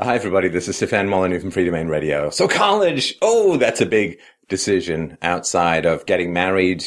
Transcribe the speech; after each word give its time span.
Hi, 0.00 0.14
everybody. 0.14 0.46
This 0.46 0.68
is 0.68 0.76
Stefan 0.76 1.08
Molyneux 1.08 1.40
from 1.40 1.50
Freedomain 1.50 1.88
Radio. 1.88 2.30
So 2.30 2.46
college, 2.46 3.16
oh, 3.20 3.56
that's 3.56 3.80
a 3.80 3.86
big 3.86 4.20
decision 4.48 5.18
outside 5.22 5.86
of 5.86 6.06
getting 6.06 6.32
married, 6.32 6.84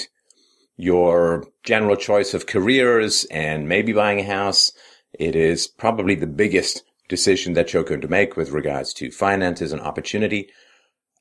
your 0.77 1.45
general 1.65 1.97
choice 1.97 2.33
of 2.33 2.47
careers, 2.47 3.25
and 3.25 3.67
maybe 3.67 3.91
buying 3.91 4.21
a 4.21 4.23
house. 4.23 4.71
It 5.11 5.35
is 5.35 5.67
probably 5.67 6.15
the 6.15 6.25
biggest 6.25 6.85
decision 7.09 7.51
that 7.55 7.73
you're 7.73 7.83
going 7.83 7.99
to 7.99 8.07
make 8.07 8.37
with 8.37 8.51
regards 8.51 8.93
to 8.93 9.11
finances 9.11 9.73
and 9.73 9.81
opportunity. 9.81 10.47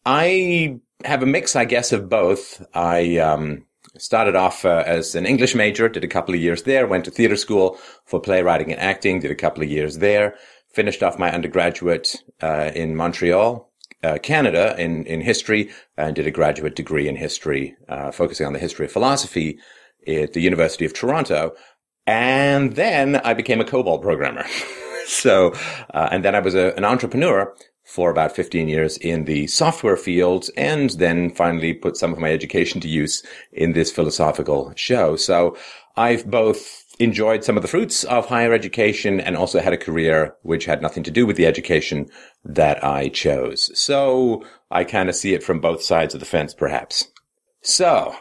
I 0.06 0.78
have 1.04 1.24
a 1.24 1.26
mix, 1.26 1.56
I 1.56 1.64
guess, 1.64 1.90
of 1.90 2.08
both. 2.08 2.64
I 2.72 3.16
um, 3.16 3.66
started 3.98 4.36
off 4.36 4.64
uh, 4.64 4.84
as 4.86 5.16
an 5.16 5.26
English 5.26 5.56
major, 5.56 5.88
did 5.88 6.04
a 6.04 6.08
couple 6.08 6.36
of 6.36 6.40
years 6.40 6.62
there, 6.62 6.86
went 6.86 7.06
to 7.06 7.10
theater 7.10 7.34
school 7.34 7.78
for 8.04 8.20
playwriting 8.20 8.70
and 8.70 8.80
acting, 8.80 9.18
did 9.18 9.32
a 9.32 9.34
couple 9.34 9.64
of 9.64 9.68
years 9.68 9.98
there, 9.98 10.36
finished 10.72 11.02
off 11.02 11.18
my 11.18 11.32
undergraduate 11.32 12.16
uh, 12.40 12.70
in 12.74 12.96
Montreal, 12.96 13.70
uh, 14.02 14.18
Canada, 14.22 14.74
in 14.78 15.04
in 15.06 15.20
history, 15.20 15.70
and 15.96 16.16
did 16.16 16.26
a 16.26 16.30
graduate 16.30 16.76
degree 16.76 17.08
in 17.08 17.16
history, 17.16 17.76
uh, 17.88 18.10
focusing 18.10 18.46
on 18.46 18.52
the 18.52 18.58
history 18.58 18.86
of 18.86 18.92
philosophy 18.92 19.58
at 20.06 20.32
the 20.32 20.40
University 20.40 20.84
of 20.84 20.94
Toronto. 20.94 21.54
And 22.06 22.74
then 22.76 23.16
I 23.16 23.34
became 23.34 23.60
a 23.60 23.64
COBOL 23.64 24.02
programmer. 24.02 24.44
so, 25.06 25.52
uh, 25.92 26.08
and 26.10 26.24
then 26.24 26.34
I 26.34 26.40
was 26.40 26.54
a, 26.54 26.74
an 26.76 26.84
entrepreneur 26.84 27.54
for 27.84 28.10
about 28.10 28.34
15 28.34 28.68
years 28.68 28.96
in 28.98 29.24
the 29.24 29.48
software 29.48 29.96
field 29.96 30.48
and 30.56 30.90
then 30.90 31.28
finally 31.30 31.74
put 31.74 31.96
some 31.96 32.12
of 32.12 32.20
my 32.20 32.30
education 32.30 32.80
to 32.80 32.88
use 32.88 33.24
in 33.52 33.72
this 33.72 33.90
philosophical 33.90 34.72
show. 34.76 35.16
So 35.16 35.56
I've 35.96 36.30
both 36.30 36.79
enjoyed 37.00 37.42
some 37.42 37.56
of 37.56 37.62
the 37.62 37.68
fruits 37.68 38.04
of 38.04 38.26
higher 38.26 38.52
education 38.52 39.20
and 39.20 39.36
also 39.36 39.60
had 39.60 39.72
a 39.72 39.78
career 39.78 40.36
which 40.42 40.66
had 40.66 40.82
nothing 40.82 41.02
to 41.02 41.10
do 41.10 41.26
with 41.26 41.36
the 41.36 41.46
education 41.46 42.08
that 42.44 42.84
I 42.84 43.08
chose. 43.08 43.70
So 43.78 44.44
I 44.70 44.84
kind 44.84 45.08
of 45.08 45.16
see 45.16 45.32
it 45.32 45.42
from 45.42 45.60
both 45.60 45.82
sides 45.82 46.14
of 46.14 46.20
the 46.20 46.26
fence, 46.26 46.52
perhaps. 46.52 47.08
So 47.62 48.14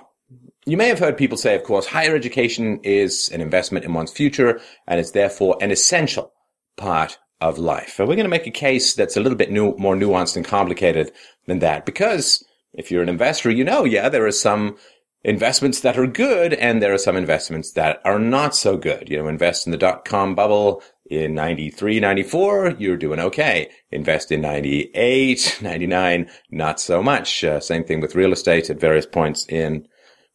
you 0.65 0.77
may 0.77 0.87
have 0.87 0.99
heard 0.99 1.17
people 1.17 1.37
say, 1.37 1.55
of 1.55 1.63
course, 1.63 1.87
higher 1.87 2.15
education 2.15 2.79
is 2.83 3.29
an 3.29 3.41
investment 3.41 3.83
in 3.83 3.93
one's 3.93 4.11
future 4.11 4.61
and 4.87 4.99
it's 4.99 5.11
therefore 5.11 5.57
an 5.61 5.71
essential 5.71 6.31
part 6.77 7.19
of 7.41 7.57
life. 7.57 7.99
And 7.99 8.07
we're 8.07 8.15
going 8.15 8.25
to 8.25 8.29
make 8.29 8.47
a 8.47 8.51
case 8.51 8.93
that's 8.93 9.17
a 9.17 9.21
little 9.21 9.37
bit 9.37 9.51
new, 9.51 9.75
more 9.77 9.95
nuanced 9.95 10.37
and 10.37 10.45
complicated 10.45 11.11
than 11.47 11.59
that 11.59 11.85
because 11.85 12.45
if 12.73 12.91
you're 12.91 13.03
an 13.03 13.09
investor, 13.09 13.49
you 13.49 13.63
know, 13.63 13.83
yeah, 13.83 14.07
there 14.09 14.25
are 14.25 14.31
some 14.31 14.77
investments 15.23 15.81
that 15.81 15.97
are 15.97 16.07
good 16.07 16.53
and 16.53 16.81
there 16.81 16.93
are 16.93 16.97
some 16.97 17.17
investments 17.17 17.71
that 17.73 18.01
are 18.05 18.19
not 18.19 18.55
so 18.55 18.77
good. 18.77 19.09
You 19.09 19.17
know, 19.17 19.27
invest 19.27 19.67
in 19.67 19.71
the 19.71 19.77
dot 19.77 20.05
com 20.05 20.35
bubble 20.35 20.81
in 21.09 21.33
93, 21.33 21.99
94, 21.99 22.75
you're 22.77 22.95
doing 22.95 23.19
okay. 23.19 23.69
Invest 23.91 24.31
in 24.31 24.41
98, 24.41 25.57
99, 25.61 26.29
not 26.51 26.79
so 26.79 27.01
much. 27.01 27.43
Uh, 27.43 27.59
same 27.59 27.83
thing 27.83 27.99
with 27.99 28.15
real 28.15 28.31
estate 28.31 28.69
at 28.69 28.79
various 28.79 29.05
points 29.05 29.45
in 29.47 29.87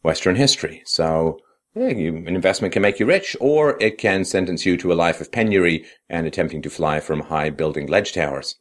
Western 0.03 0.37
history. 0.37 0.83
So 0.85 1.39
yeah, 1.75 1.89
you, 1.89 2.17
an 2.17 2.35
investment 2.35 2.73
can 2.73 2.83
make 2.83 3.01
you 3.01 3.07
rich, 3.07 3.37
or 3.41 3.77
it 3.83 3.99
can 3.99 4.25
sentence 4.25 4.65
you 4.65 4.77
to 4.77 4.93
a 4.93 4.95
life 4.95 5.21
of 5.21 5.33
penury 5.33 5.85
and 6.09 6.27
attempting 6.27 6.63
to 6.63 6.71
fly 6.71 7.01
from 7.01 7.21
high 7.21 7.51
building 7.51 7.89
ledge 7.89 8.13
towers. 8.13 8.57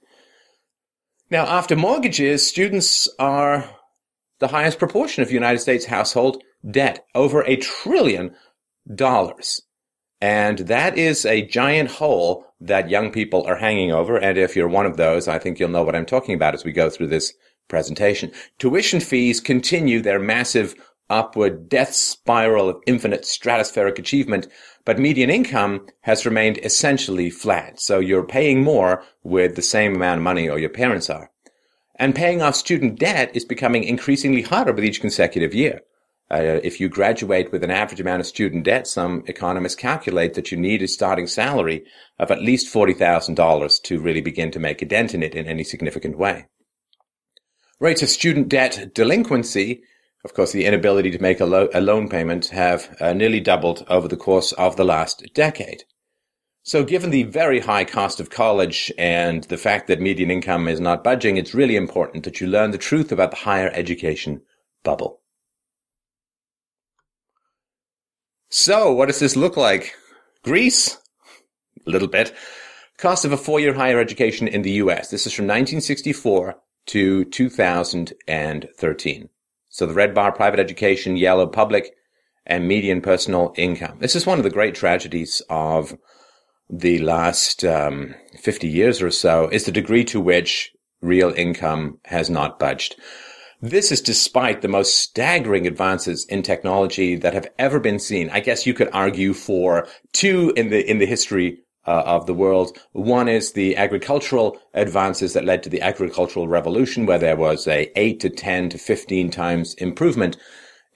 Now, 1.29 1.45
after 1.45 1.75
mortgages, 1.75 2.45
students 2.45 3.07
are 3.19 3.69
the 4.43 4.49
highest 4.49 4.77
proportion 4.77 5.23
of 5.23 5.31
United 5.31 5.59
States 5.59 5.85
household 5.85 6.43
debt, 6.69 7.05
over 7.15 7.43
a 7.43 7.55
trillion 7.55 8.35
dollars. 8.93 9.61
And 10.19 10.59
that 10.59 10.97
is 10.97 11.25
a 11.25 11.47
giant 11.47 11.89
hole 11.91 12.45
that 12.59 12.89
young 12.89 13.09
people 13.09 13.45
are 13.47 13.55
hanging 13.55 13.93
over. 13.93 14.17
And 14.17 14.37
if 14.37 14.53
you're 14.53 14.67
one 14.67 14.85
of 14.85 14.97
those, 14.97 15.29
I 15.29 15.39
think 15.39 15.59
you'll 15.59 15.69
know 15.69 15.83
what 15.83 15.95
I'm 15.95 16.05
talking 16.05 16.35
about 16.35 16.55
as 16.55 16.65
we 16.65 16.73
go 16.73 16.89
through 16.89 17.07
this 17.07 17.33
presentation. 17.69 18.33
Tuition 18.59 18.99
fees 18.99 19.39
continue 19.39 20.01
their 20.01 20.19
massive 20.19 20.75
upward 21.09 21.69
death 21.69 21.93
spiral 21.93 22.67
of 22.67 22.81
infinite 22.85 23.21
stratospheric 23.21 23.97
achievement, 23.97 24.47
but 24.83 24.99
median 24.99 25.29
income 25.29 25.87
has 26.01 26.25
remained 26.25 26.59
essentially 26.63 27.29
flat. 27.29 27.79
So 27.79 27.99
you're 27.99 28.27
paying 28.27 28.61
more 28.61 29.03
with 29.23 29.55
the 29.55 29.61
same 29.61 29.95
amount 29.95 30.17
of 30.17 30.23
money 30.23 30.49
or 30.49 30.59
your 30.59 30.69
parents 30.69 31.09
are. 31.09 31.29
And 31.95 32.15
paying 32.15 32.41
off 32.41 32.55
student 32.55 32.99
debt 32.99 33.31
is 33.35 33.45
becoming 33.45 33.83
increasingly 33.83 34.41
harder 34.41 34.73
with 34.73 34.85
each 34.85 35.01
consecutive 35.01 35.53
year. 35.53 35.81
Uh, 36.31 36.59
if 36.63 36.79
you 36.79 36.89
graduate 36.89 37.51
with 37.51 37.63
an 37.63 37.69
average 37.69 37.99
amount 37.99 38.19
of 38.19 38.25
student 38.25 38.63
debt, 38.63 38.87
some 38.87 39.23
economists 39.27 39.75
calculate 39.75 40.33
that 40.33 40.51
you 40.51 40.57
need 40.57 40.81
a 40.81 40.87
starting 40.87 41.27
salary 41.27 41.85
of 42.17 42.31
at 42.31 42.41
least 42.41 42.73
$40,000 42.73 43.81
to 43.83 43.99
really 43.99 44.21
begin 44.21 44.49
to 44.51 44.59
make 44.59 44.81
a 44.81 44.85
dent 44.85 45.13
in 45.13 45.21
it 45.21 45.35
in 45.35 45.45
any 45.45 45.63
significant 45.63 46.17
way. 46.17 46.45
Rates 47.79 48.01
of 48.01 48.09
student 48.09 48.49
debt 48.49 48.93
delinquency 48.95 49.83
of 50.23 50.33
course, 50.33 50.53
the 50.53 50.65
inability 50.65 51.11
to 51.11 51.21
make 51.21 51.41
a, 51.41 51.45
lo- 51.45 51.69
a 51.73 51.81
loan 51.81 52.07
payment 52.07 52.47
have 52.47 52.95
uh, 53.01 53.13
nearly 53.13 53.41
doubled 53.41 53.85
over 53.89 54.07
the 54.07 54.17
course 54.17 54.53
of 54.53 54.77
the 54.77 54.85
last 54.85 55.29
decade. 55.33 55.83
So 56.65 56.85
given 56.85 57.09
the 57.09 57.23
very 57.23 57.59
high 57.59 57.83
cost 57.83 58.21
of 58.21 58.29
college 58.29 58.89
and 58.97 59.43
the 59.45 59.57
fact 59.57 59.87
that 59.87 59.99
median 59.99 60.31
income 60.31 60.69
is 60.69 60.79
not 60.79 61.03
budging, 61.03 61.35
it's 61.35 61.53
really 61.53 61.75
important 61.75 62.23
that 62.23 62.39
you 62.39 62.47
learn 62.47 62.71
the 62.71 62.77
truth 62.77 63.11
about 63.11 63.31
the 63.31 63.37
higher 63.37 63.69
education 63.73 64.41
bubble. 64.81 65.19
So 68.49 68.93
what 68.93 69.07
does 69.07 69.19
this 69.19 69.35
look 69.35 69.57
like? 69.57 69.93
Greece? 70.43 70.97
A 71.85 71.89
little 71.89 72.07
bit. 72.07 72.33
Cost 72.97 73.25
of 73.25 73.33
a 73.33 73.37
four-year 73.37 73.73
higher 73.73 73.99
education 73.99 74.47
in 74.47 74.61
the 74.61 74.71
US. 74.83 75.09
This 75.09 75.27
is 75.27 75.33
from 75.33 75.47
1964 75.47 76.55
to 76.85 77.25
2013. 77.25 79.29
So 79.67 79.85
the 79.85 79.93
red 79.93 80.13
bar, 80.13 80.31
private 80.31 80.61
education, 80.61 81.17
yellow, 81.17 81.45
public, 81.45 81.93
and 82.45 82.69
median 82.69 83.01
personal 83.01 83.53
income. 83.57 83.97
This 83.99 84.15
is 84.15 84.25
one 84.25 84.37
of 84.37 84.45
the 84.45 84.49
great 84.49 84.75
tragedies 84.75 85.41
of 85.49 85.97
the 86.75 86.97
last 86.99 87.63
um, 87.63 88.15
50 88.39 88.67
years 88.67 89.01
or 89.01 89.11
so 89.11 89.47
is 89.49 89.65
the 89.65 89.71
degree 89.71 90.03
to 90.05 90.19
which 90.19 90.71
real 91.01 91.31
income 91.33 91.99
has 92.05 92.29
not 92.29 92.57
budged. 92.57 92.95
This 93.61 93.91
is 93.91 94.01
despite 94.01 94.61
the 94.61 94.67
most 94.67 94.97
staggering 94.97 95.67
advances 95.67 96.25
in 96.25 96.41
technology 96.41 97.15
that 97.15 97.33
have 97.33 97.47
ever 97.59 97.79
been 97.79 97.99
seen. 97.99 98.29
I 98.29 98.39
guess 98.39 98.65
you 98.65 98.73
could 98.73 98.89
argue 98.91 99.33
for 99.33 99.87
two 100.11 100.51
in 100.57 100.69
the 100.69 100.89
in 100.89 100.97
the 100.97 101.05
history 101.05 101.59
uh, 101.85 102.03
of 102.05 102.25
the 102.25 102.33
world. 102.33 102.77
One 102.91 103.29
is 103.29 103.53
the 103.53 103.77
agricultural 103.77 104.59
advances 104.73 105.33
that 105.33 105.45
led 105.45 105.63
to 105.63 105.69
the 105.69 105.81
agricultural 105.81 106.47
revolution, 106.47 107.05
where 107.05 107.19
there 107.19 107.37
was 107.37 107.67
a 107.67 107.91
eight 107.95 108.19
to 108.21 108.29
10 108.29 108.69
to 108.69 108.77
15 108.77 109.29
times 109.29 109.75
improvement 109.75 110.37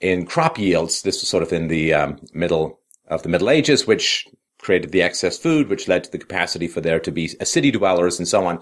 in 0.00 0.26
crop 0.26 0.58
yields. 0.58 1.02
This 1.02 1.22
was 1.22 1.28
sort 1.28 1.42
of 1.42 1.52
in 1.52 1.68
the 1.68 1.94
um, 1.94 2.18
middle 2.32 2.80
of 3.06 3.22
the 3.22 3.28
Middle 3.28 3.48
Ages, 3.48 3.86
which 3.86 4.26
created 4.68 4.92
the 4.92 5.00
excess 5.00 5.38
food, 5.38 5.70
which 5.70 5.88
led 5.88 6.04
to 6.04 6.12
the 6.12 6.18
capacity 6.18 6.68
for 6.68 6.82
there 6.82 7.00
to 7.00 7.10
be 7.10 7.26
city 7.26 7.70
dwellers 7.70 8.18
and 8.18 8.28
so 8.28 8.44
on. 8.44 8.60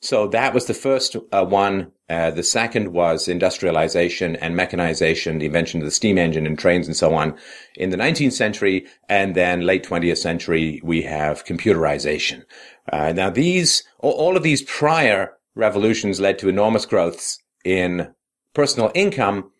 So 0.00 0.26
that 0.28 0.54
was 0.54 0.64
the 0.64 0.72
first 0.72 1.14
uh, 1.30 1.44
one. 1.44 1.92
Uh, 2.08 2.30
the 2.30 2.42
second 2.42 2.94
was 2.94 3.28
industrialization 3.28 4.34
and 4.36 4.56
mechanization, 4.56 5.38
the 5.38 5.44
invention 5.44 5.82
of 5.82 5.84
the 5.84 5.90
steam 5.90 6.16
engine 6.16 6.46
and 6.46 6.58
trains 6.58 6.86
and 6.86 6.96
so 6.96 7.12
on 7.12 7.36
in 7.76 7.90
the 7.90 7.98
19th 7.98 8.32
century. 8.32 8.86
And 9.10 9.34
then 9.34 9.60
late 9.60 9.84
20th 9.84 10.16
century, 10.16 10.80
we 10.82 11.02
have 11.02 11.44
computerization. 11.44 12.44
Uh, 12.90 13.12
now 13.12 13.28
these, 13.28 13.84
all 13.98 14.38
of 14.38 14.42
these 14.42 14.62
prior 14.62 15.34
revolutions 15.54 16.18
led 16.18 16.38
to 16.38 16.48
enormous 16.48 16.86
growths 16.86 17.38
in 17.62 18.14
personal 18.54 18.90
income. 18.94 19.50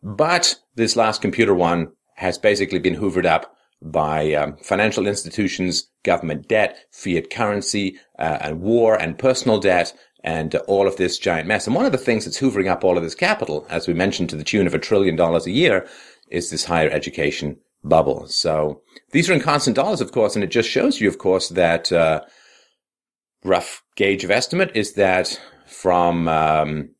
But 0.00 0.54
this 0.76 0.94
last 0.94 1.22
computer 1.22 1.56
one 1.56 1.88
has 2.18 2.38
basically 2.38 2.78
been 2.78 2.94
hoovered 2.94 3.26
up 3.26 3.53
by 3.84 4.32
um, 4.32 4.56
financial 4.56 5.06
institutions, 5.06 5.90
government 6.04 6.48
debt, 6.48 6.86
fiat 6.90 7.30
currency, 7.30 7.98
uh, 8.18 8.38
and 8.40 8.62
war 8.62 9.00
and 9.00 9.18
personal 9.18 9.60
debt, 9.60 9.92
and 10.24 10.54
uh, 10.54 10.58
all 10.66 10.88
of 10.88 10.96
this 10.96 11.18
giant 11.18 11.46
mess. 11.46 11.66
And 11.66 11.76
one 11.76 11.84
of 11.84 11.92
the 11.92 11.98
things 11.98 12.24
that's 12.24 12.40
hoovering 12.40 12.68
up 12.68 12.82
all 12.82 12.96
of 12.96 13.02
this 13.02 13.14
capital, 13.14 13.66
as 13.68 13.86
we 13.86 13.94
mentioned, 13.94 14.30
to 14.30 14.36
the 14.36 14.44
tune 14.44 14.66
of 14.66 14.74
a 14.74 14.78
trillion 14.78 15.16
dollars 15.16 15.46
a 15.46 15.50
year, 15.50 15.86
is 16.30 16.50
this 16.50 16.64
higher 16.64 16.90
education 16.90 17.58
bubble. 17.84 18.26
So 18.26 18.80
these 19.12 19.28
are 19.28 19.34
in 19.34 19.40
constant 19.40 19.76
dollars, 19.76 20.00
of 20.00 20.12
course, 20.12 20.34
and 20.34 20.42
it 20.42 20.50
just 20.50 20.70
shows 20.70 21.00
you, 21.00 21.08
of 21.08 21.18
course, 21.18 21.50
that 21.50 21.92
uh, 21.92 22.22
rough 23.44 23.82
gauge 23.96 24.24
of 24.24 24.30
estimate 24.30 24.70
is 24.74 24.94
that 24.94 25.38
from 25.66 26.26
um, 26.28 26.90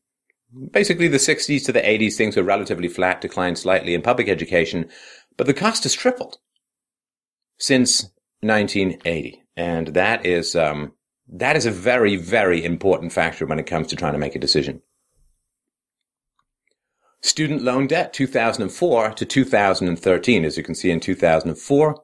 basically 0.71 1.07
the 1.07 1.17
60s 1.17 1.65
to 1.65 1.71
the 1.71 1.81
80s, 1.81 2.13
things 2.13 2.35
were 2.35 2.43
relatively 2.43 2.87
flat, 2.87 3.21
declined 3.21 3.57
slightly 3.57 3.95
in 3.95 4.03
public 4.03 4.29
education, 4.29 4.87
but 5.35 5.47
the 5.47 5.53
cost 5.53 5.83
has 5.83 5.93
tripled 5.93 6.37
since 7.57 8.03
1980. 8.41 9.43
And 9.55 9.87
that 9.87 10.25
is, 10.25 10.55
um, 10.55 10.93
that 11.27 11.55
is 11.55 11.65
a 11.65 11.71
very, 11.71 12.15
very 12.15 12.63
important 12.63 13.11
factor 13.11 13.45
when 13.45 13.59
it 13.59 13.67
comes 13.67 13.87
to 13.87 13.95
trying 13.95 14.13
to 14.13 14.19
make 14.19 14.35
a 14.35 14.39
decision. 14.39 14.81
Student 17.21 17.63
loan 17.63 17.87
debt 17.87 18.13
2004 18.13 19.11
to 19.11 19.25
2013. 19.25 20.45
As 20.45 20.57
you 20.57 20.63
can 20.63 20.75
see 20.75 20.91
in 20.91 20.99
2004, 20.99 22.03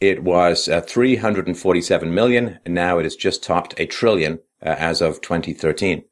it 0.00 0.22
was 0.22 0.68
uh, 0.68 0.80
347 0.80 2.12
million 2.12 2.58
and 2.64 2.74
now 2.74 2.98
it 2.98 3.04
has 3.04 3.16
just 3.16 3.42
topped 3.42 3.78
a 3.78 3.86
trillion 3.86 4.40
uh, 4.60 4.74
as 4.78 5.00
of 5.00 5.20
2013. 5.20 6.04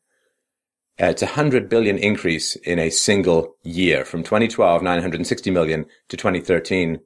Uh, 1.01 1.07
it's 1.07 1.23
a 1.23 1.27
100 1.27 1.69
billion 1.69 1.99
increase 1.99 2.57
in 2.57 2.79
a 2.79 2.91
single 2.91 3.57
year 3.63 4.05
from 4.05 4.23
2012, 4.23 4.83
960 4.83 5.51
million 5.51 5.87
to 6.09 6.17
2013, 6.17 7.01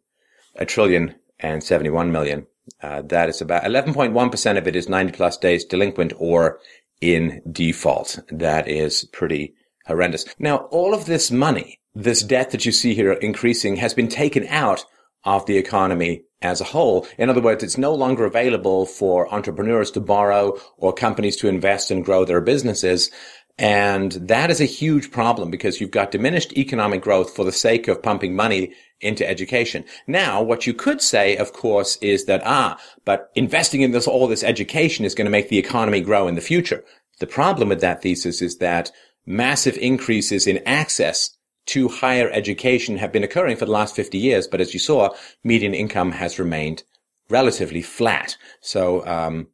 a 0.56 0.66
trillion 0.66 1.14
and 1.44 1.62
71 1.62 2.10
million. 2.10 2.46
Uh, 2.82 3.02
that 3.02 3.28
is 3.28 3.42
about 3.42 3.64
11.1% 3.64 4.58
of 4.58 4.66
it 4.66 4.74
is 4.74 4.88
90 4.88 5.12
plus 5.12 5.36
days 5.36 5.64
delinquent 5.64 6.14
or 6.16 6.58
in 7.00 7.42
default. 7.50 8.18
That 8.30 8.66
is 8.66 9.04
pretty 9.12 9.54
horrendous. 9.86 10.24
Now, 10.38 10.56
all 10.70 10.94
of 10.94 11.04
this 11.04 11.30
money, 11.30 11.80
this 11.94 12.22
debt 12.22 12.50
that 12.50 12.64
you 12.64 12.72
see 12.72 12.94
here 12.94 13.12
increasing 13.12 13.76
has 13.76 13.92
been 13.92 14.08
taken 14.08 14.46
out 14.48 14.86
of 15.24 15.44
the 15.44 15.58
economy 15.58 16.22
as 16.40 16.60
a 16.60 16.64
whole. 16.64 17.06
In 17.18 17.28
other 17.28 17.42
words, 17.42 17.62
it's 17.62 17.78
no 17.78 17.94
longer 17.94 18.24
available 18.24 18.86
for 18.86 19.32
entrepreneurs 19.32 19.90
to 19.92 20.00
borrow 20.00 20.58
or 20.78 20.92
companies 20.92 21.36
to 21.36 21.48
invest 21.48 21.90
and 21.90 22.04
grow 22.04 22.24
their 22.24 22.40
businesses. 22.40 23.10
And 23.56 24.12
that 24.12 24.50
is 24.50 24.60
a 24.60 24.64
huge 24.64 25.12
problem 25.12 25.50
because 25.50 25.80
you've 25.80 25.92
got 25.92 26.10
diminished 26.10 26.52
economic 26.54 27.02
growth 27.02 27.34
for 27.34 27.44
the 27.44 27.52
sake 27.52 27.86
of 27.86 28.02
pumping 28.02 28.34
money 28.34 28.72
into 29.00 29.28
education. 29.28 29.84
Now, 30.08 30.42
what 30.42 30.66
you 30.66 30.74
could 30.74 31.00
say, 31.00 31.36
of 31.36 31.52
course, 31.52 31.96
is 31.98 32.24
that, 32.24 32.42
ah, 32.44 32.80
but 33.04 33.30
investing 33.36 33.82
in 33.82 33.92
this, 33.92 34.08
all 34.08 34.26
this 34.26 34.42
education 34.42 35.04
is 35.04 35.14
going 35.14 35.26
to 35.26 35.30
make 35.30 35.50
the 35.50 35.58
economy 35.58 36.00
grow 36.00 36.26
in 36.26 36.34
the 36.34 36.40
future. 36.40 36.82
The 37.20 37.28
problem 37.28 37.68
with 37.68 37.80
that 37.80 38.02
thesis 38.02 38.42
is 38.42 38.58
that 38.58 38.90
massive 39.24 39.76
increases 39.78 40.48
in 40.48 40.60
access 40.66 41.30
to 41.66 41.88
higher 41.88 42.30
education 42.30 42.98
have 42.98 43.12
been 43.12 43.24
occurring 43.24 43.56
for 43.56 43.66
the 43.66 43.72
last 43.72 43.94
50 43.94 44.18
years. 44.18 44.48
But 44.48 44.60
as 44.60 44.74
you 44.74 44.80
saw, 44.80 45.14
median 45.44 45.74
income 45.74 46.12
has 46.12 46.38
remained 46.38 46.82
relatively 47.30 47.82
flat. 47.82 48.36
So, 48.60 49.06
um, 49.06 49.46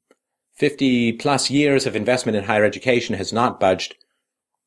50 0.61 1.13
plus 1.15 1.49
years 1.49 1.87
of 1.87 1.97
investment 1.97 2.37
in 2.37 2.45
higher 2.45 2.67
education 2.67 3.15
has 3.15 3.33
not 3.33 3.59
budged 3.59 3.95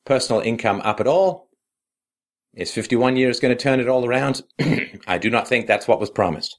personal 0.06 0.42
income 0.42 0.81
up 0.84 1.00
at 1.00 1.06
all. 1.06 1.50
Is 2.56 2.72
51 2.72 3.16
years 3.16 3.40
going 3.40 3.56
to 3.56 3.63
turn 3.63 3.80
it 3.80 3.88
all 3.88 4.04
around? 4.04 4.42
I 5.07 5.19
do 5.19 5.30
not 5.30 5.48
think 5.48 5.68
that's 5.68 5.88
what 5.88 6.00
was 6.00 6.10
promised. 6.10 6.57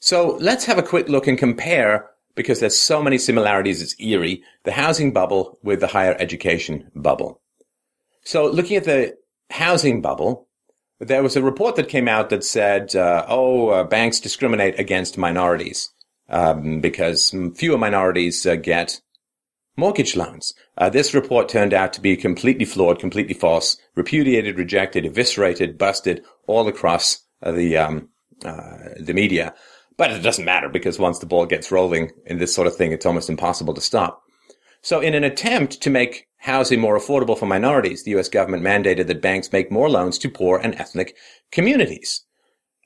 So 0.00 0.36
let's 0.40 0.64
have 0.64 0.76
a 0.76 0.82
quick 0.82 1.08
look 1.08 1.28
and 1.28 1.38
compare, 1.38 2.10
because 2.34 2.58
there's 2.58 2.76
so 2.76 3.00
many 3.00 3.18
similarities, 3.18 3.80
it's 3.80 3.94
eerie, 4.00 4.42
the 4.64 4.72
housing 4.72 5.12
bubble 5.12 5.60
with 5.62 5.78
the 5.78 5.86
higher 5.86 6.16
education 6.18 6.90
bubble. 6.92 7.40
So 8.24 8.50
looking 8.50 8.76
at 8.76 8.84
the 8.84 9.16
housing 9.48 10.02
bubble, 10.02 10.48
there 10.98 11.22
was 11.22 11.36
a 11.36 11.42
report 11.42 11.76
that 11.76 11.88
came 11.88 12.08
out 12.08 12.30
that 12.30 12.42
said, 12.42 12.96
uh, 12.96 13.24
oh, 13.28 13.68
uh, 13.68 13.84
banks 13.84 14.18
discriminate 14.18 14.76
against 14.80 15.16
minorities 15.16 15.93
um, 16.28 16.80
because 16.80 17.34
fewer 17.56 17.78
minorities 17.78 18.44
uh, 18.46 18.56
get 18.56 19.00
mortgage 19.76 20.16
loans. 20.16 20.54
Uh, 20.78 20.88
this 20.88 21.14
report 21.14 21.48
turned 21.48 21.74
out 21.74 21.92
to 21.92 22.00
be 22.00 22.16
completely 22.16 22.64
flawed, 22.64 22.98
completely 22.98 23.34
false, 23.34 23.76
repudiated, 23.94 24.58
rejected, 24.58 25.04
eviscerated, 25.04 25.78
busted 25.78 26.24
all 26.46 26.68
across 26.68 27.24
uh, 27.42 27.52
the 27.52 27.76
um, 27.76 28.08
uh, 28.44 28.78
the 28.98 29.14
media. 29.14 29.54
But 29.96 30.10
it 30.10 30.20
doesn't 30.20 30.44
matter 30.44 30.68
because 30.68 30.98
once 30.98 31.20
the 31.20 31.26
ball 31.26 31.46
gets 31.46 31.70
rolling 31.70 32.10
in 32.26 32.38
this 32.38 32.54
sort 32.54 32.66
of 32.66 32.76
thing, 32.76 32.92
it's 32.92 33.06
almost 33.06 33.30
impossible 33.30 33.74
to 33.74 33.80
stop. 33.80 34.22
So 34.82 35.00
in 35.00 35.14
an 35.14 35.24
attempt 35.24 35.80
to 35.82 35.90
make 35.90 36.26
housing 36.38 36.80
more 36.80 36.98
affordable 36.98 37.38
for 37.38 37.46
minorities, 37.46 38.02
the 38.02 38.10
U.S. 38.12 38.28
government 38.28 38.62
mandated 38.62 39.06
that 39.06 39.22
banks 39.22 39.52
make 39.52 39.70
more 39.70 39.88
loans 39.88 40.18
to 40.18 40.28
poor 40.28 40.58
and 40.58 40.74
ethnic 40.74 41.16
communities. 41.52 42.22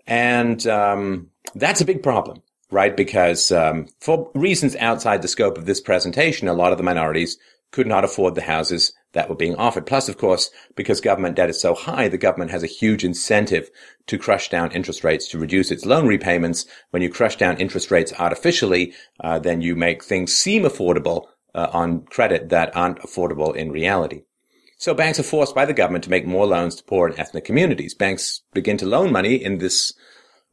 And 0.06 0.64
um, 0.66 1.30
that's 1.54 1.80
a 1.80 1.84
big 1.84 2.02
problem, 2.02 2.42
right? 2.70 2.96
Because 2.96 3.50
um, 3.50 3.86
for 4.00 4.30
reasons 4.34 4.76
outside 4.76 5.22
the 5.22 5.28
scope 5.28 5.58
of 5.58 5.66
this 5.66 5.80
presentation, 5.80 6.48
a 6.48 6.54
lot 6.54 6.72
of 6.72 6.78
the 6.78 6.84
minorities 6.84 7.38
could 7.70 7.86
not 7.86 8.04
afford 8.04 8.34
the 8.34 8.42
houses 8.42 8.92
that 9.12 9.28
were 9.28 9.34
being 9.34 9.56
offered. 9.56 9.86
Plus, 9.86 10.08
of 10.08 10.18
course, 10.18 10.50
because 10.74 11.00
government 11.00 11.36
debt 11.36 11.50
is 11.50 11.60
so 11.60 11.74
high, 11.74 12.08
the 12.08 12.18
government 12.18 12.50
has 12.50 12.62
a 12.62 12.68
huge 12.68 13.04
incentive 13.04 13.70
to 14.06 14.18
crush 14.18 14.48
down 14.48 14.72
interest 14.72 15.04
rates 15.04 15.28
to 15.28 15.38
reduce 15.38 15.70
its 15.70 15.86
loan 15.86 16.06
repayments. 16.06 16.66
When 16.90 17.02
you 17.02 17.10
crush 17.10 17.36
down 17.36 17.58
interest 17.58 17.90
rates 17.90 18.12
artificially, 18.18 18.94
uh, 19.20 19.38
then 19.38 19.60
you 19.60 19.76
make 19.76 20.02
things 20.02 20.34
seem 20.34 20.62
affordable 20.62 21.26
uh, 21.54 21.68
on 21.72 22.02
credit 22.02 22.50
that 22.50 22.74
aren't 22.76 23.00
affordable 23.00 23.54
in 23.54 23.70
reality. 23.70 24.22
So 24.76 24.94
banks 24.94 25.18
are 25.18 25.24
forced 25.24 25.54
by 25.54 25.64
the 25.64 25.74
government 25.74 26.04
to 26.04 26.10
make 26.10 26.26
more 26.26 26.46
loans 26.46 26.76
to 26.76 26.84
poor 26.84 27.08
and 27.08 27.18
ethnic 27.18 27.44
communities. 27.44 27.94
Banks 27.94 28.42
begin 28.54 28.76
to 28.78 28.86
loan 28.86 29.10
money 29.10 29.34
in 29.34 29.58
this 29.58 29.92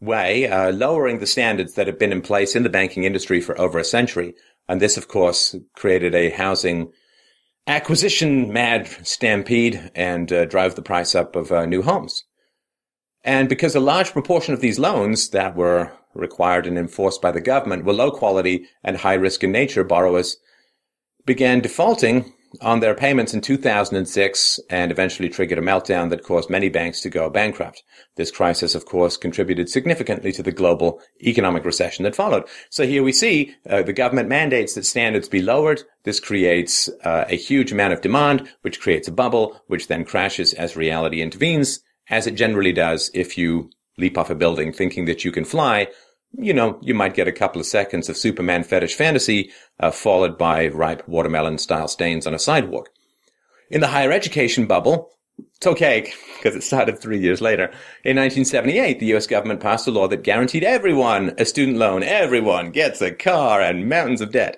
way, 0.01 0.47
uh, 0.47 0.71
lowering 0.71 1.19
the 1.19 1.27
standards 1.27 1.75
that 1.75 1.87
have 1.87 1.99
been 1.99 2.11
in 2.11 2.21
place 2.21 2.55
in 2.55 2.63
the 2.63 2.69
banking 2.69 3.03
industry 3.03 3.41
for 3.41 3.59
over 3.59 3.79
a 3.79 3.83
century. 3.83 4.33
And 4.67 4.81
this, 4.81 4.97
of 4.97 5.07
course, 5.07 5.55
created 5.73 6.15
a 6.15 6.31
housing 6.31 6.91
acquisition 7.67 8.51
mad 8.51 8.87
stampede 9.03 9.91
and 9.95 10.31
uh, 10.31 10.45
drove 10.45 10.75
the 10.75 10.81
price 10.81 11.15
up 11.15 11.35
of 11.35 11.51
uh, 11.51 11.65
new 11.65 11.81
homes. 11.81 12.23
And 13.23 13.49
because 13.49 13.75
a 13.75 13.79
large 13.79 14.11
proportion 14.11 14.53
of 14.53 14.61
these 14.61 14.77
loans 14.77 15.29
that 15.29 15.55
were 15.55 15.91
required 16.13 16.67
and 16.67 16.77
enforced 16.77 17.21
by 17.21 17.31
the 17.31 17.41
government 17.41 17.83
were 17.83 17.93
low 17.93 18.11
quality 18.11 18.67
and 18.83 18.97
high 18.97 19.15
risk 19.15 19.43
in 19.43 19.51
nature, 19.51 19.83
borrowers 19.83 20.37
began 21.25 21.59
defaulting 21.59 22.33
on 22.61 22.79
their 22.79 22.95
payments 22.95 23.33
in 23.33 23.41
2006 23.41 24.59
and 24.69 24.91
eventually 24.91 25.29
triggered 25.29 25.57
a 25.57 25.61
meltdown 25.61 26.09
that 26.09 26.23
caused 26.23 26.49
many 26.49 26.69
banks 26.69 27.01
to 27.01 27.09
go 27.09 27.29
bankrupt. 27.29 27.83
This 28.15 28.31
crisis, 28.31 28.75
of 28.75 28.85
course, 28.85 29.17
contributed 29.17 29.69
significantly 29.69 30.31
to 30.33 30.43
the 30.43 30.51
global 30.51 31.01
economic 31.21 31.65
recession 31.65 32.03
that 32.03 32.15
followed. 32.15 32.45
So 32.69 32.85
here 32.85 33.03
we 33.03 33.11
see 33.11 33.55
uh, 33.69 33.81
the 33.83 33.93
government 33.93 34.29
mandates 34.29 34.75
that 34.75 34.85
standards 34.85 35.29
be 35.29 35.41
lowered. 35.41 35.83
This 36.03 36.19
creates 36.19 36.89
uh, 37.03 37.25
a 37.27 37.35
huge 37.35 37.71
amount 37.71 37.93
of 37.93 38.01
demand, 38.01 38.49
which 38.61 38.79
creates 38.79 39.07
a 39.07 39.11
bubble, 39.11 39.61
which 39.67 39.87
then 39.87 40.05
crashes 40.05 40.53
as 40.53 40.75
reality 40.75 41.21
intervenes, 41.21 41.81
as 42.09 42.27
it 42.27 42.35
generally 42.35 42.73
does 42.73 43.11
if 43.13 43.37
you 43.37 43.69
leap 43.97 44.17
off 44.17 44.29
a 44.29 44.35
building 44.35 44.73
thinking 44.73 45.05
that 45.05 45.23
you 45.23 45.31
can 45.31 45.45
fly 45.45 45.87
you 46.37 46.53
know, 46.53 46.79
you 46.81 46.93
might 46.93 47.13
get 47.13 47.27
a 47.27 47.31
couple 47.31 47.59
of 47.59 47.67
seconds 47.67 48.09
of 48.09 48.17
Superman 48.17 48.63
fetish 48.63 48.95
fantasy, 48.95 49.51
uh, 49.79 49.91
followed 49.91 50.37
by 50.37 50.67
ripe 50.67 51.07
watermelon 51.07 51.57
style 51.57 51.87
stains 51.87 52.27
on 52.27 52.33
a 52.33 52.39
sidewalk. 52.39 52.89
In 53.69 53.81
the 53.81 53.87
higher 53.87 54.11
education 54.11 54.65
bubble, 54.65 55.11
it's 55.55 55.67
okay, 55.67 56.13
because 56.37 56.55
it 56.55 56.63
started 56.63 56.99
three 56.99 57.19
years 57.19 57.41
later. 57.41 57.65
In 58.03 58.17
1978, 58.17 58.99
the 58.99 59.15
US 59.15 59.27
government 59.27 59.59
passed 59.59 59.87
a 59.87 59.91
law 59.91 60.07
that 60.07 60.23
guaranteed 60.23 60.63
everyone 60.63 61.33
a 61.37 61.45
student 61.45 61.77
loan. 61.77 62.03
Everyone 62.03 62.71
gets 62.71 63.01
a 63.01 63.11
car 63.11 63.61
and 63.61 63.89
mountains 63.89 64.21
of 64.21 64.31
debt. 64.31 64.57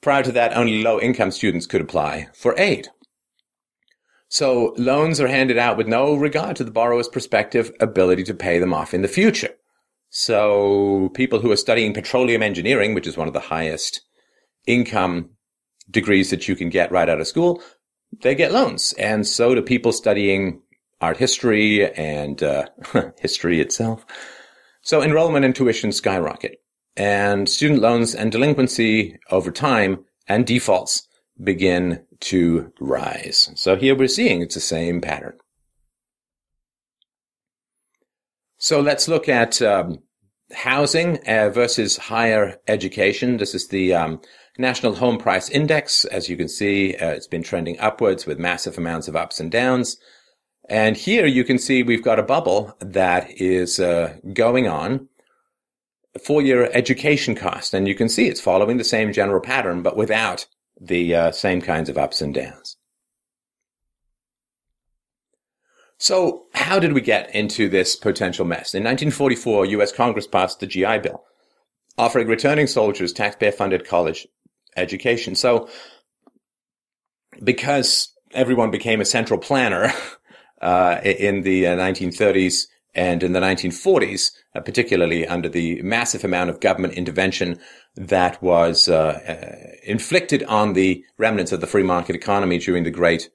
Prior 0.00 0.22
to 0.22 0.32
that, 0.32 0.56
only 0.56 0.82
low 0.82 1.00
income 1.00 1.30
students 1.30 1.66
could 1.66 1.80
apply 1.80 2.28
for 2.34 2.58
aid. 2.58 2.88
So 4.28 4.74
loans 4.78 5.20
are 5.20 5.28
handed 5.28 5.58
out 5.58 5.76
with 5.76 5.86
no 5.86 6.14
regard 6.14 6.56
to 6.56 6.64
the 6.64 6.70
borrower's 6.70 7.08
prospective 7.08 7.72
ability 7.80 8.24
to 8.24 8.34
pay 8.34 8.58
them 8.58 8.72
off 8.72 8.94
in 8.94 9.02
the 9.02 9.08
future. 9.08 9.50
So 10.14 11.08
people 11.14 11.40
who 11.40 11.50
are 11.50 11.56
studying 11.56 11.94
petroleum 11.94 12.42
engineering, 12.42 12.92
which 12.92 13.06
is 13.06 13.16
one 13.16 13.28
of 13.28 13.32
the 13.32 13.40
highest 13.40 14.02
income 14.66 15.30
degrees 15.90 16.28
that 16.28 16.46
you 16.46 16.54
can 16.54 16.68
get 16.68 16.92
right 16.92 17.08
out 17.08 17.18
of 17.18 17.26
school, 17.26 17.62
they 18.20 18.34
get 18.34 18.52
loans. 18.52 18.92
And 18.98 19.26
so 19.26 19.54
do 19.54 19.62
people 19.62 19.90
studying 19.90 20.60
art 21.00 21.16
history 21.16 21.90
and 21.94 22.42
uh, 22.42 22.66
history 23.18 23.62
itself. 23.62 24.04
So 24.82 25.02
enrollment 25.02 25.46
and 25.46 25.54
tuition 25.54 25.92
skyrocket. 25.92 26.60
And 26.94 27.48
student 27.48 27.80
loans 27.80 28.14
and 28.14 28.30
delinquency 28.30 29.18
over 29.30 29.50
time 29.50 30.04
and 30.28 30.46
defaults 30.46 31.08
begin 31.42 32.04
to 32.20 32.70
rise. 32.78 33.50
So 33.54 33.76
here 33.76 33.96
we're 33.96 34.08
seeing 34.08 34.42
it's 34.42 34.56
the 34.56 34.60
same 34.60 35.00
pattern. 35.00 35.38
So 38.62 38.80
let's 38.80 39.08
look 39.08 39.28
at 39.28 39.60
um, 39.60 39.98
housing 40.52 41.18
uh, 41.26 41.50
versus 41.50 41.96
higher 41.96 42.60
education. 42.68 43.38
This 43.38 43.56
is 43.56 43.66
the 43.66 43.92
um, 43.92 44.20
National 44.56 44.94
Home 44.94 45.18
Price 45.18 45.50
Index. 45.50 46.04
As 46.04 46.28
you 46.28 46.36
can 46.36 46.46
see, 46.46 46.94
uh, 46.94 47.08
it's 47.08 47.26
been 47.26 47.42
trending 47.42 47.76
upwards 47.80 48.24
with 48.24 48.38
massive 48.38 48.78
amounts 48.78 49.08
of 49.08 49.16
ups 49.16 49.40
and 49.40 49.50
downs. 49.50 49.96
And 50.68 50.96
here 50.96 51.26
you 51.26 51.42
can 51.42 51.58
see 51.58 51.82
we've 51.82 52.04
got 52.04 52.20
a 52.20 52.22
bubble 52.22 52.76
that 52.78 53.28
is 53.32 53.80
uh, 53.80 54.14
going 54.32 54.68
on 54.68 55.08
for 56.24 56.40
your 56.40 56.70
education 56.72 57.34
cost. 57.34 57.74
And 57.74 57.88
you 57.88 57.96
can 57.96 58.08
see 58.08 58.28
it's 58.28 58.40
following 58.40 58.76
the 58.76 58.84
same 58.84 59.12
general 59.12 59.40
pattern, 59.40 59.82
but 59.82 59.96
without 59.96 60.46
the 60.80 61.16
uh, 61.16 61.32
same 61.32 61.62
kinds 61.62 61.88
of 61.88 61.98
ups 61.98 62.22
and 62.22 62.32
downs. 62.32 62.76
So 66.02 66.46
how 66.52 66.80
did 66.80 66.94
we 66.94 67.00
get 67.00 67.32
into 67.32 67.68
this 67.68 67.94
potential 67.94 68.44
mess? 68.44 68.74
In 68.74 68.82
1944, 68.82 69.66
U.S. 69.66 69.92
Congress 69.92 70.26
passed 70.26 70.58
the 70.58 70.66
GI 70.66 70.98
Bill, 70.98 71.22
offering 71.96 72.26
returning 72.26 72.66
soldiers 72.66 73.12
taxpayer-funded 73.12 73.86
college 73.86 74.26
education. 74.76 75.36
So 75.36 75.68
because 77.44 78.12
everyone 78.32 78.72
became 78.72 79.00
a 79.00 79.04
central 79.04 79.38
planner 79.38 79.92
uh, 80.60 80.98
in 81.04 81.42
the 81.42 81.66
1930s 81.66 82.66
And 82.94 83.22
in 83.22 83.32
the 83.32 83.40
1940s, 83.40 84.32
uh, 84.56 84.60
particularly 84.60 85.24
under 85.24 85.48
the 85.48 85.80
massive 85.82 86.24
amount 86.24 86.50
of 86.50 86.58
government 86.58 86.94
intervention 86.94 87.60
that 87.94 88.42
was 88.42 88.88
uh, 88.88 89.20
uh, 89.32 89.76
inflicted 89.84 90.42
on 90.42 90.72
the 90.72 91.04
remnants 91.16 91.52
of 91.52 91.60
the 91.60 91.68
free 91.68 91.84
market 91.84 92.16
economy 92.16 92.58
during 92.58 92.82
the 92.82 92.90
Great 92.90 93.30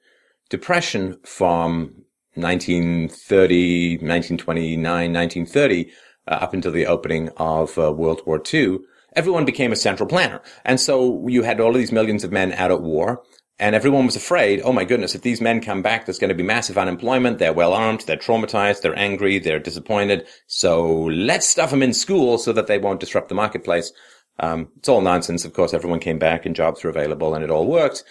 Depression 0.50 1.18
from 1.24 2.04
1930, 2.38 3.98
1929, 3.98 5.12
1930, 5.12 5.92
uh, 6.26 6.30
up 6.30 6.54
until 6.54 6.72
the 6.72 6.86
opening 6.86 7.30
of 7.36 7.78
uh, 7.78 7.92
World 7.92 8.22
War 8.26 8.42
II, 8.52 8.78
everyone 9.14 9.44
became 9.44 9.72
a 9.72 9.76
central 9.76 10.08
planner. 10.08 10.40
And 10.64 10.78
so 10.78 11.26
you 11.28 11.42
had 11.42 11.60
all 11.60 11.70
of 11.70 11.76
these 11.76 11.92
millions 11.92 12.24
of 12.24 12.32
men 12.32 12.52
out 12.52 12.70
at 12.70 12.82
war. 12.82 13.22
And 13.60 13.74
everyone 13.74 14.06
was 14.06 14.14
afraid, 14.14 14.60
oh 14.62 14.72
my 14.72 14.84
goodness, 14.84 15.16
if 15.16 15.22
these 15.22 15.40
men 15.40 15.60
come 15.60 15.82
back, 15.82 16.06
there's 16.06 16.20
going 16.20 16.28
to 16.28 16.34
be 16.34 16.44
massive 16.44 16.78
unemployment. 16.78 17.38
They're 17.38 17.52
well 17.52 17.72
armed. 17.72 18.02
They're 18.02 18.16
traumatized. 18.16 18.82
They're 18.82 18.96
angry. 18.96 19.40
They're 19.40 19.58
disappointed. 19.58 20.28
So 20.46 21.04
let's 21.06 21.46
stuff 21.46 21.70
them 21.70 21.82
in 21.82 21.92
school 21.92 22.38
so 22.38 22.52
that 22.52 22.68
they 22.68 22.78
won't 22.78 23.00
disrupt 23.00 23.28
the 23.28 23.34
marketplace. 23.34 23.92
Um, 24.38 24.68
it's 24.76 24.88
all 24.88 25.00
nonsense. 25.00 25.44
Of 25.44 25.54
course, 25.54 25.74
everyone 25.74 25.98
came 25.98 26.20
back 26.20 26.46
and 26.46 26.54
jobs 26.54 26.84
were 26.84 26.90
available 26.90 27.34
and 27.34 27.42
it 27.42 27.50
all 27.50 27.66
worked. 27.66 28.04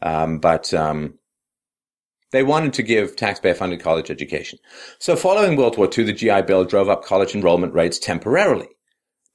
Um, 0.00 0.38
but, 0.38 0.72
um, 0.72 1.18
they 2.34 2.42
wanted 2.42 2.72
to 2.74 2.82
give 2.82 3.16
taxpayer 3.16 3.54
funded 3.54 3.80
college 3.80 4.10
education. 4.10 4.58
So 4.98 5.16
following 5.16 5.56
World 5.56 5.78
War 5.78 5.88
II, 5.96 6.04
the 6.04 6.12
GI 6.12 6.42
Bill 6.42 6.64
drove 6.64 6.88
up 6.88 7.04
college 7.04 7.34
enrollment 7.34 7.74
rates 7.74 7.98
temporarily. 7.98 8.68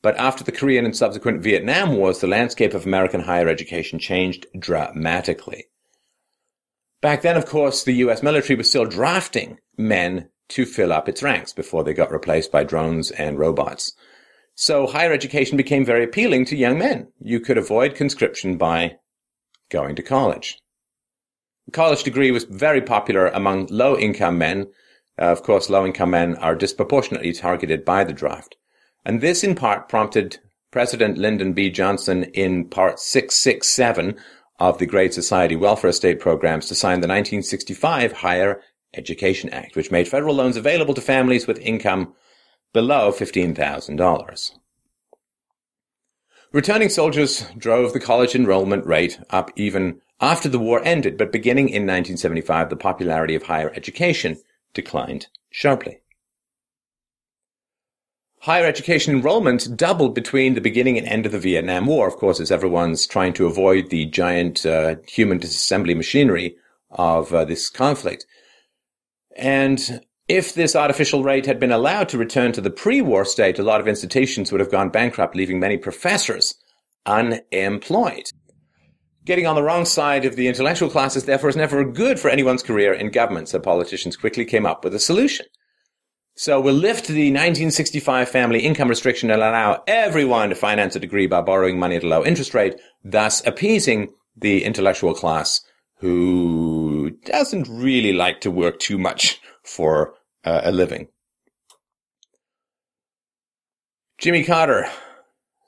But 0.02 0.18
after 0.18 0.44
the 0.44 0.52
Korean 0.52 0.86
and 0.86 0.96
subsequent 0.96 1.42
Vietnam 1.42 1.96
Wars, 1.98 2.20
the 2.20 2.28
landscape 2.28 2.74
of 2.74 2.86
American 2.86 3.22
higher 3.22 3.48
education 3.48 4.00
changed 4.00 4.48
dramatically. 4.58 5.66
Back 7.02 7.22
then, 7.22 7.38
of 7.38 7.46
course, 7.46 7.84
the 7.84 7.94
US 7.94 8.22
military 8.22 8.58
was 8.58 8.70
still 8.70 8.86
drafting 8.86 9.60
men 9.78 10.30
to 10.50 10.66
fill 10.66 10.92
up 10.92 11.08
its 11.08 11.24
ranks 11.24 11.54
before 11.54 11.84
they 11.84 11.94
got 11.94 12.12
replaced 12.12 12.52
by 12.52 12.64
drones 12.64 13.12
and 13.12 13.40
robots. 13.40 13.94
So 14.56 14.88
higher 14.88 15.14
education 15.14 15.56
became 15.56 15.86
very 15.86 16.04
appealing 16.04 16.46
to 16.46 16.58
young 16.58 16.78
men. 16.78 17.14
You 17.22 17.40
could 17.40 17.58
avoid 17.58 17.96
conscription 17.96 18.58
by 18.58 18.98
going 19.70 19.96
to 19.96 20.04
college. 20.04 20.58
College 21.72 22.04
degree 22.04 22.32
was 22.32 22.46
very 22.46 22.82
popular 22.82 23.28
among 23.28 23.68
low 23.68 23.98
income 23.98 24.38
men. 24.38 24.68
Uh, 25.20 25.26
of 25.26 25.44
course, 25.44 25.70
low 25.70 25.86
income 25.86 26.12
men 26.12 26.36
are 26.38 26.56
disproportionately 26.56 27.34
targeted 27.34 27.84
by 27.84 28.04
the 28.04 28.14
draft. 28.14 28.56
And 29.06 29.22
this 29.22 29.44
in 29.44 29.56
part 29.56 29.90
prompted 29.90 30.40
President 30.72 31.18
Lyndon 31.18 31.54
B. 31.54 31.70
Johnson 31.70 32.26
in 32.26 32.66
part 32.66 33.00
667 33.00 34.18
of 34.60 34.78
the 34.78 34.86
Great 34.86 35.14
Society 35.14 35.56
Welfare 35.56 35.92
State 35.92 36.20
Programs 36.20 36.68
to 36.68 36.76
sign 36.76 37.02
the 37.02 37.08
1965 37.08 38.12
Higher 38.14 38.62
Education 38.94 39.50
Act, 39.50 39.76
which 39.76 39.92
made 39.92 40.08
federal 40.08 40.36
loans 40.36 40.58
available 40.58 40.94
to 40.94 41.02
families 41.02 41.48
with 41.48 41.60
income 41.60 42.14
below 42.74 43.12
$15,000. 43.12 44.52
Returning 46.52 46.90
soldiers 46.90 47.46
drove 47.58 47.94
the 47.94 48.00
college 48.00 48.36
enrollment 48.36 48.86
rate 48.86 49.20
up 49.30 49.52
even 49.56 50.02
after 50.22 50.50
the 50.50 50.60
war 50.60 50.82
ended, 50.84 51.18
but 51.18 51.32
beginning 51.32 51.70
in 51.70 51.84
1975, 51.84 52.70
the 52.70 52.76
popularity 52.76 53.36
of 53.36 53.44
higher 53.44 53.72
education 53.76 54.38
declined 54.74 55.28
sharply. 55.50 56.02
Higher 58.42 58.66
education 58.66 59.14
enrollment 59.16 59.76
doubled 59.76 60.16
between 60.16 60.54
the 60.54 60.62
beginning 60.62 60.98
and 60.98 61.08
end 61.08 61.26
of 61.26 61.34
the 61.34 61.40
Vietnam 61.40 61.86
War, 61.86 62.08
of 62.08 62.16
course, 62.16 62.40
as 62.40 62.52
everyone's 62.52 63.06
trying 63.06 63.34
to 63.34 63.48
avoid 63.48 63.90
the 63.90 64.06
giant 64.06 64.66
uh, 64.66 64.96
human 65.08 65.40
disassembly 65.40 65.96
machinery 65.96 66.56
of 66.90 67.34
uh, 67.34 67.44
this 67.44 67.70
conflict. 67.70 68.26
And 69.36 70.02
if 70.30 70.54
this 70.54 70.76
artificial 70.76 71.24
rate 71.24 71.46
had 71.46 71.60
been 71.60 71.72
allowed 71.72 72.08
to 72.10 72.18
return 72.18 72.54
to 72.54 72.62
the 72.62 72.70
pre-war 72.70 73.26
state, 73.26 73.60
a 73.60 73.64
lot 73.64 73.82
of 73.82 73.88
institutions 73.88 74.52
would 74.52 74.62
have 74.62 74.72
gone 74.72 74.90
bankrupt, 74.90 75.36
leaving 75.36 75.60
many 75.60 75.78
professors 75.78 76.56
unemployed. 77.06 78.26
Getting 79.30 79.46
on 79.46 79.54
the 79.54 79.62
wrong 79.62 79.86
side 79.86 80.26
of 80.26 80.36
the 80.36 80.48
intellectual 80.48 80.90
classes, 80.90 81.26
therefore, 81.26 81.52
is 81.52 81.56
never 81.56 81.84
good 81.84 82.20
for 82.20 82.30
anyone's 82.30 82.64
career 82.64 82.92
in 82.92 83.12
government, 83.12 83.48
so 83.48 83.60
politicians 83.60 84.18
quickly 84.18 84.44
came 84.44 84.66
up 84.66 84.84
with 84.84 84.96
a 84.96 85.00
solution. 85.00 85.46
So 86.34 86.60
we'll 86.60 86.74
lift 86.74 87.06
the 87.06 87.30
1965 87.30 88.28
family 88.28 88.62
income 88.62 88.88
restriction 88.88 89.30
and 89.30 89.40
allow 89.40 89.84
everyone 89.86 90.50
to 90.50 90.56
finance 90.56 90.96
a 90.96 91.00
degree 91.00 91.28
by 91.28 91.42
borrowing 91.42 91.78
money 91.78 91.96
at 91.96 92.04
a 92.04 92.08
low 92.08 92.26
interest 92.26 92.56
rate, 92.56 92.82
thus 93.04 93.46
appeasing 93.46 94.12
the 94.36 94.64
intellectual 94.64 95.14
class 95.14 95.62
who 95.98 97.12
doesn't 97.26 97.68
really 97.70 98.14
like 98.14 98.42
to 98.42 98.50
work 98.50 98.80
too 98.80 98.98
much 98.98 99.40
for 99.62 100.16
uh, 100.44 100.62
a 100.64 100.72
living. 100.72 101.08
Jimmy 104.18 104.44
Carter 104.44 104.90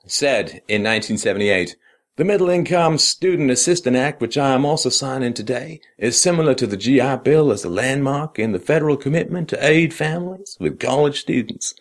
said 0.04 0.48
in 0.66 0.82
1978, 0.82 1.76
the 2.16 2.24
Middle 2.24 2.50
Income 2.50 2.98
Student 2.98 3.50
Assistance 3.50 3.96
Act, 3.96 4.20
which 4.20 4.36
I 4.36 4.52
am 4.52 4.66
also 4.66 4.90
signing 4.90 5.32
today, 5.32 5.80
is 5.96 6.20
similar 6.20 6.54
to 6.54 6.66
the 6.66 6.76
GI 6.76 7.16
Bill 7.24 7.50
as 7.50 7.64
a 7.64 7.70
landmark 7.70 8.38
in 8.38 8.52
the 8.52 8.58
federal 8.58 8.98
commitment 8.98 9.48
to 9.48 9.66
aid 9.66 9.94
families 9.94 10.58
with 10.60 10.78
college 10.78 11.20
students. 11.20 11.74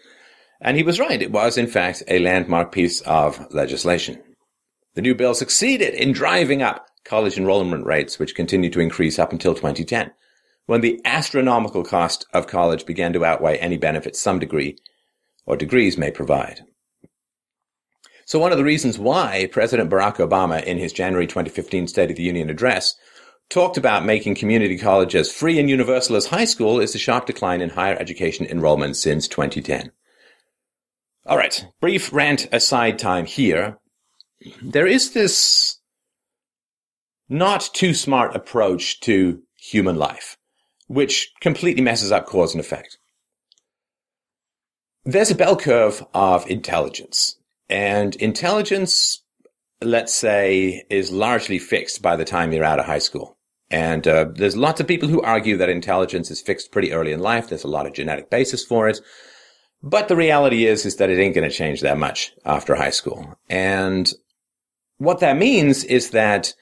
And 0.61 0.77
he 0.77 0.83
was 0.83 1.01
right. 1.01 1.21
It 1.21 1.33
was, 1.33 1.57
in 1.57 1.67
fact, 1.67 2.03
a 2.07 2.19
landmark 2.19 2.71
piece 2.71 3.01
of 3.01 3.45
legislation. 3.53 4.21
The 4.93 5.01
new 5.01 5.15
bill 5.15 5.33
succeeded 5.33 5.93
in 5.95 6.13
driving 6.13 6.61
up 6.61 6.87
college 7.03 7.37
enrollment 7.37 7.85
rates, 7.85 8.17
which 8.17 8.35
continued 8.35 8.71
to 8.73 8.79
increase 8.79 9.19
up 9.19 9.33
until 9.33 9.53
2010, 9.53 10.11
when 10.65 10.79
the 10.79 11.01
astronomical 11.03 11.83
cost 11.83 12.25
of 12.33 12.47
college 12.47 12.85
began 12.85 13.11
to 13.13 13.25
outweigh 13.25 13.57
any 13.57 13.77
benefits 13.77 14.21
some 14.21 14.39
degree 14.39 14.77
or 15.45 15.57
degrees 15.57 15.97
may 15.97 16.11
provide. 16.11 16.61
So 18.31 18.39
one 18.39 18.53
of 18.53 18.57
the 18.57 18.63
reasons 18.63 18.97
why 18.97 19.49
President 19.51 19.89
Barack 19.89 20.25
Obama 20.25 20.63
in 20.63 20.77
his 20.77 20.93
January 20.93 21.27
2015 21.27 21.85
State 21.87 22.11
of 22.11 22.15
the 22.15 22.23
Union 22.23 22.49
address 22.49 22.95
talked 23.49 23.75
about 23.75 24.05
making 24.05 24.35
community 24.35 24.77
colleges 24.77 25.29
free 25.29 25.59
and 25.59 25.69
universal 25.69 26.15
as 26.15 26.27
high 26.27 26.45
school 26.45 26.79
is 26.79 26.93
the 26.93 26.97
sharp 26.97 27.25
decline 27.25 27.59
in 27.59 27.71
higher 27.71 27.97
education 27.99 28.45
enrollment 28.45 28.95
since 28.95 29.27
2010. 29.27 29.91
All 31.25 31.35
right, 31.35 31.65
brief 31.81 32.13
rant 32.13 32.47
aside 32.53 32.97
time 32.97 33.25
here. 33.25 33.79
There 34.61 34.87
is 34.87 35.11
this 35.11 35.81
not 37.27 37.69
too 37.73 37.93
smart 37.93 38.33
approach 38.33 39.01
to 39.01 39.43
human 39.57 39.97
life, 39.97 40.37
which 40.87 41.33
completely 41.41 41.83
messes 41.83 42.13
up 42.13 42.27
cause 42.27 42.53
and 42.53 42.61
effect. 42.61 42.97
There's 45.03 45.31
a 45.31 45.35
bell 45.35 45.57
curve 45.57 46.05
of 46.13 46.49
intelligence. 46.49 47.35
And 47.71 48.15
intelligence, 48.17 49.23
let's 49.81 50.13
say, 50.13 50.83
is 50.89 51.11
largely 51.11 51.57
fixed 51.57 52.01
by 52.01 52.17
the 52.17 52.25
time 52.25 52.51
you're 52.51 52.65
out 52.65 52.79
of 52.79 52.85
high 52.85 52.99
school. 52.99 53.37
And 53.69 54.05
uh, 54.05 54.25
there's 54.35 54.57
lots 54.57 54.81
of 54.81 54.87
people 54.87 55.07
who 55.07 55.21
argue 55.21 55.55
that 55.57 55.69
intelligence 55.69 56.29
is 56.29 56.41
fixed 56.41 56.73
pretty 56.73 56.91
early 56.91 57.13
in 57.13 57.21
life. 57.21 57.47
There's 57.47 57.63
a 57.63 57.69
lot 57.69 57.87
of 57.87 57.93
genetic 57.93 58.29
basis 58.29 58.65
for 58.65 58.89
it. 58.89 58.99
But 59.81 60.09
the 60.09 60.17
reality 60.17 60.65
is, 60.65 60.85
is 60.85 60.97
that 60.97 61.09
it 61.09 61.17
ain't 61.17 61.33
going 61.33 61.49
to 61.49 61.55
change 61.55 61.79
that 61.81 61.97
much 61.97 62.33
after 62.45 62.75
high 62.75 62.89
school. 62.91 63.39
And 63.49 64.11
what 64.97 65.21
that 65.21 65.37
means 65.37 65.85
is 65.85 66.09
that 66.11 66.53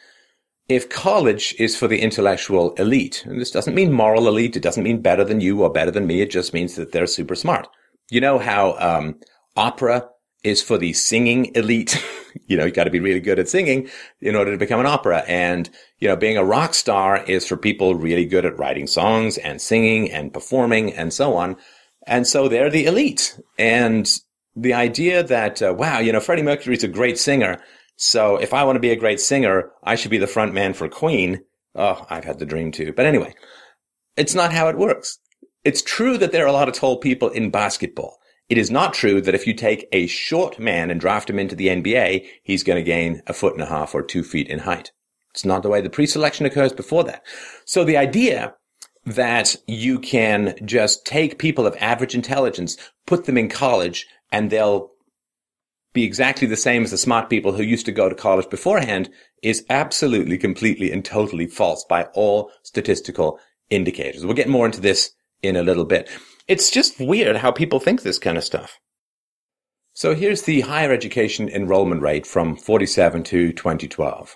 if 0.70 0.88
college 0.88 1.56
is 1.58 1.76
for 1.76 1.88
the 1.88 2.00
intellectual 2.00 2.76
elite, 2.76 3.26
and 3.26 3.42
this 3.42 3.50
doesn't 3.50 3.74
mean 3.74 3.92
moral 3.92 4.28
elite, 4.28 4.56
it 4.56 4.62
doesn't 4.62 4.84
mean 4.84 5.02
better 5.02 5.26
than 5.26 5.42
you 5.42 5.64
or 5.64 5.72
better 5.72 5.90
than 5.90 6.06
me, 6.06 6.22
it 6.22 6.30
just 6.30 6.54
means 6.54 6.76
that 6.76 6.92
they're 6.92 7.08
super 7.08 7.36
smart. 7.36 7.68
You 8.12 8.22
know 8.22 8.38
how 8.38 8.78
um, 8.78 9.20
opera 9.58 10.08
is 10.44 10.62
for 10.62 10.78
the 10.78 10.94
singing 10.94 11.54
elite. 11.56 12.04
you 12.48 12.58
know, 12.58 12.66
you 12.66 12.72
got 12.72 12.86
to 12.86 12.90
be 12.90 13.00
really 13.00 13.20
good 13.20 13.40
at 13.40 13.50
singing 13.50 13.90
in 14.22 14.36
order 14.36 14.52
to 14.52 14.58
become 14.58 14.80
an 14.80 14.86
opera. 14.86 15.24
And, 15.28 15.70
you 16.00 16.08
know, 16.08 16.16
being 16.16 16.38
a 16.38 16.44
rock 16.44 16.74
star 16.74 17.24
is 17.26 17.48
for 17.48 17.58
people 17.58 17.96
really 17.96 18.26
good 18.26 18.46
at 18.46 18.58
writing 18.58 18.88
songs 18.88 19.38
and 19.38 19.62
singing 19.62 20.12
and 20.12 20.34
performing 20.34 20.94
and 20.94 21.14
so 21.14 21.36
on. 21.36 21.58
And 22.08 22.26
so 22.26 22.48
they're 22.48 22.70
the 22.70 22.86
elite. 22.86 23.40
And 23.58 24.10
the 24.56 24.74
idea 24.74 25.24
that, 25.24 25.62
uh, 25.62 25.74
wow, 25.78 26.00
you 26.00 26.12
know, 26.12 26.20
Freddie 26.20 26.44
Mercury's 26.44 26.84
a 26.84 26.88
great 26.88 27.18
singer. 27.18 27.62
So 27.98 28.38
if 28.38 28.54
I 28.54 28.64
want 28.64 28.78
to 28.78 28.82
be 28.82 28.92
a 28.92 28.96
great 28.96 29.20
singer, 29.20 29.72
I 29.84 29.96
should 29.96 30.12
be 30.12 30.18
the 30.18 30.28
front 30.28 30.54
man 30.54 30.74
for 30.74 30.88
Queen. 30.88 31.42
Oh, 31.76 32.06
I've 32.10 32.24
had 32.24 32.40
the 32.40 32.46
dream 32.46 32.72
too. 32.72 32.94
But 32.94 33.06
anyway, 33.06 33.34
it's 34.16 34.34
not 34.34 34.54
how 34.54 34.70
it 34.70 34.78
works. 34.78 35.20
It's 35.64 35.82
true 35.82 36.18
that 36.18 36.32
there 36.32 36.46
are 36.46 36.48
a 36.48 36.54
lot 36.54 36.70
of 36.70 36.76
tall 36.76 36.98
people 36.98 37.30
in 37.30 37.52
basketball. 37.52 38.19
It 38.50 38.58
is 38.58 38.72
not 38.72 38.96
true 38.96 39.22
that 39.22 39.36
if 39.36 39.46
you 39.46 39.54
take 39.54 39.88
a 39.92 40.08
short 40.08 40.58
man 40.60 40.90
and 40.90 41.00
draft 41.00 41.30
him 41.30 41.38
into 41.38 41.56
the 41.56 41.68
NBA, 41.68 42.26
he's 42.44 42.64
going 42.64 42.78
to 42.78 42.84
gain 42.84 43.22
a 43.28 43.34
foot 43.34 43.54
and 43.54 43.62
a 43.62 43.68
half 43.68 43.94
or 43.94 44.02
two 44.02 44.24
feet 44.24 44.48
in 44.48 44.60
height. 44.60 44.92
It's 45.32 45.46
not 45.46 45.62
the 45.62 45.70
way 45.70 45.82
the 45.82 45.90
pre-selection 45.90 46.48
occurs 46.48 46.74
before 46.74 47.04
that. 47.04 47.24
So 47.66 47.84
the 47.84 47.98
idea 47.98 48.56
that 49.06 49.56
you 49.68 50.00
can 50.00 50.56
just 50.66 51.06
take 51.06 51.38
people 51.38 51.68
of 51.68 51.78
average 51.80 52.16
intelligence, 52.16 52.76
put 53.06 53.26
them 53.26 53.38
in 53.38 53.50
college, 53.50 54.08
and 54.32 54.50
they'll 54.50 54.92
be 55.94 56.04
exactly 56.04 56.48
the 56.48 56.56
same 56.56 56.84
as 56.84 56.92
the 56.92 56.98
smart 56.98 57.30
people 57.30 57.52
who 57.52 57.64
used 57.64 57.86
to 57.86 57.92
go 57.92 58.10
to 58.10 58.16
college 58.16 58.50
beforehand 58.50 59.10
is 59.42 59.66
absolutely, 59.70 60.38
completely, 60.38 60.92
and 60.92 61.06
totally 61.06 61.48
false 61.48 61.84
by 61.88 62.04
all 62.14 62.52
statistical 62.64 63.40
indicators. 63.70 64.26
We'll 64.26 64.36
get 64.36 64.50
more 64.50 64.66
into 64.66 64.82
this 64.82 65.12
in 65.42 65.56
a 65.56 65.64
little 65.64 65.86
bit. 65.86 66.10
It's 66.50 66.72
just 66.72 67.00
weird 67.00 67.38
how 67.38 67.52
people 67.52 67.80
think 67.80 68.02
this 68.02 68.18
kind 68.18 68.36
of 68.36 68.44
stuff. 68.44 68.80
So 69.94 70.16
here's 70.16 70.42
the 70.42 70.62
higher 70.62 70.92
education 70.92 71.48
enrollment 71.48 72.02
rate 72.02 72.26
from 72.26 72.56
47 72.56 73.22
to 73.26 73.54
2012. 73.54 74.36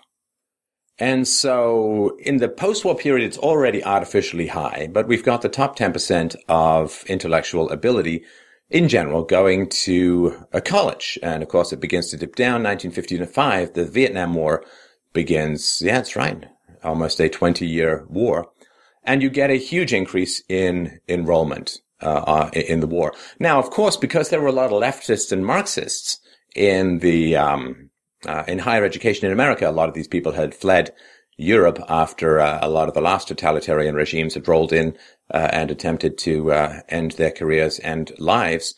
And 0.99 1.27
so 1.27 2.15
in 2.19 2.37
the 2.37 2.49
post-war 2.49 2.95
period, 2.95 3.25
it's 3.25 3.39
already 3.39 3.83
artificially 3.83 4.45
high, 4.45 4.89
but 4.91 5.07
we've 5.07 5.23
got 5.23 5.41
the 5.41 5.49
top 5.49 5.75
10% 5.75 6.35
of 6.47 7.03
intellectual 7.07 7.71
ability 7.71 8.23
in 8.69 8.89
general 8.89 9.23
going 9.23 9.67
to 9.69 10.45
a 10.51 10.61
college. 10.61 11.17
And 11.23 11.41
of 11.41 11.49
course, 11.49 11.73
it 11.73 11.79
begins 11.79 12.11
to 12.11 12.17
dip 12.17 12.35
down. 12.35 12.61
1955, 12.61 13.73
the 13.73 13.85
Vietnam 13.85 14.35
War 14.35 14.63
begins. 15.13 15.81
Yeah, 15.83 15.95
that's 15.95 16.15
right. 16.15 16.45
Almost 16.83 17.19
a 17.19 17.27
20 17.27 17.65
year 17.65 18.05
war. 18.07 18.49
And 19.03 19.23
you 19.23 19.31
get 19.31 19.49
a 19.49 19.55
huge 19.55 19.93
increase 19.93 20.43
in 20.47 20.99
enrollment, 21.09 21.79
uh, 22.03 22.23
uh, 22.27 22.49
in 22.53 22.79
the 22.79 22.87
war. 22.87 23.13
Now, 23.39 23.59
of 23.59 23.69
course, 23.69 23.97
because 23.97 24.29
there 24.29 24.41
were 24.41 24.47
a 24.47 24.51
lot 24.51 24.71
of 24.71 24.81
leftists 24.81 25.31
and 25.31 25.45
Marxists 25.45 26.19
in 26.55 26.99
the, 26.99 27.35
um, 27.35 27.89
uh, 28.27 28.43
in 28.47 28.59
higher 28.59 28.83
education 28.83 29.25
in 29.25 29.31
America, 29.31 29.69
a 29.69 29.71
lot 29.71 29.89
of 29.89 29.95
these 29.95 30.07
people 30.07 30.33
had 30.33 30.53
fled 30.53 30.93
Europe 31.37 31.79
after 31.89 32.39
uh, 32.39 32.59
a 32.61 32.69
lot 32.69 32.87
of 32.87 32.93
the 32.93 33.01
last 33.01 33.27
totalitarian 33.27 33.95
regimes 33.95 34.35
had 34.35 34.47
rolled 34.47 34.71
in 34.71 34.95
uh, 35.33 35.49
and 35.51 35.71
attempted 35.71 36.17
to 36.19 36.51
uh, 36.51 36.81
end 36.89 37.11
their 37.11 37.31
careers 37.31 37.79
and 37.79 38.11
lives. 38.19 38.75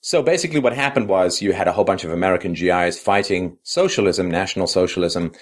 So 0.00 0.22
basically 0.22 0.60
what 0.60 0.72
happened 0.72 1.08
was 1.08 1.42
you 1.42 1.52
had 1.52 1.68
a 1.68 1.72
whole 1.72 1.84
bunch 1.84 2.04
of 2.04 2.12
American 2.12 2.54
GIs 2.54 2.98
fighting 2.98 3.58
socialism, 3.62 4.30
national 4.30 4.66
socialism, 4.66 5.32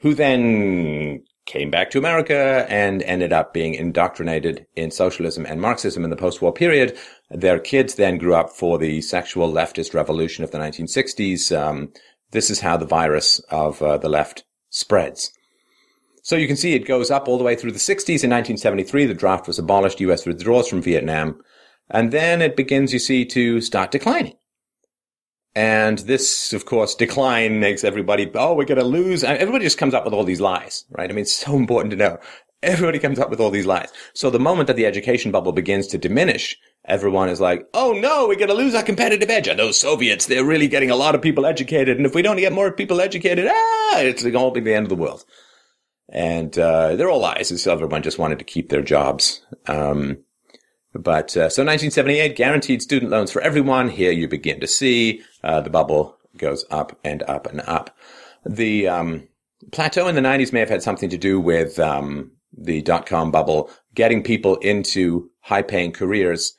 who 0.00 0.14
then 0.14 1.22
came 1.46 1.70
back 1.70 1.90
to 1.90 1.98
America 1.98 2.66
and 2.68 3.02
ended 3.02 3.32
up 3.32 3.52
being 3.52 3.74
indoctrinated 3.74 4.66
in 4.76 4.90
socialism 4.90 5.44
and 5.46 5.60
Marxism 5.60 6.04
in 6.04 6.10
the 6.10 6.16
post-war 6.16 6.52
period. 6.52 6.96
Their 7.30 7.58
kids 7.58 7.94
then 7.94 8.18
grew 8.18 8.34
up 8.34 8.50
for 8.50 8.78
the 8.78 9.00
sexual 9.00 9.52
leftist 9.52 9.94
revolution 9.94 10.44
of 10.44 10.50
the 10.50 10.58
1960s. 10.58 11.56
Um, 11.56 11.92
this 12.30 12.50
is 12.50 12.60
how 12.60 12.76
the 12.76 12.86
virus 12.86 13.40
of 13.50 13.82
uh, 13.82 13.98
the 13.98 14.08
left 14.08 14.44
spreads. 14.68 15.32
So 16.22 16.36
you 16.36 16.46
can 16.46 16.56
see 16.56 16.74
it 16.74 16.86
goes 16.86 17.10
up 17.10 17.26
all 17.26 17.38
the 17.38 17.44
way 17.44 17.56
through 17.56 17.72
the 17.72 17.78
60s. 17.78 18.22
In 18.22 18.30
1973, 18.30 19.06
the 19.06 19.14
draft 19.14 19.46
was 19.46 19.58
abolished. 19.58 20.00
US 20.00 20.26
withdraws 20.26 20.68
from 20.68 20.82
Vietnam. 20.82 21.40
And 21.88 22.12
then 22.12 22.40
it 22.40 22.56
begins, 22.56 22.92
you 22.92 22.98
see, 23.00 23.24
to 23.26 23.60
start 23.60 23.90
declining. 23.90 24.36
And 25.54 25.98
this, 26.00 26.52
of 26.52 26.64
course, 26.64 26.94
decline 26.94 27.58
makes 27.58 27.82
everybody, 27.82 28.30
oh, 28.34 28.54
we're 28.54 28.64
going 28.64 28.78
to 28.78 28.84
lose. 28.84 29.24
Everybody 29.24 29.64
just 29.64 29.78
comes 29.78 29.94
up 29.94 30.04
with 30.04 30.14
all 30.14 30.24
these 30.24 30.40
lies, 30.40 30.84
right? 30.90 31.10
I 31.10 31.12
mean, 31.12 31.22
it's 31.22 31.34
so 31.34 31.56
important 31.56 31.90
to 31.90 31.96
know. 31.96 32.18
Everybody 32.62 32.98
comes 32.98 33.18
up 33.18 33.30
with 33.30 33.40
all 33.40 33.50
these 33.50 33.66
lies. 33.66 33.90
So 34.14 34.30
the 34.30 34.38
moment 34.38 34.66
that 34.68 34.76
the 34.76 34.86
education 34.86 35.32
bubble 35.32 35.52
begins 35.52 35.86
to 35.88 35.98
diminish, 35.98 36.56
everyone 36.84 37.30
is 37.30 37.40
like, 37.40 37.66
oh 37.74 37.92
no, 37.92 38.28
we're 38.28 38.36
going 38.36 38.48
to 38.48 38.54
lose 38.54 38.74
our 38.74 38.82
competitive 38.82 39.30
edge. 39.30 39.48
And 39.48 39.58
those 39.58 39.78
Soviets, 39.78 40.26
they're 40.26 40.44
really 40.44 40.68
getting 40.68 40.90
a 40.90 40.96
lot 40.96 41.14
of 41.14 41.22
people 41.22 41.46
educated. 41.46 41.96
And 41.96 42.06
if 42.06 42.14
we 42.14 42.22
don't 42.22 42.36
get 42.36 42.52
more 42.52 42.70
people 42.70 43.00
educated, 43.00 43.48
ah, 43.48 44.00
it's 44.00 44.22
going 44.22 44.54
to 44.54 44.60
be 44.60 44.60
the 44.60 44.74
end 44.74 44.84
of 44.84 44.90
the 44.90 45.02
world. 45.02 45.24
And, 46.12 46.56
uh, 46.58 46.96
they're 46.96 47.10
all 47.10 47.20
lies. 47.20 47.62
So 47.62 47.72
everyone 47.72 48.02
just 48.02 48.18
wanted 48.18 48.38
to 48.38 48.44
keep 48.44 48.68
their 48.68 48.82
jobs. 48.82 49.44
Um, 49.66 50.18
but, 50.94 51.36
uh, 51.36 51.48
so 51.48 51.62
1978, 51.62 52.36
guaranteed 52.36 52.82
student 52.82 53.10
loans 53.10 53.30
for 53.30 53.42
everyone. 53.42 53.88
Here 53.90 54.12
you 54.12 54.28
begin 54.28 54.60
to 54.60 54.66
see, 54.66 55.22
uh, 55.44 55.60
the 55.60 55.70
bubble 55.70 56.16
goes 56.36 56.64
up 56.70 56.98
and 57.04 57.22
up 57.24 57.46
and 57.46 57.60
up. 57.62 57.96
The, 58.44 58.88
um, 58.88 59.28
plateau 59.72 60.08
in 60.08 60.14
the 60.14 60.20
90s 60.20 60.52
may 60.52 60.60
have 60.60 60.70
had 60.70 60.82
something 60.82 61.10
to 61.10 61.18
do 61.18 61.38
with, 61.40 61.78
um, 61.78 62.32
the 62.56 62.82
dot 62.82 63.06
com 63.06 63.30
bubble, 63.30 63.70
getting 63.94 64.22
people 64.22 64.56
into 64.56 65.30
high 65.40 65.62
paying 65.62 65.92
careers, 65.92 66.54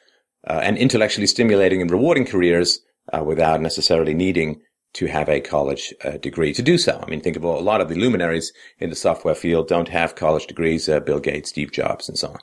uh, 0.47 0.61
and 0.63 0.77
intellectually 0.77 1.27
stimulating 1.27 1.81
and 1.81 1.91
rewarding 1.91 2.25
careers, 2.25 2.79
uh, 3.13 3.23
without 3.23 3.61
necessarily 3.61 4.13
needing 4.13 4.61
to 4.93 5.05
have 5.05 5.29
a 5.29 5.39
college 5.39 5.93
uh, 6.03 6.17
degree 6.17 6.53
to 6.53 6.61
do 6.61 6.77
so. 6.77 7.01
I 7.05 7.09
mean, 7.09 7.21
think 7.21 7.37
of 7.37 7.43
a 7.43 7.47
lot 7.47 7.81
of 7.81 7.89
the 7.89 7.95
luminaries 7.95 8.51
in 8.79 8.89
the 8.89 8.95
software 8.95 9.35
field 9.35 9.67
don't 9.67 9.87
have 9.89 10.15
college 10.15 10.47
degrees, 10.47 10.89
uh, 10.89 10.99
Bill 10.99 11.19
Gates, 11.19 11.49
Steve 11.49 11.71
Jobs, 11.71 12.09
and 12.09 12.17
so 12.17 12.29
on. 12.29 12.39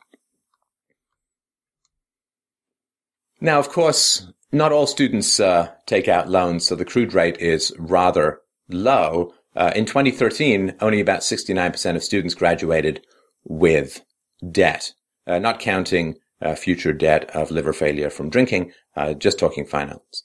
Now, 3.41 3.59
of 3.59 3.69
course, 3.69 4.27
not 4.51 4.73
all 4.73 4.87
students 4.87 5.39
uh, 5.39 5.73
take 5.87 6.09
out 6.09 6.29
loans, 6.29 6.67
so 6.67 6.75
the 6.75 6.85
crude 6.85 7.15
rate 7.15 7.39
is 7.39 7.73
rather 7.79 8.41
low. 8.69 9.33
Uh, 9.55 9.73
in 9.75 9.85
2013, 9.85 10.75
only 10.81 11.01
about 11.01 11.21
69% 11.21 11.97
of 11.97 12.03
students 12.03 12.35
graduated 12.35 13.05
with 13.45 14.05
debt, 14.51 14.93
uh, 15.27 15.39
not 15.39 15.61
counting 15.61 16.17
uh, 16.41 16.55
future 16.55 16.93
debt 16.93 17.31
of 17.35 17.51
liver 17.51 17.73
failure 17.73 18.11
from 18.11 18.31
drinking, 18.31 18.73
uh, 18.97 19.15
just 19.15 19.39
talking 19.39 19.67
finance. 19.67 20.25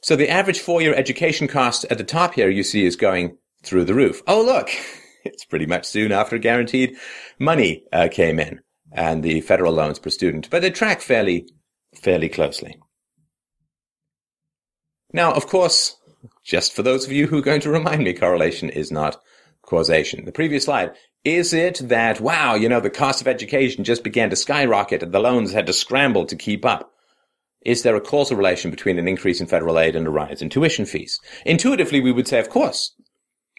So 0.00 0.16
the 0.16 0.28
average 0.28 0.60
four-year 0.60 0.94
education 0.94 1.48
cost 1.48 1.86
at 1.90 1.98
the 1.98 2.04
top 2.04 2.34
here 2.34 2.50
you 2.50 2.62
see 2.62 2.84
is 2.84 2.96
going 2.96 3.38
through 3.62 3.84
the 3.84 3.94
roof. 3.94 4.22
Oh, 4.26 4.42
look, 4.42 4.70
it's 5.24 5.44
pretty 5.44 5.66
much 5.66 5.86
soon 5.86 6.12
after 6.12 6.38
guaranteed 6.38 6.96
money 7.38 7.84
uh, 7.92 8.08
came 8.10 8.38
in 8.38 8.60
and 8.92 9.22
the 9.22 9.40
federal 9.40 9.72
loans 9.72 9.98
per 9.98 10.10
student, 10.10 10.50
but 10.50 10.62
they 10.62 10.70
track 10.70 11.00
fairly, 11.00 11.48
fairly 11.98 12.28
closely. 12.28 12.78
Now, 15.12 15.32
of 15.32 15.46
course, 15.46 15.96
just 16.42 16.74
for 16.74 16.82
those 16.82 17.06
of 17.06 17.12
you 17.12 17.26
who 17.26 17.38
are 17.38 17.42
going 17.42 17.60
to 17.60 17.70
remind 17.70 18.02
me, 18.02 18.12
correlation 18.12 18.68
is 18.68 18.90
not 18.90 19.20
causation. 19.62 20.24
The 20.24 20.32
previous 20.32 20.64
slide. 20.64 20.92
Is 21.24 21.54
it 21.54 21.80
that, 21.84 22.20
wow, 22.20 22.54
you 22.54 22.68
know, 22.68 22.80
the 22.80 22.90
cost 22.90 23.22
of 23.22 23.28
education 23.28 23.82
just 23.82 24.04
began 24.04 24.28
to 24.30 24.36
skyrocket 24.36 25.02
and 25.02 25.12
the 25.12 25.20
loans 25.20 25.52
had 25.52 25.66
to 25.66 25.72
scramble 25.72 26.26
to 26.26 26.36
keep 26.36 26.66
up? 26.66 26.92
Is 27.64 27.82
there 27.82 27.96
a 27.96 28.00
causal 28.00 28.36
relation 28.36 28.70
between 28.70 28.98
an 28.98 29.08
increase 29.08 29.40
in 29.40 29.46
federal 29.46 29.78
aid 29.78 29.96
and 29.96 30.06
a 30.06 30.10
rise 30.10 30.42
in 30.42 30.50
tuition 30.50 30.84
fees? 30.84 31.18
Intuitively, 31.46 32.00
we 32.00 32.12
would 32.12 32.28
say, 32.28 32.38
of 32.38 32.50
course. 32.50 32.94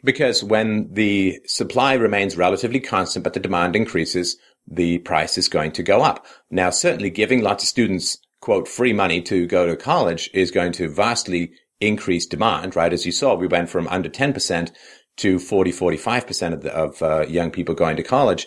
Because 0.03 0.43
when 0.43 0.93
the 0.93 1.39
supply 1.47 1.95
remains 1.95 2.37
relatively 2.37 2.79
constant, 2.79 3.23
but 3.23 3.33
the 3.33 3.39
demand 3.39 3.75
increases, 3.75 4.37
the 4.67 4.99
price 4.99 5.37
is 5.39 5.47
going 5.47 5.71
to 5.71 5.81
go 5.81 6.03
up. 6.03 6.27
Now, 6.51 6.69
certainly 6.69 7.09
giving 7.09 7.41
lots 7.41 7.63
of 7.63 7.69
students, 7.69 8.19
quote, 8.45 8.67
free 8.67 8.93
money 8.93 9.23
to 9.23 9.47
go 9.47 9.65
to 9.65 9.75
college 9.75 10.29
is 10.31 10.51
going 10.51 10.71
to 10.71 10.87
vastly 10.87 11.51
increase 11.79 12.27
demand, 12.27 12.75
right? 12.75 12.93
As 12.93 13.03
you 13.03 13.11
saw, 13.11 13.33
we 13.33 13.47
went 13.47 13.71
from 13.71 13.87
under 13.87 14.07
10% 14.07 14.71
to 15.17 15.39
40, 15.39 15.71
45% 15.71 16.53
of, 16.53 16.61
the, 16.61 16.71
of 16.71 17.01
uh, 17.01 17.25
young 17.25 17.49
people 17.49 17.73
going 17.73 17.97
to 17.97 18.03
college. 18.03 18.45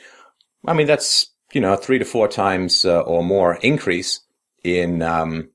I 0.64 0.72
mean, 0.72 0.86
that's, 0.86 1.34
you 1.52 1.60
know, 1.60 1.74
three 1.74 1.98
to 1.98 2.04
four 2.04 2.28
times 2.28 2.84
uh, 2.84 3.00
or 3.00 3.24
more 3.24 3.56
increase 3.56 4.20
in 4.62 5.02
um, 5.02 5.50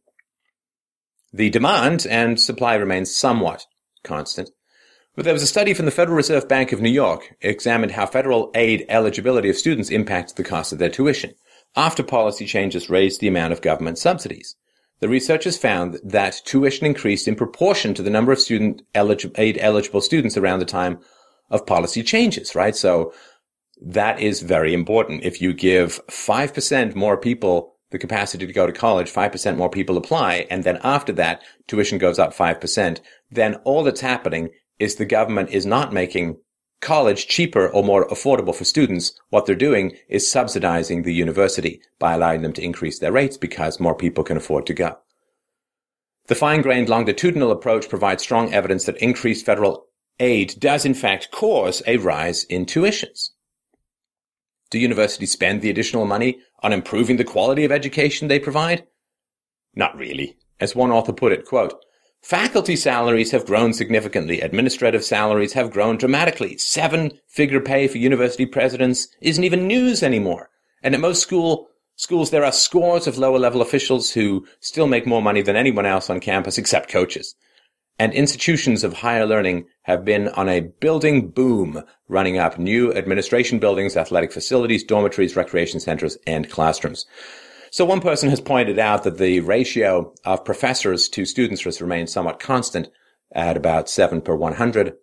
the 1.31 1.49
demand 1.49 2.05
and 2.05 2.37
supply 2.37 2.75
remains 2.75 3.15
somewhat 3.15 3.65
constant. 4.03 4.49
But 5.15 5.23
there 5.23 5.33
was 5.33 5.43
a 5.43 5.47
study 5.47 5.73
from 5.73 5.85
the 5.85 5.91
Federal 5.91 6.17
Reserve 6.17 6.49
Bank 6.49 6.73
of 6.73 6.81
New 6.81 6.91
York 6.91 7.33
examined 7.39 7.93
how 7.93 8.07
federal 8.07 8.51
aid 8.55 8.85
eligibility 8.89 9.49
of 9.49 9.55
students 9.55 9.89
impacts 9.89 10.33
the 10.33 10.43
cost 10.43 10.73
of 10.73 10.79
their 10.79 10.89
tuition 10.89 11.33
after 11.75 12.03
policy 12.03 12.45
changes 12.45 12.89
raised 12.89 13.19
the 13.21 13.27
amount 13.27 13.53
of 13.53 13.61
government 13.61 13.97
subsidies. 13.97 14.55
The 14.99 15.09
researchers 15.09 15.57
found 15.57 15.99
that 16.03 16.41
tuition 16.45 16.85
increased 16.85 17.27
in 17.27 17.35
proportion 17.35 17.93
to 17.95 18.01
the 18.01 18.09
number 18.09 18.31
of 18.31 18.39
student 18.39 18.83
aid 18.95 19.57
eligible 19.59 20.01
students 20.01 20.37
around 20.37 20.59
the 20.59 20.65
time 20.65 20.99
of 21.49 21.65
policy 21.65 22.03
changes, 22.03 22.55
right? 22.55 22.75
So 22.75 23.13
that 23.81 24.19
is 24.19 24.41
very 24.41 24.73
important. 24.73 25.23
If 25.23 25.41
you 25.41 25.53
give 25.53 25.99
5% 26.07 26.95
more 26.95 27.17
people 27.17 27.75
the 27.91 27.99
capacity 27.99 28.47
to 28.47 28.53
go 28.53 28.65
to 28.65 28.73
college, 28.73 29.11
5% 29.11 29.57
more 29.57 29.69
people 29.69 29.97
apply, 29.97 30.47
and 30.49 30.63
then 30.63 30.79
after 30.83 31.11
that, 31.13 31.43
tuition 31.67 31.97
goes 31.97 32.17
up 32.17 32.33
5%, 32.33 32.99
then 33.29 33.55
all 33.65 33.83
that's 33.83 34.01
happening 34.01 34.49
is 34.79 34.95
the 34.95 35.05
government 35.05 35.49
is 35.49 35.65
not 35.65 35.93
making 35.93 36.37
college 36.83 37.27
cheaper 37.27 37.67
or 37.69 37.83
more 37.83 38.07
affordable 38.09 38.53
for 38.53 38.65
students, 38.65 39.19
what 39.29 39.45
they're 39.45 39.55
doing 39.55 39.97
is 40.09 40.29
subsidizing 40.29 41.01
the 41.01 41.13
university 41.13 41.81
by 41.97 42.13
allowing 42.13 42.41
them 42.43 42.53
to 42.53 42.61
increase 42.61 42.99
their 42.99 43.11
rates 43.11 43.37
because 43.37 43.79
more 43.79 43.95
people 43.95 44.23
can 44.23 44.37
afford 44.37 44.67
to 44.67 44.73
go. 44.73 44.97
The 46.27 46.35
fine-grained 46.35 46.89
longitudinal 46.89 47.51
approach 47.51 47.89
provides 47.89 48.23
strong 48.23 48.53
evidence 48.53 48.85
that 48.85 48.97
increased 48.97 49.45
federal 49.45 49.87
aid 50.19 50.55
does 50.59 50.85
in 50.85 50.93
fact 50.93 51.31
cause 51.31 51.81
a 51.87 51.97
rise 51.97 52.43
in 52.43 52.65
tuitions. 52.65 53.31
Do 54.69 54.79
universities 54.79 55.31
spend 55.31 55.61
the 55.61 55.69
additional 55.69 56.05
money 56.05 56.39
on 56.61 56.73
improving 56.73 57.17
the 57.17 57.23
quality 57.23 57.65
of 57.65 57.71
education 57.71 58.27
they 58.27 58.39
provide? 58.39 58.85
Not 59.75 59.97
really. 59.97 60.37
As 60.59 60.75
one 60.75 60.91
author 60.91 61.13
put 61.13 61.31
it, 61.31 61.45
quote, 61.45 61.83
Faculty 62.23 62.77
salaries 62.77 63.31
have 63.31 63.45
grown 63.45 63.73
significantly. 63.73 64.39
Administrative 64.39 65.03
salaries 65.03 65.51
have 65.51 65.71
grown 65.73 65.97
dramatically. 65.97 66.57
Seven 66.57 67.19
figure 67.27 67.59
pay 67.59 67.85
for 67.89 67.97
university 67.97 68.45
presidents 68.45 69.09
isn't 69.19 69.43
even 69.43 69.67
news 69.67 70.01
anymore. 70.01 70.49
And 70.81 70.95
at 70.95 71.01
most 71.01 71.21
school, 71.21 71.67
schools, 71.97 72.31
there 72.31 72.45
are 72.45 72.53
scores 72.53 73.07
of 73.07 73.17
lower 73.17 73.39
level 73.39 73.61
officials 73.61 74.11
who 74.11 74.47
still 74.61 74.87
make 74.87 75.05
more 75.05 75.21
money 75.21 75.41
than 75.41 75.57
anyone 75.57 75.85
else 75.85 76.09
on 76.09 76.21
campus 76.21 76.57
except 76.57 76.89
coaches. 76.89 77.35
And 77.99 78.13
institutions 78.13 78.85
of 78.85 78.93
higher 78.93 79.25
learning 79.25 79.65
have 79.81 80.05
been 80.05 80.29
on 80.29 80.47
a 80.47 80.61
building 80.61 81.27
boom, 81.27 81.83
running 82.07 82.37
up 82.37 82.57
new 82.57 82.93
administration 82.93 83.59
buildings, 83.59 83.97
athletic 83.97 84.31
facilities, 84.31 84.85
dormitories, 84.85 85.35
recreation 85.35 85.81
centers, 85.81 86.17
and 86.25 86.49
classrooms. 86.49 87.05
So 87.73 87.85
one 87.85 88.01
person 88.01 88.29
has 88.29 88.39
pointed 88.39 88.77
out 88.77 89.03
that 89.03 89.17
the 89.17 89.39
ratio 89.39 90.13
of 90.25 90.45
professors 90.45 91.09
to 91.09 91.25
students 91.25 91.63
has 91.63 91.81
remained 91.81 92.11
somewhat 92.11 92.39
constant 92.39 92.87
at 93.33 93.57
about 93.57 93.89
7 93.89 94.21
per 94.21 94.35
100, 94.35 94.93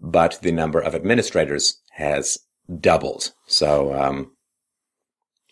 but 0.00 0.36
the 0.42 0.50
number 0.50 0.80
of 0.80 0.96
administrators 0.96 1.80
has 1.92 2.38
doubled. 2.80 3.30
So 3.46 3.94
um, 3.94 4.32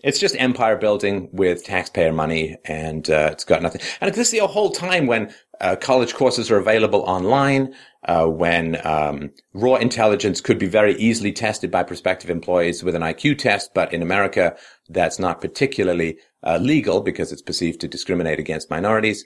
it's 0.03 0.19
just 0.19 0.35
empire 0.41 0.77
building 0.77 1.29
with 1.33 1.63
taxpayer 1.63 2.13
money, 2.13 2.57
and 2.65 3.09
uh, 3.09 3.29
it's 3.31 3.45
got 3.45 3.63
nothing. 3.63 3.83
And 4.01 4.13
this 4.13 4.33
is 4.33 4.41
the 4.41 4.45
whole 4.49 4.73
time 4.73 5.07
when 5.07 5.33
uh, 5.61 5.77
college 5.77 6.15
courses 6.15 6.51
are 6.51 6.59
available 6.59 7.03
online, 7.03 7.75
uh, 8.09 8.27
when 8.27 8.85
um, 8.85 9.31
raw 9.55 9.77
intelligence 9.77 10.41
could 10.41 10.59
be 10.59 10.67
very 10.67 10.97
easily 10.97 11.31
tested 11.31 11.71
by 11.71 11.85
prospective 11.85 12.29
employees 12.29 12.83
with 12.83 12.97
an 12.97 13.03
IQ 13.03 13.39
test, 13.39 13.71
but 13.73 13.93
in 13.95 14.03
America, 14.03 14.57
that's 14.89 15.21
not 15.21 15.41
particularly 15.41 16.19
uh, 16.43 16.59
legal 16.59 17.01
because 17.01 17.33
it's 17.33 17.43
perceived 17.43 17.81
to 17.81 17.89
discriminate 17.89 18.39
against 18.39 18.71
minorities. 18.71 19.25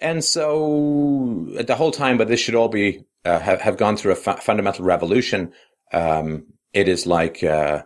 And 0.00 0.24
so, 0.24 1.46
the 1.60 1.74
whole 1.74 1.90
time, 1.90 2.16
but 2.16 2.28
this 2.28 2.40
should 2.40 2.54
all 2.54 2.68
be 2.68 3.04
uh, 3.24 3.38
have, 3.40 3.60
have 3.60 3.76
gone 3.76 3.96
through 3.96 4.12
a 4.12 4.16
fu- 4.16 4.36
fundamental 4.36 4.84
revolution. 4.84 5.52
Um, 5.92 6.46
it 6.72 6.88
is 6.88 7.06
like 7.06 7.42
uh, 7.42 7.82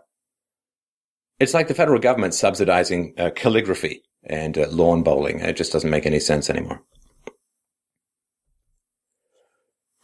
it's 1.41 1.55
like 1.55 1.69
the 1.69 1.75
federal 1.75 2.01
government 2.01 2.35
subsidizing 2.35 3.15
uh, 3.19 3.31
calligraphy 3.31 4.03
and 4.25 4.57
uh, 4.57 4.69
lawn 4.71 5.03
bowling. 5.03 5.41
It 5.41 5.57
just 5.57 5.73
doesn't 5.73 5.91
make 5.91 6.07
any 6.07 6.21
sense 6.21 6.49
anymore. 6.49 6.83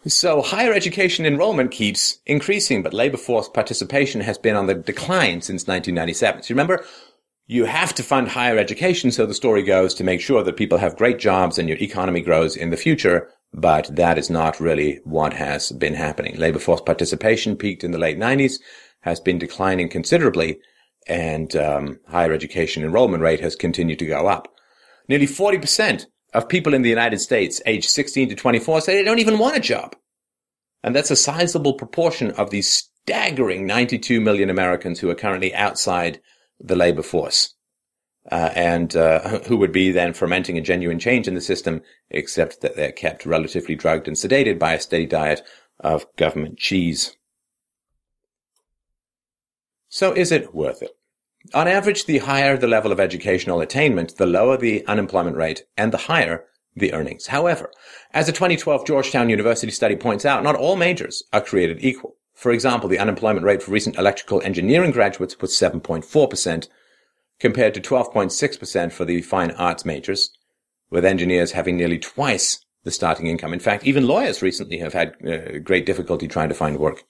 So 0.06 0.40
higher 0.40 0.72
education 0.72 1.26
enrollment 1.26 1.72
keeps 1.72 2.20
increasing, 2.24 2.82
but 2.82 2.94
labor 2.94 3.18
force 3.18 3.50
participation 3.50 4.22
has 4.22 4.38
been 4.38 4.56
on 4.56 4.66
the 4.66 4.74
decline 4.74 5.42
since 5.42 5.66
1997. 5.66 6.42
So 6.42 6.48
you 6.48 6.54
remember, 6.54 6.84
you 7.50 7.64
have 7.64 7.92
to 7.92 8.04
fund 8.04 8.28
higher 8.28 8.56
education, 8.56 9.10
so 9.10 9.26
the 9.26 9.34
story 9.34 9.64
goes, 9.64 9.92
to 9.94 10.04
make 10.04 10.20
sure 10.20 10.44
that 10.44 10.56
people 10.56 10.78
have 10.78 10.96
great 10.96 11.18
jobs 11.18 11.58
and 11.58 11.68
your 11.68 11.78
economy 11.78 12.20
grows 12.20 12.54
in 12.54 12.70
the 12.70 12.76
future. 12.76 13.28
But 13.52 13.96
that 13.96 14.18
is 14.18 14.30
not 14.30 14.60
really 14.60 15.00
what 15.02 15.32
has 15.32 15.72
been 15.72 15.94
happening. 15.94 16.36
Labor 16.36 16.60
force 16.60 16.80
participation 16.80 17.56
peaked 17.56 17.82
in 17.82 17.90
the 17.90 17.98
late 17.98 18.16
90s, 18.16 18.60
has 19.00 19.18
been 19.18 19.40
declining 19.40 19.88
considerably, 19.88 20.60
and 21.08 21.56
um, 21.56 21.98
higher 22.06 22.32
education 22.32 22.84
enrollment 22.84 23.24
rate 23.24 23.40
has 23.40 23.56
continued 23.56 23.98
to 23.98 24.06
go 24.06 24.28
up. 24.28 24.46
Nearly 25.08 25.26
40% 25.26 26.06
of 26.32 26.48
people 26.48 26.72
in 26.72 26.82
the 26.82 26.88
United 26.88 27.18
States 27.18 27.60
aged 27.66 27.90
16 27.90 28.28
to 28.28 28.36
24 28.36 28.82
say 28.82 28.94
they 28.94 29.02
don't 29.02 29.18
even 29.18 29.40
want 29.40 29.56
a 29.56 29.60
job. 29.60 29.96
And 30.84 30.94
that's 30.94 31.10
a 31.10 31.16
sizable 31.16 31.74
proportion 31.74 32.30
of 32.30 32.50
the 32.50 32.62
staggering 32.62 33.66
92 33.66 34.20
million 34.20 34.50
Americans 34.50 35.00
who 35.00 35.10
are 35.10 35.16
currently 35.16 35.52
outside 35.52 36.20
the 36.60 36.76
labor 36.76 37.02
force. 37.02 37.54
Uh, 38.30 38.50
and 38.54 38.94
uh, 38.96 39.40
who 39.40 39.56
would 39.56 39.72
be 39.72 39.90
then 39.90 40.12
fermenting 40.12 40.58
a 40.58 40.60
genuine 40.60 40.98
change 40.98 41.26
in 41.26 41.34
the 41.34 41.40
system, 41.40 41.80
except 42.10 42.60
that 42.60 42.76
they're 42.76 42.92
kept 42.92 43.24
relatively 43.24 43.74
drugged 43.74 44.06
and 44.06 44.16
sedated 44.16 44.58
by 44.58 44.74
a 44.74 44.80
steady 44.80 45.06
diet 45.06 45.40
of 45.80 46.04
government 46.16 46.58
cheese. 46.58 47.16
So 49.88 50.12
is 50.12 50.30
it 50.30 50.54
worth 50.54 50.82
it? 50.82 50.90
On 51.54 51.66
average, 51.66 52.04
the 52.04 52.18
higher 52.18 52.56
the 52.56 52.68
level 52.68 52.92
of 52.92 53.00
educational 53.00 53.62
attainment, 53.62 54.16
the 54.16 54.26
lower 54.26 54.58
the 54.58 54.86
unemployment 54.86 55.36
rate 55.36 55.64
and 55.76 55.90
the 55.90 55.98
higher 55.98 56.44
the 56.76 56.92
earnings. 56.92 57.26
However, 57.26 57.72
as 58.12 58.28
a 58.28 58.32
2012 58.32 58.86
Georgetown 58.86 59.30
University 59.30 59.72
study 59.72 59.96
points 59.96 60.24
out, 60.24 60.44
not 60.44 60.54
all 60.54 60.76
majors 60.76 61.24
are 61.32 61.40
created 61.40 61.78
equal. 61.80 62.16
For 62.40 62.52
example, 62.52 62.88
the 62.88 62.98
unemployment 62.98 63.44
rate 63.44 63.62
for 63.62 63.70
recent 63.70 63.98
electrical 63.98 64.40
engineering 64.40 64.92
graduates 64.92 65.38
was 65.42 65.50
7.4%, 65.50 66.68
compared 67.38 67.74
to 67.74 67.82
12.6% 67.82 68.92
for 68.92 69.04
the 69.04 69.20
fine 69.20 69.50
arts 69.50 69.84
majors, 69.84 70.30
with 70.88 71.04
engineers 71.04 71.52
having 71.52 71.76
nearly 71.76 71.98
twice 71.98 72.64
the 72.82 72.90
starting 72.90 73.26
income. 73.26 73.52
In 73.52 73.60
fact, 73.60 73.84
even 73.84 74.06
lawyers 74.06 74.40
recently 74.40 74.78
have 74.78 74.94
had 74.94 75.16
uh, 75.22 75.58
great 75.58 75.84
difficulty 75.84 76.26
trying 76.26 76.48
to 76.48 76.54
find 76.54 76.78
work. 76.78 77.04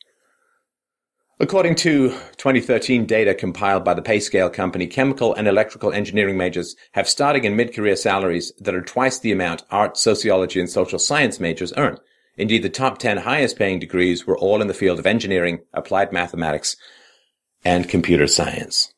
According 1.39 1.77
to 1.77 2.09
2013 2.37 3.07
data 3.07 3.33
compiled 3.33 3.85
by 3.85 3.95
the 3.95 4.03
PayScale 4.03 4.53
company, 4.53 4.89
chemical 4.89 5.33
and 5.33 5.47
electrical 5.47 5.93
engineering 5.93 6.39
majors 6.39 6.75
have 6.95 7.09
starting 7.09 7.47
and 7.47 7.57
mid-career 7.57 7.95
salaries 7.95 8.53
that 8.59 8.75
are 8.75 8.83
twice 8.83 9.21
the 9.21 9.31
amount 9.31 9.63
art, 9.71 9.97
sociology, 9.97 10.59
and 10.59 10.69
social 10.69 10.99
science 10.99 11.39
majors 11.39 11.73
earn. 11.77 12.01
Indeed, 12.41 12.63
the 12.63 12.71
top 12.71 12.97
10 12.97 13.19
highest 13.19 13.59
paying 13.59 13.79
degrees 13.79 14.27
were 14.27 14.39
all 14.39 14.63
in 14.63 14.67
the 14.67 14.75
field 14.75 14.99
of 14.99 15.07
engineering, 15.07 15.61
applied 15.75 16.11
mathematics, 16.11 16.75
and 17.67 17.87
computer 17.87 18.27
science. 18.27 18.95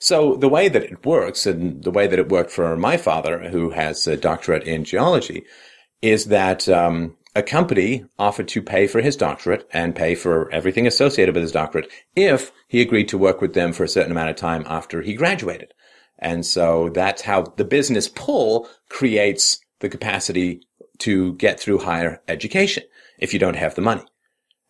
So 0.00 0.34
the 0.34 0.48
way 0.48 0.68
that 0.68 0.82
it 0.82 1.06
works, 1.06 1.46
and 1.46 1.84
the 1.84 1.92
way 1.92 2.08
that 2.08 2.18
it 2.18 2.28
worked 2.28 2.50
for 2.50 2.76
my 2.76 2.96
father, 2.96 3.48
who 3.50 3.70
has 3.70 4.04
a 4.08 4.16
doctorate 4.16 4.64
in 4.64 4.82
geology, 4.82 5.44
is 6.02 6.24
that 6.24 6.68
um, 6.68 7.16
a 7.36 7.42
company 7.44 8.04
offered 8.18 8.48
to 8.48 8.60
pay 8.60 8.88
for 8.88 9.00
his 9.00 9.14
doctorate 9.14 9.68
and 9.72 9.94
pay 9.94 10.16
for 10.16 10.50
everything 10.50 10.88
associated 10.88 11.36
with 11.36 11.42
his 11.42 11.52
doctorate 11.52 11.88
if 12.16 12.50
he 12.66 12.82
agreed 12.82 13.08
to 13.10 13.16
work 13.16 13.40
with 13.40 13.54
them 13.54 13.72
for 13.72 13.84
a 13.84 13.88
certain 13.88 14.10
amount 14.10 14.30
of 14.30 14.36
time 14.36 14.64
after 14.66 15.02
he 15.02 15.14
graduated. 15.14 15.72
And 16.18 16.44
so 16.44 16.88
that's 16.88 17.22
how 17.22 17.42
the 17.42 17.64
business 17.64 18.08
pull 18.08 18.68
creates 18.88 19.60
the 19.78 19.88
capacity 19.88 20.62
to 21.02 21.34
get 21.34 21.60
through 21.60 21.78
higher 21.78 22.20
education 22.28 22.84
if 23.18 23.32
you 23.32 23.38
don't 23.38 23.56
have 23.56 23.74
the 23.74 23.82
money. 23.82 24.04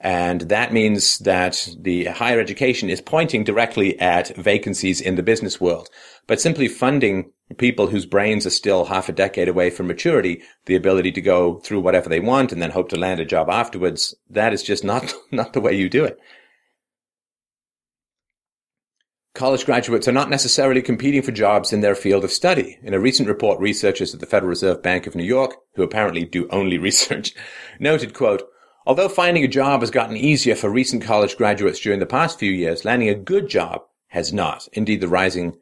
And 0.02 0.42
that 0.42 0.72
means 0.72 1.18
that 1.20 1.68
the 1.78 2.06
higher 2.06 2.40
education 2.40 2.90
is 2.90 3.00
pointing 3.00 3.44
directly 3.44 3.98
at 4.00 4.36
vacancies 4.36 5.00
in 5.00 5.14
the 5.14 5.22
business 5.22 5.60
world. 5.60 5.88
But 6.26 6.40
simply 6.40 6.66
funding 6.66 7.30
people 7.56 7.86
whose 7.86 8.04
brains 8.04 8.44
are 8.44 8.50
still 8.50 8.86
half 8.86 9.08
a 9.08 9.12
decade 9.12 9.48
away 9.48 9.70
from 9.70 9.86
maturity, 9.86 10.42
the 10.66 10.74
ability 10.74 11.12
to 11.12 11.20
go 11.20 11.60
through 11.60 11.80
whatever 11.80 12.08
they 12.08 12.18
want 12.18 12.50
and 12.50 12.60
then 12.60 12.70
hope 12.70 12.88
to 12.88 12.98
land 12.98 13.20
a 13.20 13.24
job 13.24 13.48
afterwards, 13.48 14.14
that 14.28 14.52
is 14.52 14.64
just 14.64 14.82
not, 14.82 15.14
not 15.30 15.52
the 15.52 15.60
way 15.60 15.72
you 15.72 15.88
do 15.88 16.04
it. 16.04 16.18
College 19.34 19.64
graduates 19.64 20.06
are 20.06 20.12
not 20.12 20.28
necessarily 20.28 20.82
competing 20.82 21.22
for 21.22 21.32
jobs 21.32 21.72
in 21.72 21.80
their 21.80 21.94
field 21.94 22.22
of 22.22 22.30
study. 22.30 22.78
In 22.82 22.92
a 22.92 23.00
recent 23.00 23.28
report, 23.28 23.58
researchers 23.60 24.12
at 24.12 24.20
the 24.20 24.26
Federal 24.26 24.50
Reserve 24.50 24.82
Bank 24.82 25.06
of 25.06 25.14
New 25.14 25.24
York, 25.24 25.56
who 25.74 25.82
apparently 25.82 26.26
do 26.26 26.46
only 26.50 26.76
research, 26.88 27.34
noted, 27.78 28.12
quote, 28.12 28.42
Although 28.84 29.08
finding 29.08 29.44
a 29.44 29.48
job 29.48 29.80
has 29.80 29.90
gotten 29.90 30.16
easier 30.16 30.56
for 30.56 30.68
recent 30.68 31.02
college 31.02 31.36
graduates 31.36 31.78
during 31.78 32.00
the 32.00 32.06
past 32.06 32.38
few 32.38 32.50
years, 32.50 32.84
landing 32.84 33.08
a 33.08 33.14
good 33.14 33.48
job 33.48 33.82
has 34.08 34.32
not. 34.32 34.68
Indeed, 34.72 35.00
the 35.00 35.08
rising 35.08 35.56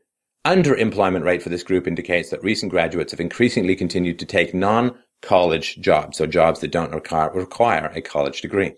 underemployment 0.44 1.22
rate 1.22 1.42
for 1.42 1.50
this 1.50 1.62
group 1.62 1.86
indicates 1.86 2.30
that 2.30 2.42
recent 2.42 2.70
graduates 2.70 3.12
have 3.12 3.20
increasingly 3.20 3.76
continued 3.76 4.18
to 4.18 4.26
take 4.26 4.54
non-college 4.54 5.80
jobs, 5.80 6.16
so 6.16 6.26
jobs 6.26 6.60
that 6.60 6.72
don't 6.72 6.92
require, 6.92 7.92
a 7.94 8.00
college 8.00 8.40
degree. 8.40 8.74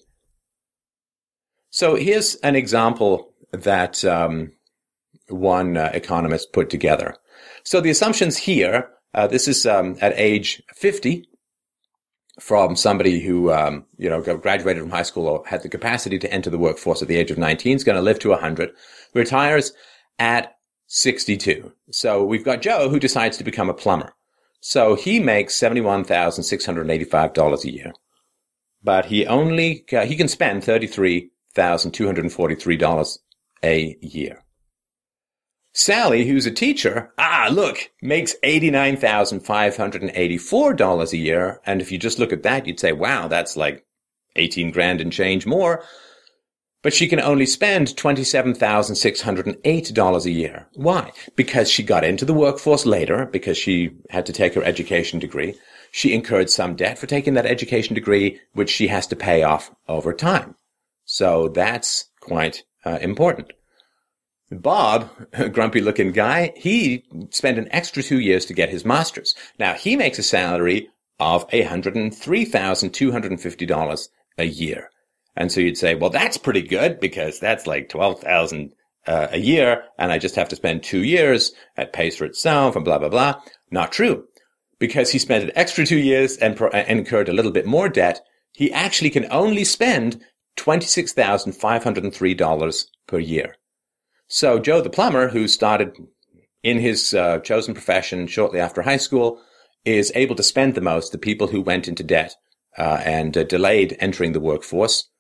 So 1.71 1.95
here's 1.95 2.35
an 2.37 2.57
example 2.57 3.33
that 3.53 4.05
um, 4.05 4.53
one 5.33 5.77
uh, 5.77 5.91
economist 5.95 6.53
put 6.53 6.71
together. 6.71 7.17
So 7.65 7.81
the 7.81 7.91
assumptions 7.91 8.37
here, 8.37 8.91
uh, 9.15 9.27
this 9.27 9.49
is 9.49 9.67
um, 9.67 9.97
at 10.01 10.13
age 10.17 10.63
50, 10.75 11.27
from 12.41 12.77
somebody 12.77 13.21
who, 13.21 13.53
um, 13.53 13.85
you 13.99 14.09
know, 14.09 14.23
graduated 14.23 14.83
from 14.83 14.91
high 14.91 15.03
school 15.03 15.27
or 15.27 15.43
had 15.47 15.63
the 15.63 15.69
capacity 15.69 16.19
to 16.19 16.33
enter 16.33 16.49
the 16.49 16.57
workforce 16.59 17.03
at 17.03 17.09
the 17.09 17.17
age 17.17 17.31
of 17.31 17.37
19 17.39 17.77
is 17.77 17.85
going 17.85 17.97
to 17.97 18.03
live 18.03 18.19
to 18.21 18.31
100, 18.31 18.71
retires 19.15 19.75
at 20.19 20.57
62. 20.87 21.73
So 21.91 22.25
we've 22.25 22.45
got 22.45 22.63
Joe 22.63 22.89
who 22.89 22.99
decides 22.99 23.37
to 23.37 23.45
become 23.45 23.69
a 23.69 23.75
plumber. 23.75 24.15
So 24.61 24.95
he 24.95 25.21
makes 25.21 25.59
$71,685 25.59 27.65
a 27.65 27.71
year, 27.71 27.93
but 28.83 29.05
he 29.07 29.27
only, 29.27 29.85
uh, 29.93 30.07
he 30.07 30.17
can 30.17 30.29
spend 30.29 30.63
$33,243 30.63 33.19
a 33.65 33.97
year. 34.01 34.42
Sally, 35.75 36.27
who's 36.27 36.45
a 36.45 36.51
teacher, 36.51 37.15
ah, 37.17 37.49
look, 37.51 37.91
makes 38.03 38.35
$89,584 38.45 41.13
a 41.13 41.17
year. 41.17 41.63
And 41.65 41.81
if 41.81 41.91
you 41.91 41.97
just 41.99 42.19
look 42.19 42.31
at 42.33 42.43
that, 42.43 42.67
you'd 42.67 42.79
say, 42.79 42.93
wow, 42.93 43.27
that's 43.27 43.57
like 43.57 43.87
18 44.37 44.71
grand 44.71 45.01
and 45.01 45.11
change 45.11 45.47
more. 45.47 45.83
But 46.83 46.93
she 46.93 47.09
can 47.09 47.21
only 47.21 47.47
spend 47.47 47.89
$27,608 47.89 50.25
a 50.25 50.31
year. 50.31 50.69
Why? 50.75 51.11
Because 51.37 51.71
she 51.71 51.83
got 51.83 52.05
into 52.05 52.27
the 52.27 52.35
workforce 52.35 52.85
later, 52.85 53.25
because 53.25 53.57
she 53.57 53.93
had 54.11 54.27
to 54.27 54.33
take 54.33 54.53
her 54.55 54.65
education 54.65 55.21
degree. 55.21 55.55
She 55.93 56.13
incurred 56.13 56.51
some 56.51 56.75
debt 56.75 56.99
for 56.99 57.07
taking 57.07 57.35
that 57.35 57.47
education 57.47 57.95
degree, 57.95 58.41
which 58.53 58.69
she 58.69 58.89
has 58.89 59.07
to 59.07 59.17
pay 59.17 59.45
off 59.45 59.71
over 59.89 60.13
time. 60.13 60.57
So 61.05 61.49
that's 61.49 62.11
quite 62.21 62.65
uh, 62.85 62.99
important. 63.01 63.53
Bob, 64.61 65.09
a 65.33 65.49
grumpy 65.49 65.81
looking 65.81 66.13
guy, 66.13 66.53
he 66.57 67.05
spent 67.31 67.59
an 67.59 67.69
extra 67.71 68.03
two 68.03 68.21
years 68.21 68.45
to 68.47 68.55
get 68.55 68.69
his 68.69 68.85
master's. 68.85 69.35
Now 69.59 69.75
he 69.75 69.97
makes 69.97 70.19
a 70.19 70.23
salary 70.23 70.91
of 71.19 71.49
$103,250 71.51 74.09
a 74.39 74.45
year. 74.45 74.91
And 75.35 75.51
so 75.51 75.61
you'd 75.61 75.79
say, 75.79 75.95
well, 75.95 76.11
that's 76.11 76.37
pretty 76.37 76.61
good 76.63 77.01
because 77.01 77.41
that's 77.41 77.67
like 77.67 77.89
12,000 77.89 78.75
uh, 79.07 79.29
a 79.31 79.39
year 79.39 79.85
and 79.99 80.13
I 80.13 80.19
just 80.19 80.37
have 80.37 80.51
to 80.51 80.57
spend 80.57 80.83
two 80.83 81.03
years. 81.03 81.55
It 81.77 81.95
pays 81.95 82.17
for 82.17 82.25
itself 82.25 82.77
and 82.77 82.85
blah, 82.85 82.99
blah, 82.99 83.09
blah. 83.09 83.41
Not 83.71 83.93
true. 83.93 84.27
Because 84.79 85.11
he 85.11 85.19
spent 85.19 85.45
an 85.45 85.53
extra 85.55 85.87
two 85.87 85.99
years 85.99 86.37
and, 86.37 86.57
pro- 86.57 86.71
and 86.71 86.99
incurred 86.99 87.29
a 87.29 87.33
little 87.33 87.53
bit 87.53 87.67
more 87.67 87.89
debt, 87.89 88.21
he 88.53 88.73
actually 88.73 89.11
can 89.11 89.27
only 89.31 89.65
spend 89.65 90.21
$26,503 90.59 92.87
per 93.07 93.19
year. 93.19 93.57
So 94.33 94.59
Joe 94.59 94.81
the 94.81 94.89
plumber, 94.89 95.29
who 95.29 95.47
started 95.47 95.95
in 96.63 96.79
his 96.79 97.13
uh, 97.13 97.41
chosen 97.41 97.75
profession 97.75 98.27
shortly 98.27 98.61
after 98.61 98.81
high 98.81 98.97
school, 98.97 99.39
is 99.85 100.11
able 100.15 100.37
to 100.37 100.43
spend 100.43 100.75
the 100.75 100.81
most. 100.81 101.13
The 101.13 101.19
people 101.19 101.49
who 101.49 101.61
went 101.61 101.87
into 101.87 102.03
debt 102.03 102.35
uh, 102.79 103.03
and 103.05 103.37
uh, 103.37 103.43
delayed 103.45 103.95
entering 104.01 104.33
the 104.33 104.41
workforce 104.41 105.11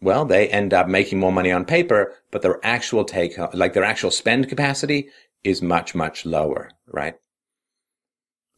well, 0.00 0.24
they 0.24 0.46
end 0.46 0.72
up 0.72 0.86
making 0.86 1.18
more 1.18 1.32
money 1.32 1.50
on 1.50 1.64
paper, 1.64 2.14
but 2.30 2.42
their 2.42 2.64
actual 2.64 3.04
take, 3.04 3.36
like 3.52 3.72
their 3.72 3.82
actual 3.82 4.12
spend 4.12 4.48
capacity 4.48 5.08
is 5.42 5.60
much, 5.60 5.96
much 5.96 6.24
lower, 6.24 6.70
right? 6.86 7.16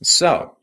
So 0.03 0.58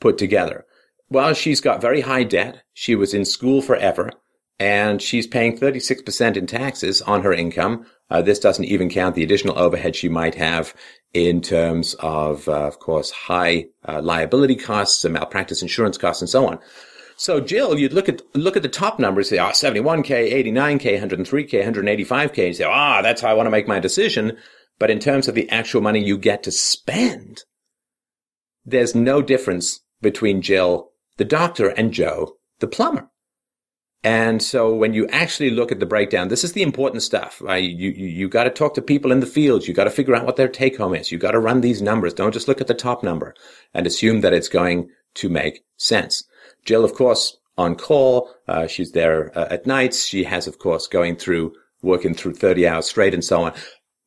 put 0.00 0.18
together. 0.18 0.66
Well, 1.10 1.34
she's 1.34 1.60
got 1.60 1.80
very 1.80 2.00
high 2.00 2.24
debt. 2.24 2.62
She 2.72 2.94
was 2.94 3.14
in 3.14 3.24
school 3.24 3.62
forever 3.62 4.10
and 4.58 5.02
she's 5.02 5.26
paying 5.26 5.58
36% 5.58 6.36
in 6.36 6.46
taxes 6.46 7.02
on 7.02 7.22
her 7.22 7.32
income. 7.32 7.86
Uh, 8.10 8.22
this 8.22 8.38
doesn't 8.38 8.64
even 8.64 8.88
count 8.88 9.14
the 9.14 9.22
additional 9.22 9.58
overhead 9.58 9.96
she 9.96 10.08
might 10.08 10.34
have 10.34 10.74
in 11.12 11.40
terms 11.40 11.94
of, 12.00 12.48
uh, 12.48 12.66
of 12.66 12.78
course, 12.78 13.10
high 13.10 13.66
uh, 13.88 14.00
liability 14.00 14.56
costs 14.56 15.04
and 15.04 15.14
malpractice 15.14 15.62
insurance 15.62 15.98
costs 15.98 16.22
and 16.22 16.28
so 16.28 16.46
on. 16.46 16.58
So 17.16 17.40
Jill, 17.40 17.78
you'd 17.78 17.92
look 17.92 18.08
at 18.08 18.22
look 18.34 18.56
at 18.56 18.62
the 18.62 18.68
top 18.68 18.98
numbers, 18.98 19.28
say, 19.28 19.38
ah, 19.38 19.48
oh, 19.48 19.52
71k, 19.52 20.32
89k, 20.32 21.00
103k, 21.00 21.64
185k, 21.64 22.46
and 22.46 22.56
say, 22.56 22.64
ah, 22.64 22.98
oh, 22.98 23.02
that's 23.02 23.20
how 23.20 23.28
I 23.28 23.34
want 23.34 23.46
to 23.46 23.52
make 23.52 23.68
my 23.68 23.78
decision. 23.78 24.36
But 24.78 24.90
in 24.90 24.98
terms 24.98 25.28
of 25.28 25.36
the 25.36 25.48
actual 25.50 25.80
money 25.80 26.02
you 26.04 26.18
get 26.18 26.42
to 26.42 26.50
spend, 26.50 27.44
there's 28.64 28.94
no 28.94 29.22
difference 29.22 29.80
between 30.02 30.42
Jill, 30.42 30.90
the 31.16 31.24
doctor, 31.24 31.68
and 31.68 31.92
Joe, 31.92 32.36
the 32.60 32.66
plumber. 32.66 33.08
And 34.04 34.42
so 34.42 34.74
when 34.74 34.92
you 34.92 35.08
actually 35.08 35.48
look 35.50 35.72
at 35.72 35.80
the 35.80 35.86
breakdown, 35.86 36.28
this 36.28 36.44
is 36.44 36.52
the 36.52 36.62
important 36.62 37.02
stuff. 37.02 37.40
Right? 37.40 37.64
You, 37.64 37.90
you, 37.90 38.06
you 38.06 38.28
got 38.28 38.44
to 38.44 38.50
talk 38.50 38.74
to 38.74 38.82
people 38.82 39.10
in 39.10 39.20
the 39.20 39.26
fields. 39.26 39.66
You 39.66 39.72
got 39.72 39.84
to 39.84 39.90
figure 39.90 40.14
out 40.14 40.26
what 40.26 40.36
their 40.36 40.46
take 40.46 40.76
home 40.76 40.94
is. 40.94 41.10
You 41.10 41.16
got 41.16 41.30
to 41.30 41.40
run 41.40 41.62
these 41.62 41.80
numbers. 41.80 42.12
Don't 42.12 42.34
just 42.34 42.46
look 42.46 42.60
at 42.60 42.66
the 42.66 42.74
top 42.74 43.02
number 43.02 43.34
and 43.72 43.86
assume 43.86 44.20
that 44.20 44.34
it's 44.34 44.48
going 44.48 44.90
to 45.14 45.30
make 45.30 45.64
sense. 45.78 46.24
Jill, 46.66 46.84
of 46.84 46.92
course, 46.92 47.38
on 47.56 47.76
call. 47.76 48.28
Uh, 48.46 48.66
she's 48.66 48.92
there 48.92 49.36
uh, 49.36 49.48
at 49.50 49.66
nights. 49.66 50.04
She 50.04 50.24
has, 50.24 50.46
of 50.46 50.58
course, 50.58 50.86
going 50.86 51.16
through, 51.16 51.54
working 51.82 52.12
through 52.12 52.34
30 52.34 52.68
hours 52.68 52.86
straight 52.86 53.14
and 53.14 53.24
so 53.24 53.44
on. 53.44 53.54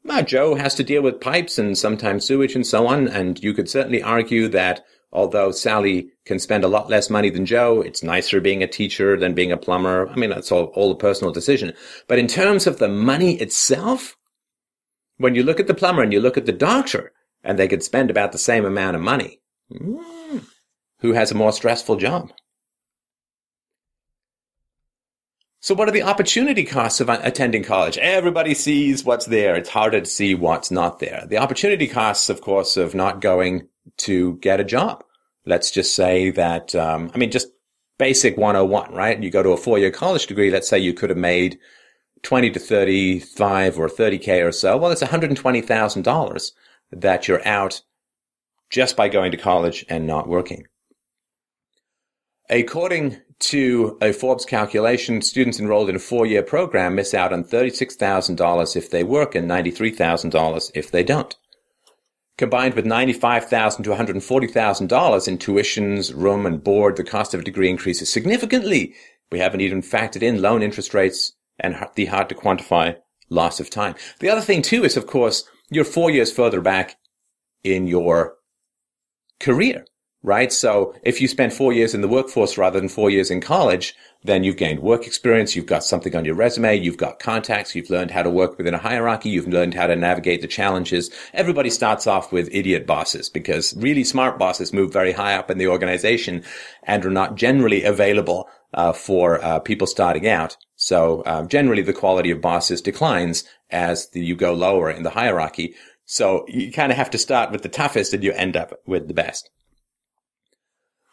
Well, 0.04 0.24
Joe 0.24 0.56
has 0.56 0.76
to 0.76 0.84
deal 0.84 1.02
with 1.02 1.20
pipes 1.20 1.58
and 1.58 1.76
sometimes 1.76 2.26
sewage 2.26 2.56
and 2.56 2.67
so 2.67 2.86
on. 2.86 3.08
And 3.08 3.43
you 3.43 3.54
could 3.54 3.67
certainly 3.67 4.04
argue 4.04 4.48
that 4.50 4.86
although 5.12 5.52
Sally 5.52 6.10
can 6.26 6.39
spend 6.39 6.63
a 6.63 6.67
lot 6.67 6.89
less 6.89 7.10
money 7.10 7.30
than 7.30 7.46
Joe, 7.46 7.82
it's 7.82 8.04
nicer 8.04 8.41
being 8.41 8.63
a 8.63 8.67
teacher 8.67 9.17
than 9.17 9.34
being 9.34 9.52
a 9.52 9.58
plumber. 9.58 10.10
I 10.10 10.15
mean, 10.15 10.30
that's 10.30 10.52
all, 10.52 10.65
all 10.76 10.91
a 10.91 10.98
personal 10.98 11.34
decision. 11.34 11.74
But 12.08 12.20
in 12.20 12.28
terms 12.28 12.67
of 12.67 12.80
the 12.80 12.89
money 12.89 13.36
itself, 13.36 14.15
when 15.17 15.36
you 15.36 15.43
look 15.43 15.60
at 15.60 15.67
the 15.67 15.74
plumber 15.74 16.04
and 16.04 16.13
you 16.13 16.20
look 16.20 16.38
at 16.38 16.46
the 16.46 16.52
doctor, 16.52 17.13
and 17.43 17.58
they 17.58 17.67
could 17.67 17.84
spend 17.84 18.10
about 18.10 18.32
the 18.32 18.38
same 18.38 18.65
amount 18.65 18.96
of 18.96 19.02
money, 19.02 19.39
hmm, 19.72 20.39
who 21.00 21.13
has 21.13 21.32
a 21.32 21.36
more 21.36 21.54
stressful 21.54 21.96
job? 21.96 22.32
So 25.60 25.74
what 25.74 25.89
are 25.89 25.93
the 25.93 26.04
opportunity 26.04 26.63
costs 26.63 27.02
of 27.02 27.10
attending 27.10 27.63
college? 27.63 27.98
Everybody 27.98 28.54
sees 28.54 29.04
what's 29.04 29.26
there. 29.26 29.56
It's 29.56 29.70
harder 29.70 30.00
to 30.00 30.06
see 30.06 30.36
what's 30.36 30.72
not 30.72 31.00
there. 31.00 31.26
The 31.28 31.38
opportunity 31.38 31.88
costs, 31.88 32.30
of 32.30 32.41
course, 32.41 32.78
of 32.78 32.93
not 32.93 33.22
going 33.22 33.67
to 33.97 34.36
get 34.38 34.60
a 34.60 34.65
job. 34.65 35.04
Let's 35.45 35.71
just 35.71 35.95
say 35.95 36.30
that, 36.32 36.76
um, 36.76 37.12
I 37.13 37.17
mean, 37.17 37.32
just 37.32 37.47
basic 37.97 38.38
101, 38.38 38.93
right? 38.93 39.21
You 39.21 39.30
go 39.30 39.43
to 39.43 39.52
a 39.52 39.58
four 39.58 39.80
year 39.80 39.91
college 39.91 40.28
degree. 40.28 40.52
Let's 40.52 40.67
say 40.67 40.80
you 40.80 40.93
could 40.93 41.10
have 41.10 41.17
made 41.17 41.60
20 42.23 42.52
to 42.52 42.60
35 42.60 43.80
or 43.80 43.88
30K 43.88 44.45
or 44.45 44.52
so. 44.52 44.78
Well, 44.78 44.91
it's 44.91 45.04
$120,000 45.04 46.52
that 46.91 47.28
you're 47.28 47.47
out 47.47 47.82
just 48.69 48.97
by 48.97 49.08
going 49.10 49.32
to 49.32 49.38
college 49.38 49.86
and 49.89 50.06
not 50.06 50.28
working. 50.28 50.65
According 52.50 53.17
to 53.39 53.97
a 54.02 54.13
Forbes 54.13 54.45
calculation, 54.45 55.21
students 55.21 55.60
enrolled 55.60 55.89
in 55.89 55.95
a 55.95 56.00
four-year 56.00 56.43
program 56.43 56.95
miss 56.95 57.13
out 57.13 57.34
on 57.34 57.43
$36,000 57.43 58.76
if 58.76 58.89
they 58.89 59.04
work 59.04 59.36
and 59.36 59.50
$93,000 59.50 60.71
if 60.73 60.91
they 60.91 61.04
don't. 61.04 61.36
Combined 62.38 62.76
with 62.76 62.86
95,000 62.86 63.84
to 63.84 63.89
$140,000 63.89 65.28
in 65.28 65.38
tuitions, 65.38 66.13
room 66.15 66.45
and 66.45 66.63
board, 66.63 66.95
the 66.95 67.04
cost 67.04 67.34
of 67.34 67.39
a 67.39 67.43
degree 67.43 67.69
increases 67.69 68.12
significantly. 68.12 68.93
We 69.32 69.39
haven't 69.39 69.62
even 69.62 69.82
factored 69.82 70.21
in 70.21 70.41
loan 70.41 70.62
interest 70.62 70.93
rates 70.93 71.34
and 71.60 71.76
the 71.95 72.06
hard 72.06 72.30
to 72.30 72.36
quantify 72.36 72.97
loss 73.30 73.60
of 73.60 73.69
time. 73.69 73.95
The 74.19 74.30
other 74.30 74.41
thing 74.41 74.62
too 74.62 74.84
is, 74.84 74.95
of 74.95 75.08
course, 75.08 75.45
you're 75.69 75.84
four 75.84 76.12
years 76.12 76.32
further 76.32 76.62
back 76.62 76.97
in 77.63 77.88
your 77.88 78.36
career 79.39 79.86
right? 80.23 80.52
So 80.52 80.93
if 81.04 81.21
you 81.21 81.28
spend 81.28 81.54
four 81.54 81.71
years 81.73 81.93
in 81.93 82.02
the 82.02 82.08
workforce 82.08 82.58
rather 82.58 82.80
than 82.80 82.89
four 82.89 83.10
years 83.10 83.32
in 83.32 83.41
college, 83.41 83.95
then 84.28 84.44
you've 84.44 84.58
gained 84.58 84.80
work 84.82 85.08
experience. 85.08 85.56
You've 85.56 85.66
got 85.66 85.84
something 85.84 86.16
on 86.16 86.26
your 86.26 86.36
resume. 86.36 86.78
You've 86.78 86.98
got 86.98 87.20
contacts. 87.20 87.76
You've 87.76 87.90
learned 87.90 88.12
how 88.12 88.24
to 88.24 88.30
work 88.30 88.58
within 88.58 88.74
a 88.74 88.78
hierarchy. 88.78 89.30
You've 89.30 89.48
learned 89.48 89.74
how 89.74 89.88
to 89.88 89.96
navigate 89.96 90.42
the 90.42 90.48
challenges. 90.48 91.10
Everybody 91.34 91.70
starts 91.70 92.06
off 92.06 92.32
with 92.32 92.50
idiot 92.52 92.86
bosses 92.86 93.30
because 93.30 93.76
really 93.76 94.04
smart 94.04 94.38
bosses 94.38 94.74
move 94.74 94.94
very 94.94 95.13
high 95.13 95.36
up 95.36 95.50
in 95.50 95.58
the 95.58 95.68
organization 95.68 96.44
and 96.84 97.06
are 97.06 97.10
not 97.10 97.36
generally 97.36 97.84
available 97.84 98.50
uh, 98.74 98.94
for 98.94 99.44
uh, 99.44 99.60
people 99.60 99.88
starting 99.88 100.28
out. 100.28 100.58
So 100.76 101.24
um, 101.26 101.48
generally, 101.48 101.82
the 101.82 101.94
quality 101.94 102.32
of 102.32 102.42
bosses 102.42 102.82
declines 102.82 103.44
as 103.72 104.10
the, 104.10 104.24
you 104.24 104.36
go 104.36 104.54
lower 104.54 104.92
in 104.92 105.04
the 105.04 105.10
hierarchy. 105.10 105.76
So 106.06 106.46
you 106.48 106.72
kind 106.72 106.92
of 106.92 106.98
have 106.98 107.10
to 107.12 107.18
start 107.18 107.52
with 107.52 107.63
the 107.63 107.70
toughest 107.70 108.13
and 108.13 108.24
you 108.24 108.32
end 108.34 108.56
up 108.56 108.74
with 108.86 109.08
the 109.08 109.13
best. 109.13 109.50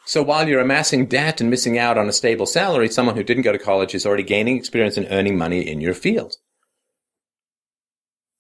So 0.07 0.23
while 0.23 0.47
you're 0.47 0.61
amassing 0.61 1.07
debt 1.07 1.41
and 1.41 1.49
missing 1.49 1.79
out 1.79 1.97
on 1.97 2.09
a 2.09 2.13
stable 2.13 2.47
salary, 2.47 2.89
someone 2.89 3.17
who 3.17 3.23
didn't 3.23 3.43
go 3.43 3.53
to 3.53 3.59
college 3.59 3.95
is 3.95 4.05
already 4.05 4.23
gaining 4.23 4.57
experience 4.57 4.97
and 4.97 5.07
earning 5.11 5.39
money 5.39 5.67
in 5.67 5.81
your 5.81 5.95
field. 5.95 6.37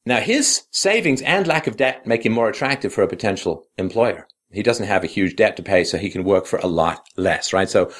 Now 0.06 0.20
his 0.20 0.64
savings 0.70 1.22
and 1.22 1.46
lack 1.46 1.66
of 1.66 1.78
debt 1.78 2.06
make 2.06 2.26
him 2.26 2.32
more 2.32 2.50
attractive 2.50 2.92
for 2.92 3.02
a 3.02 3.08
potential 3.08 3.66
employer. 3.78 4.28
He 4.52 4.62
doesn't 4.62 4.86
have 4.86 5.02
a 5.02 5.08
huge 5.08 5.36
debt 5.36 5.56
to 5.56 5.62
pay, 5.62 5.84
so 5.84 5.98
he 5.98 6.10
can 6.10 6.22
work 6.22 6.46
for 6.46 6.58
a 6.58 6.66
lot 6.66 7.06
less, 7.16 7.52
right? 7.52 7.68
So 7.68 7.90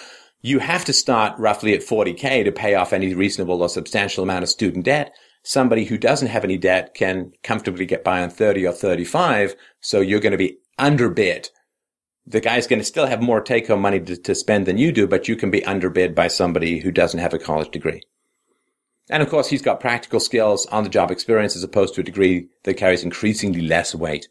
you 0.42 0.58
have 0.58 0.84
to 0.84 0.92
start 0.92 1.38
roughly 1.38 1.72
at 1.74 1.80
40k 1.80 2.44
to 2.44 2.52
pay 2.52 2.74
off 2.74 2.92
any 2.92 3.14
reasonable 3.14 3.62
or 3.62 3.68
substantial 3.70 4.22
amount 4.22 4.42
of 4.42 4.50
student 4.50 4.84
debt. 4.84 5.14
Somebody 5.42 5.86
who 5.86 5.96
doesn't 5.96 6.28
have 6.28 6.44
any 6.44 6.58
debt 6.58 6.94
can 6.94 7.32
comfortably 7.42 7.86
get 7.86 8.04
by 8.04 8.22
on 8.22 8.30
30 8.30 8.66
or 8.66 8.72
35. 8.72 9.56
So 9.80 10.00
you're 10.00 10.20
going 10.20 10.32
to 10.32 10.38
be 10.38 10.58
underbid 10.78 11.48
the 12.26 12.40
guy's 12.40 12.66
going 12.66 12.78
to 12.78 12.84
still 12.84 13.06
have 13.06 13.20
more 13.20 13.40
take 13.40 13.68
home 13.68 13.80
money 13.80 14.00
to, 14.00 14.16
to, 14.16 14.34
spend 14.34 14.66
than 14.66 14.78
you 14.78 14.92
do, 14.92 15.06
but 15.06 15.28
you 15.28 15.36
can 15.36 15.50
be 15.50 15.64
underbid 15.64 16.14
by 16.14 16.28
somebody 16.28 16.80
who 16.80 16.90
doesn't 16.90 17.20
have 17.20 17.34
a 17.34 17.38
college 17.38 17.70
degree. 17.70 18.02
And 19.10 19.22
of 19.22 19.28
course, 19.28 19.48
he's 19.48 19.62
got 19.62 19.80
practical 19.80 20.20
skills 20.20 20.66
on 20.66 20.84
the 20.84 20.90
job 20.90 21.10
experience 21.10 21.56
as 21.56 21.62
opposed 21.62 21.94
to 21.94 22.00
a 22.00 22.04
degree 22.04 22.48
that 22.62 22.74
carries 22.74 23.04
increasingly 23.04 23.60
less 23.60 23.94
weight. 23.94 24.28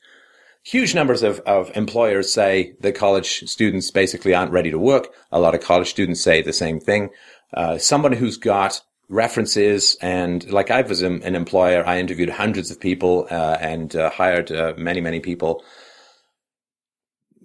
huge 0.66 0.96
numbers 0.96 1.24
of, 1.24 1.40
of 1.42 1.76
employers 1.76 2.32
say 2.32 2.74
that 2.80 2.96
college 2.96 3.48
students 3.50 3.92
basically 3.92 4.34
aren't 4.34 4.52
ready 4.52 4.72
to 4.72 4.80
work. 4.80 5.10
A 5.32 5.40
lot 5.40 5.54
of 5.54 5.62
college 5.62 5.90
students 5.90 6.22
say 6.22 6.42
the 6.42 6.54
same 6.54 6.80
thing. 6.80 7.10
Uh, 7.54 7.78
someone 7.78 8.14
who's 8.14 8.38
got 8.38 8.82
references 9.10 9.98
and 10.02 10.50
like 10.52 10.72
I 10.72 10.82
was 10.82 11.02
an, 11.02 11.22
employer, 11.36 11.86
I 11.86 12.00
interviewed 12.00 12.30
hundreds 12.30 12.72
of 12.72 12.80
people 12.80 13.28
uh, 13.30 13.58
and 13.60 13.96
uh, 13.96 14.10
hired 14.10 14.52
uh, 14.52 14.74
many, 14.78 15.02
many 15.02 15.20
people. 15.20 15.64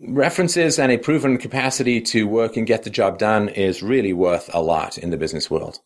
References 0.01 0.79
and 0.79 0.93
a 0.93 0.99
proven 0.99 1.39
capacity 1.39 2.01
to 2.01 2.29
work 2.29 2.57
and 2.57 2.67
get 2.67 2.85
the 2.85 2.91
job 2.91 3.19
done 3.19 3.49
is 3.49 3.83
really 3.83 4.13
worth 4.13 4.49
a 4.55 4.63
lot 4.63 4.97
in 4.97 5.11
the 5.11 5.17
business 5.17 5.51
world. 5.51 5.81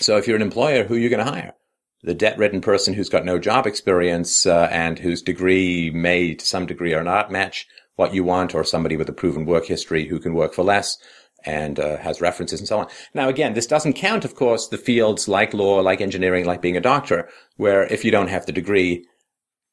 So 0.00 0.16
if 0.16 0.28
you're 0.28 0.36
an 0.36 0.42
employer, 0.42 0.84
who 0.84 0.94
are 0.94 0.98
you 0.98 1.08
going 1.08 1.24
to 1.24 1.30
hire? 1.30 1.54
The 2.02 2.14
debt-ridden 2.14 2.60
person 2.60 2.94
who's 2.94 3.08
got 3.08 3.24
no 3.24 3.40
job 3.40 3.66
experience 3.66 4.46
uh, 4.46 4.68
and 4.70 4.98
whose 4.98 5.22
degree 5.22 5.90
may, 5.90 6.34
to 6.34 6.46
some 6.46 6.66
degree, 6.66 6.94
or 6.94 7.02
not 7.02 7.32
match 7.32 7.66
what 7.96 8.14
you 8.14 8.22
want, 8.22 8.54
or 8.54 8.62
somebody 8.62 8.96
with 8.96 9.08
a 9.08 9.12
proven 9.12 9.44
work 9.44 9.64
history 9.64 10.06
who 10.06 10.20
can 10.20 10.34
work 10.34 10.54
for 10.54 10.62
less 10.62 10.98
and 11.44 11.80
uh, 11.80 11.96
has 11.96 12.20
references 12.20 12.60
and 12.60 12.68
so 12.68 12.78
on. 12.78 12.86
Now, 13.12 13.28
again, 13.28 13.54
this 13.54 13.66
doesn't 13.66 13.94
count, 13.94 14.24
of 14.24 14.36
course, 14.36 14.68
the 14.68 14.78
fields 14.78 15.26
like 15.26 15.52
law, 15.52 15.80
like 15.80 16.00
engineering, 16.00 16.44
like 16.44 16.62
being 16.62 16.76
a 16.76 16.80
doctor, 16.80 17.28
where 17.56 17.82
if 17.84 18.04
you 18.04 18.12
don't 18.12 18.28
have 18.28 18.46
the 18.46 18.52
degree, 18.52 19.04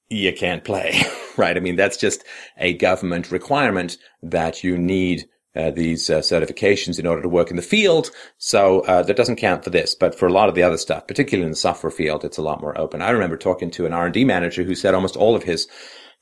you 0.10 0.34
can't 0.34 0.64
play, 0.64 1.02
right? 1.38 1.58
I 1.58 1.60
mean, 1.60 1.76
that's 1.76 1.98
just 1.98 2.24
a 2.58 2.74
government 2.74 3.32
requirement 3.32 3.98
that 4.22 4.64
you 4.64 4.78
need 4.78 5.26
uh, 5.56 5.72
these 5.72 6.10
uh, 6.10 6.20
certifications 6.20 7.00
in 7.00 7.06
order 7.06 7.22
to 7.22 7.30
work 7.30 7.50
in 7.50 7.56
the 7.56 7.62
field. 7.62 8.10
So 8.38 8.82
uh, 8.82 9.04
that 9.04 9.16
doesn't 9.16 9.36
count 9.36 9.64
for 9.64 9.70
this, 9.70 9.94
but 9.94 10.18
for 10.18 10.28
a 10.28 10.34
lot 10.34 10.50
of 10.50 10.56
the 10.56 10.64
other 10.64 10.78
stuff, 10.78 11.08
particularly 11.08 11.46
in 11.46 11.52
the 11.52 11.56
software 11.56 11.92
field, 11.92 12.26
it's 12.26 12.38
a 12.38 12.42
lot 12.42 12.62
more 12.62 12.78
open. 12.78 13.02
I 13.02 13.12
remember 13.12 13.38
talking 13.38 13.70
to 13.72 13.86
an 13.86 13.94
R&D 13.94 14.26
manager 14.26 14.64
who 14.64 14.76
said 14.76 14.96
almost 14.96 15.16
all 15.16 15.36
of 15.36 15.44
his 15.44 15.68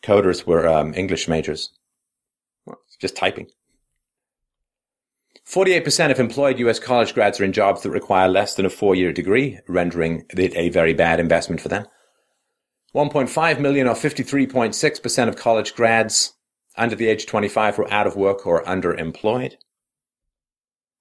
coders 0.04 0.46
were 0.46 0.68
um, 0.68 0.94
English 0.94 1.28
majors, 1.28 1.72
well, 2.66 2.80
just 3.00 3.16
typing. 3.16 3.48
48% 5.48 6.12
of 6.12 6.20
employed 6.20 6.60
US 6.60 6.80
college 6.80 7.14
grads 7.14 7.40
are 7.40 7.44
in 7.44 7.52
jobs 7.52 7.84
that 7.84 7.92
require 7.92 8.28
less 8.28 8.56
than 8.56 8.66
a 8.66 8.70
four-year 8.70 9.12
degree, 9.12 9.60
rendering 9.68 10.26
it 10.30 10.56
a 10.56 10.70
very 10.70 10.94
bad 10.94 11.20
investment 11.20 11.62
for 11.62 11.70
them. 11.70 11.86
1.5 12.94 13.60
million 13.60 13.88
or 13.88 13.96
53.6% 13.96 15.28
of 15.28 15.36
college 15.36 15.76
grads 15.76 16.34
under 16.78 16.96
the 16.96 17.08
age 17.08 17.24
of 17.24 17.30
25 17.30 17.78
were 17.78 17.92
out 17.92 18.08
of 18.08 18.16
work 18.16 18.46
or 18.46 18.64
underemployed. 18.64 19.54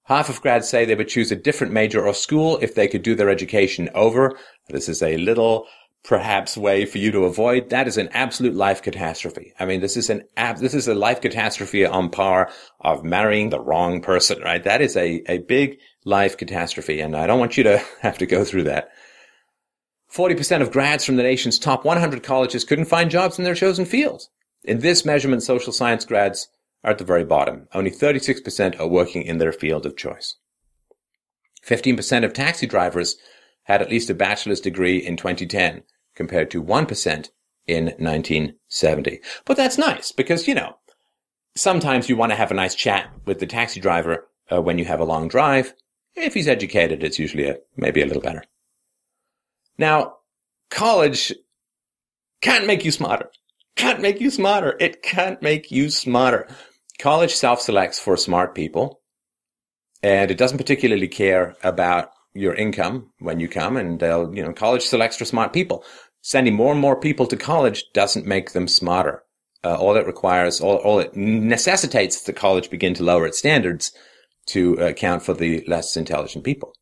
Half 0.04 0.28
of 0.28 0.40
grads 0.40 0.68
say 0.68 0.84
they 0.84 0.94
would 0.94 1.08
choose 1.08 1.30
a 1.30 1.36
different 1.36 1.72
major 1.72 2.04
or 2.06 2.14
school 2.14 2.58
if 2.60 2.74
they 2.74 2.88
could 2.88 3.02
do 3.02 3.14
their 3.14 3.28
education 3.28 3.88
over. 3.94 4.36
This 4.68 4.88
is 4.88 5.02
a 5.02 5.16
little 5.16 5.66
perhaps 6.02 6.56
way 6.56 6.84
for 6.84 6.98
you 6.98 7.12
to 7.12 7.24
avoid. 7.24 7.70
That 7.70 7.86
is 7.86 7.98
an 7.98 8.08
absolute 8.12 8.54
life 8.54 8.82
catastrophe. 8.82 9.52
I 9.60 9.66
mean, 9.66 9.80
this 9.80 9.96
is 9.96 10.10
an 10.10 10.24
ab- 10.36 10.58
this 10.58 10.74
is 10.74 10.88
a 10.88 10.94
life 10.94 11.20
catastrophe 11.20 11.84
on 11.84 12.10
par 12.10 12.50
of 12.80 13.04
marrying 13.04 13.50
the 13.50 13.60
wrong 13.60 14.00
person, 14.00 14.40
right? 14.42 14.62
That 14.64 14.80
is 14.80 14.96
a, 14.96 15.22
a 15.28 15.38
big 15.38 15.78
life 16.04 16.36
catastrophe. 16.36 17.00
And 17.00 17.16
I 17.16 17.26
don't 17.26 17.38
want 17.38 17.56
you 17.56 17.64
to 17.64 17.82
have 18.00 18.18
to 18.18 18.26
go 18.26 18.44
through 18.44 18.64
that. 18.64 18.90
40% 20.12 20.60
of 20.60 20.72
grads 20.72 21.04
from 21.04 21.16
the 21.16 21.22
nation's 21.22 21.58
top 21.58 21.84
100 21.84 22.22
colleges 22.22 22.64
couldn't 22.64 22.86
find 22.86 23.10
jobs 23.10 23.38
in 23.38 23.44
their 23.44 23.54
chosen 23.54 23.84
fields. 23.84 24.28
In 24.64 24.80
this 24.80 25.04
measurement, 25.04 25.42
social 25.42 25.72
science 25.72 26.04
grads 26.04 26.48
are 26.82 26.90
at 26.90 26.98
the 26.98 27.04
very 27.04 27.24
bottom. 27.24 27.68
Only 27.72 27.90
36% 27.90 28.78
are 28.80 28.88
working 28.88 29.22
in 29.22 29.38
their 29.38 29.52
field 29.52 29.86
of 29.86 29.96
choice. 29.96 30.36
15% 31.66 32.24
of 32.24 32.32
taxi 32.32 32.66
drivers 32.66 33.16
had 33.64 33.82
at 33.82 33.90
least 33.90 34.10
a 34.10 34.14
bachelor's 34.14 34.60
degree 34.60 34.96
in 34.96 35.16
2010 35.16 35.82
compared 36.14 36.50
to 36.50 36.62
1% 36.62 37.28
in 37.66 37.84
1970. 37.84 39.20
But 39.44 39.56
that's 39.56 39.78
nice 39.78 40.10
because, 40.10 40.48
you 40.48 40.54
know, 40.54 40.76
sometimes 41.54 42.08
you 42.08 42.16
want 42.16 42.32
to 42.32 42.36
have 42.36 42.50
a 42.50 42.54
nice 42.54 42.74
chat 42.74 43.10
with 43.26 43.38
the 43.38 43.46
taxi 43.46 43.80
driver 43.80 44.26
uh, 44.50 44.60
when 44.60 44.78
you 44.78 44.86
have 44.86 45.00
a 45.00 45.04
long 45.04 45.28
drive. 45.28 45.74
If 46.16 46.34
he's 46.34 46.48
educated, 46.48 47.04
it's 47.04 47.18
usually 47.18 47.48
a, 47.48 47.58
maybe 47.76 48.02
a 48.02 48.06
little 48.06 48.22
better. 48.22 48.44
Now, 49.80 50.18
college 50.70 51.34
can't 52.40 52.66
make 52.66 52.84
you 52.84 52.92
smarter 52.92 53.30
can't 53.80 54.02
make 54.02 54.20
you 54.20 54.30
smarter. 54.30 54.76
It 54.78 55.02
can't 55.02 55.40
make 55.40 55.70
you 55.70 55.88
smarter. 55.88 56.46
College 56.98 57.32
self-selects 57.32 57.98
for 57.98 58.14
smart 58.16 58.54
people 58.54 59.00
and 60.02 60.30
it 60.30 60.36
doesn't 60.36 60.58
particularly 60.58 61.08
care 61.08 61.56
about 61.62 62.10
your 62.34 62.54
income 62.54 63.10
when 63.20 63.40
you 63.40 63.48
come 63.48 63.78
and 63.78 63.98
they'll, 63.98 64.34
you 64.34 64.42
know, 64.42 64.52
college 64.52 64.82
selects 64.82 65.16
for 65.16 65.24
smart 65.24 65.54
people. 65.54 65.82
Sending 66.20 66.54
more 66.54 66.72
and 66.72 66.80
more 66.80 67.00
people 67.00 67.26
to 67.26 67.36
college 67.36 67.84
doesn't 67.94 68.26
make 68.26 68.52
them 68.52 68.68
smarter. 68.68 69.22
Uh, 69.64 69.76
all 69.76 69.96
it 69.96 70.06
requires, 70.06 70.60
all, 70.60 70.76
all 70.76 70.98
it 70.98 71.16
necessitates 71.16 72.16
is 72.16 72.22
that 72.24 72.36
college 72.36 72.68
begin 72.68 72.92
to 72.94 73.02
lower 73.02 73.26
its 73.26 73.38
standards 73.38 73.92
to 74.46 74.74
account 74.74 75.22
for 75.22 75.32
the 75.32 75.64
less 75.66 75.96
intelligent 75.96 76.44
people. 76.44 76.74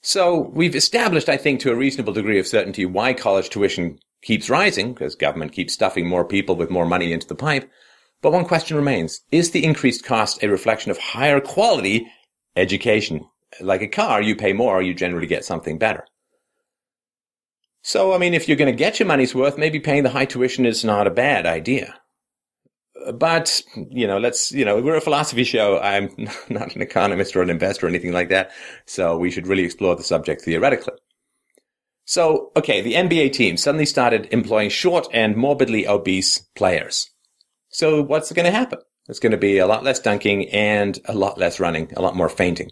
So 0.00 0.50
we've 0.52 0.76
established, 0.76 1.28
I 1.28 1.36
think, 1.36 1.60
to 1.60 1.72
a 1.72 1.76
reasonable 1.76 2.12
degree 2.12 2.38
of 2.38 2.46
certainty 2.46 2.86
why 2.86 3.14
college 3.14 3.50
tuition 3.50 3.98
keeps 4.22 4.50
rising 4.50 4.92
because 4.92 5.14
government 5.14 5.52
keeps 5.52 5.74
stuffing 5.74 6.06
more 6.06 6.24
people 6.24 6.56
with 6.56 6.70
more 6.70 6.86
money 6.86 7.12
into 7.12 7.26
the 7.26 7.34
pipe. 7.34 7.70
But 8.20 8.32
one 8.32 8.44
question 8.44 8.76
remains. 8.76 9.20
Is 9.30 9.50
the 9.50 9.64
increased 9.64 10.04
cost 10.04 10.42
a 10.42 10.48
reflection 10.48 10.90
of 10.90 10.98
higher 10.98 11.40
quality 11.40 12.06
education? 12.56 13.26
Like 13.60 13.82
a 13.82 13.88
car, 13.88 14.20
you 14.20 14.36
pay 14.36 14.52
more, 14.52 14.82
you 14.82 14.94
generally 14.94 15.26
get 15.26 15.44
something 15.44 15.78
better. 15.78 16.04
So, 17.82 18.12
I 18.12 18.18
mean, 18.18 18.34
if 18.34 18.48
you're 18.48 18.56
going 18.56 18.72
to 18.72 18.76
get 18.76 18.98
your 18.98 19.06
money's 19.06 19.34
worth, 19.34 19.56
maybe 19.56 19.80
paying 19.80 20.02
the 20.02 20.10
high 20.10 20.26
tuition 20.26 20.66
is 20.66 20.84
not 20.84 21.06
a 21.06 21.10
bad 21.10 21.46
idea. 21.46 22.00
But, 23.12 23.62
you 23.90 24.06
know, 24.06 24.18
let's, 24.18 24.52
you 24.52 24.64
know, 24.64 24.80
we're 24.80 24.96
a 24.96 25.00
philosophy 25.00 25.44
show. 25.44 25.78
I'm 25.78 26.10
not 26.48 26.74
an 26.74 26.82
economist 26.82 27.36
or 27.36 27.42
an 27.42 27.50
investor 27.50 27.86
or 27.86 27.88
anything 27.88 28.12
like 28.12 28.28
that. 28.30 28.50
So 28.86 29.16
we 29.16 29.30
should 29.30 29.46
really 29.46 29.64
explore 29.64 29.96
the 29.96 30.02
subject 30.02 30.42
theoretically. 30.42 30.94
So, 32.04 32.52
okay, 32.56 32.80
the 32.80 32.94
NBA 32.94 33.32
team 33.32 33.56
suddenly 33.56 33.84
started 33.84 34.28
employing 34.30 34.70
short 34.70 35.06
and 35.12 35.36
morbidly 35.36 35.86
obese 35.86 36.38
players. 36.56 37.10
So 37.68 38.02
what's 38.02 38.32
going 38.32 38.46
to 38.46 38.50
happen? 38.50 38.78
It's 39.08 39.20
going 39.20 39.32
to 39.32 39.38
be 39.38 39.58
a 39.58 39.66
lot 39.66 39.84
less 39.84 40.00
dunking 40.00 40.48
and 40.50 40.98
a 41.04 41.14
lot 41.14 41.38
less 41.38 41.60
running, 41.60 41.92
a 41.96 42.02
lot 42.02 42.16
more 42.16 42.28
fainting. 42.28 42.70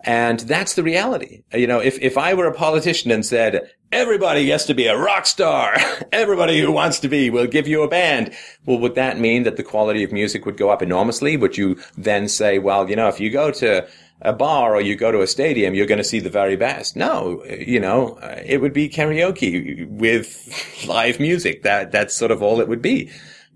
And 0.00 0.40
that's 0.40 0.74
the 0.74 0.82
reality. 0.82 1.42
You 1.52 1.66
know, 1.66 1.80
if, 1.80 1.98
if 2.00 2.16
I 2.16 2.34
were 2.34 2.46
a 2.46 2.54
politician 2.54 3.10
and 3.10 3.26
said, 3.26 3.70
everybody 3.90 4.46
gets 4.46 4.64
to 4.66 4.74
be 4.74 4.86
a 4.86 4.96
rock 4.96 5.26
star, 5.26 5.76
everybody 6.12 6.60
who 6.60 6.70
wants 6.70 7.00
to 7.00 7.08
be 7.08 7.30
will 7.30 7.46
give 7.46 7.66
you 7.66 7.82
a 7.82 7.88
band, 7.88 8.32
well, 8.64 8.78
would 8.78 8.94
that 8.94 9.18
mean 9.18 9.42
that 9.42 9.56
the 9.56 9.64
quality 9.64 10.04
of 10.04 10.12
music 10.12 10.46
would 10.46 10.56
go 10.56 10.70
up 10.70 10.82
enormously? 10.82 11.36
Would 11.36 11.58
you 11.58 11.80
then 11.96 12.28
say, 12.28 12.58
well, 12.58 12.88
you 12.88 12.94
know, 12.94 13.08
if 13.08 13.18
you 13.18 13.30
go 13.30 13.50
to 13.52 13.88
a 14.22 14.32
bar 14.32 14.74
or 14.74 14.80
you 14.80 14.96
go 14.96 15.12
to 15.12 15.20
a 15.20 15.26
stadium, 15.26 15.74
you're 15.74 15.86
going 15.86 15.98
to 15.98 16.04
see 16.04 16.20
the 16.20 16.30
very 16.30 16.56
best. 16.56 16.96
No, 16.96 17.44
you 17.44 17.80
know, 17.80 18.18
it 18.44 18.60
would 18.60 18.72
be 18.72 18.88
karaoke 18.88 19.88
with 19.88 20.84
live 20.86 21.20
music. 21.20 21.62
That, 21.62 21.92
that's 21.92 22.16
sort 22.16 22.30
of 22.30 22.42
all 22.42 22.60
it 22.60 22.68
would 22.68 22.82
be. 22.82 23.10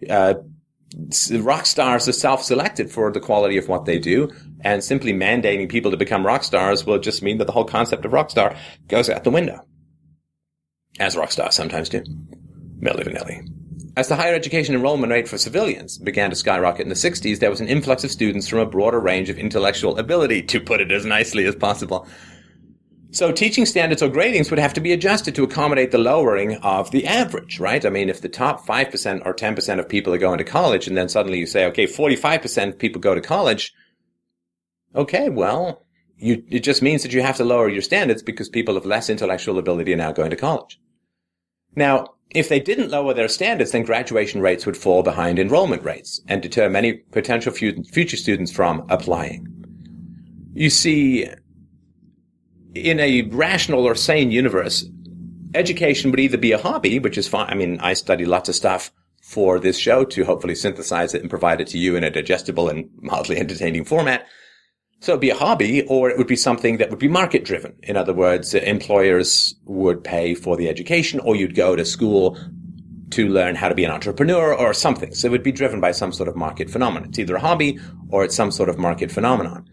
Uh, 0.09 0.35
rock 1.41 1.67
stars 1.67 2.07
are 2.09 2.13
self-selected 2.13 2.91
for 2.91 3.11
the 3.11 3.21
quality 3.21 3.57
of 3.57 3.69
what 3.69 3.87
they 3.87 3.99
do, 3.99 4.31
and 4.63 4.83
simply 4.83 5.13
mandating 5.13 5.69
people 5.69 5.91
to 5.91 5.97
become 5.97 6.27
rock 6.27 6.45
stars 6.45 6.87
will 6.87 6.99
just 6.99 7.23
mean 7.23 7.39
that 7.39 7.47
the 7.47 7.53
whole 7.53 7.65
concept 7.65 8.05
of 8.05 8.13
rock 8.13 8.31
star 8.31 8.57
goes 8.89 9.11
out 9.11 9.25
the 9.25 9.31
window. 9.31 9.61
As 10.99 11.17
rock 11.17 11.33
stars 11.33 11.55
sometimes 11.55 11.89
do. 11.89 12.03
Milli 12.81 13.05
Vanilli. 13.05 13.49
As 13.97 14.09
the 14.09 14.17
higher 14.17 14.35
education 14.35 14.75
enrollment 14.75 15.13
rate 15.13 15.29
for 15.29 15.37
civilians 15.37 15.99
began 15.99 16.31
to 16.31 16.37
skyrocket 16.37 16.83
in 16.83 16.89
the 16.89 16.95
60s, 16.95 17.39
there 17.39 17.51
was 17.51 17.61
an 17.61 17.69
influx 17.69 18.05
of 18.05 18.11
students 18.11 18.49
from 18.49 18.61
a 18.61 18.67
broader 18.67 18.99
range 18.99 19.29
of 19.29 19.39
intellectual 19.39 19.99
ability, 19.99 20.43
to 20.45 20.61
put 20.61 20.81
it 20.81 20.91
as 20.91 21.05
nicely 21.05 21.45
as 21.45 21.55
possible. 21.55 22.07
So 23.11 23.31
teaching 23.31 23.67
standards 23.67 24.03
or 24.03 24.09
gradings 24.09 24.49
would 24.49 24.59
have 24.59 24.73
to 24.73 24.81
be 24.81 24.93
adjusted 24.93 25.35
to 25.35 25.45
accommodate 25.45 25.91
the 25.91 25.99
lowering 25.99 26.57
of 26.57 26.91
the 26.91 27.07
average, 27.07 27.61
right? 27.61 27.85
I 27.85 27.91
mean, 27.91 28.09
if 28.09 28.23
the 28.23 28.31
top 28.31 28.67
5% 28.67 29.27
or 29.27 29.35
10% 29.35 29.79
of 29.79 29.89
people 29.91 30.15
are 30.15 30.19
going 30.19 30.39
to 30.39 30.45
college 30.45 30.89
and 30.89 30.97
then 30.97 31.11
suddenly 31.11 31.39
you 31.39 31.47
say, 31.47 31.67
okay, 31.67 31.87
45% 31.87 32.69
of 32.69 32.79
people 32.79 33.03
go 33.03 33.15
to 33.15 33.21
college. 33.21 33.75
Okay, 34.95 35.29
well, 35.29 35.85
you, 36.17 36.43
it 36.49 36.61
just 36.61 36.83
means 36.83 37.03
that 37.03 37.13
you 37.13 37.23
have 37.23 37.37
to 37.39 37.45
lower 37.45 37.69
your 37.69 37.83
standards 37.83 38.23
because 38.23 38.49
people 38.49 38.77
of 38.77 38.87
less 38.87 39.11
intellectual 39.11 39.59
ability 39.59 39.93
are 39.93 39.97
now 39.97 40.13
going 40.13 40.31
to 40.31 40.37
college. 40.37 40.79
Now, 41.75 42.15
if 42.31 42.49
they 42.49 42.61
didn't 42.61 42.91
lower 42.91 43.15
their 43.15 43.29
standards, 43.29 43.73
then 43.73 43.83
graduation 43.83 44.41
rates 44.41 44.65
would 44.65 44.77
fall 44.77 45.03
behind 45.03 45.39
enrollment 45.39 45.85
rates 45.85 46.21
and 46.29 46.43
deter 46.43 46.69
many 46.69 46.95
potential 46.95 47.53
future 47.53 48.17
students 48.17 48.53
from 48.53 48.87
applying. 48.89 49.47
You 50.55 50.71
see, 50.71 51.29
in 52.75 53.01
a 53.01 53.23
rational 53.23 53.87
or 53.87 53.95
sane 53.95 54.31
universe, 54.31 54.87
education 55.55 56.11
would 56.11 56.21
either 56.21 56.39
be 56.39 56.53
a 56.53 56.59
hobby, 56.59 56.99
which 56.99 57.19
is 57.19 57.29
fine. 57.29 57.49
I 57.49 57.55
mean, 57.55 57.79
I 57.81 57.95
study 57.95 58.25
lots 58.25 58.49
of 58.49 58.55
stuff 58.55 58.93
for 59.21 59.59
this 59.59 59.79
show 59.79 60.05
to 60.05 60.25
hopefully 60.25 60.55
synthesize 60.55 61.15
it 61.15 61.21
and 61.21 61.31
provide 61.31 61.61
it 61.61 61.69
to 61.69 61.79
you 61.79 61.97
in 61.97 62.05
a 62.05 62.11
digestible 62.11 62.69
and 62.69 62.91
mildly 63.01 63.37
entertaining 63.39 63.85
format. 63.85 64.27
So 65.03 65.11
it'd 65.11 65.21
be 65.21 65.31
a 65.31 65.35
hobby 65.35 65.83
or 65.89 66.11
it 66.11 66.17
would 66.17 66.29
be 66.29 66.37
something 66.37 66.77
that 66.77 66.91
would 66.91 67.01
be 67.01 67.09
market 67.09 67.45
driven. 67.45 67.75
In 67.83 67.97
other 67.97 68.15
words, 68.15 68.55
employers 68.55 69.57
would 69.65 70.05
pay 70.05 70.37
for 70.37 70.57
the 70.57 70.69
education 70.69 71.19
or 71.19 71.35
you'd 71.35 71.57
go 71.57 71.75
to 71.75 71.85
school 71.85 72.39
to 73.11 73.29
learn 73.29 73.57
how 73.57 73.69
to 73.69 73.75
be 73.75 73.85
an 73.85 73.91
entrepreneur 73.91 74.55
or 74.55 74.73
something. 74.73 75.13
So 75.13 75.27
it 75.27 75.33
would 75.33 75.43
be 75.43 75.51
driven 75.51 75.81
by 75.81 75.91
some 75.91 76.13
sort 76.13 76.29
of 76.29 76.37
market 76.37 76.71
phenomenon. 76.71 77.09
It's 77.09 77.19
either 77.19 77.35
a 77.35 77.41
hobby 77.41 77.81
or 78.11 78.23
it's 78.23 78.37
some 78.37 78.53
sort 78.53 78.69
of 78.69 78.79
market 78.79 79.11
phenomenon. 79.11 79.69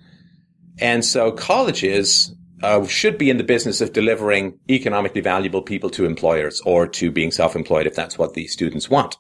And 0.80 1.06
so 1.06 1.32
colleges 1.32 2.34
uh, 2.64 2.88
should 2.88 3.20
be 3.20 3.30
in 3.30 3.38
the 3.38 3.44
business 3.44 3.82
of 3.82 3.94
delivering 3.94 4.58
economically 4.68 5.22
valuable 5.22 5.62
people 5.62 5.92
to 5.92 6.08
employers 6.08 6.60
or 6.66 6.88
to 6.88 7.12
being 7.12 7.30
self-employed 7.30 7.86
if 7.86 7.94
that's 7.94 8.18
what 8.18 8.34
the 8.34 8.48
students 8.48 8.90
want. 8.90 9.16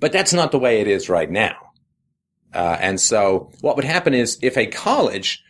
But 0.00 0.12
that's 0.12 0.32
not 0.32 0.52
the 0.52 0.58
way 0.58 0.80
it 0.80 0.88
is 0.88 1.10
right 1.10 1.30
now. 1.30 1.63
Uh, 2.54 2.76
and 2.80 3.00
so 3.00 3.50
what 3.60 3.76
would 3.76 3.84
happen 3.84 4.14
is 4.14 4.38
if 4.42 4.56
a 4.56 4.66
college 4.66 5.42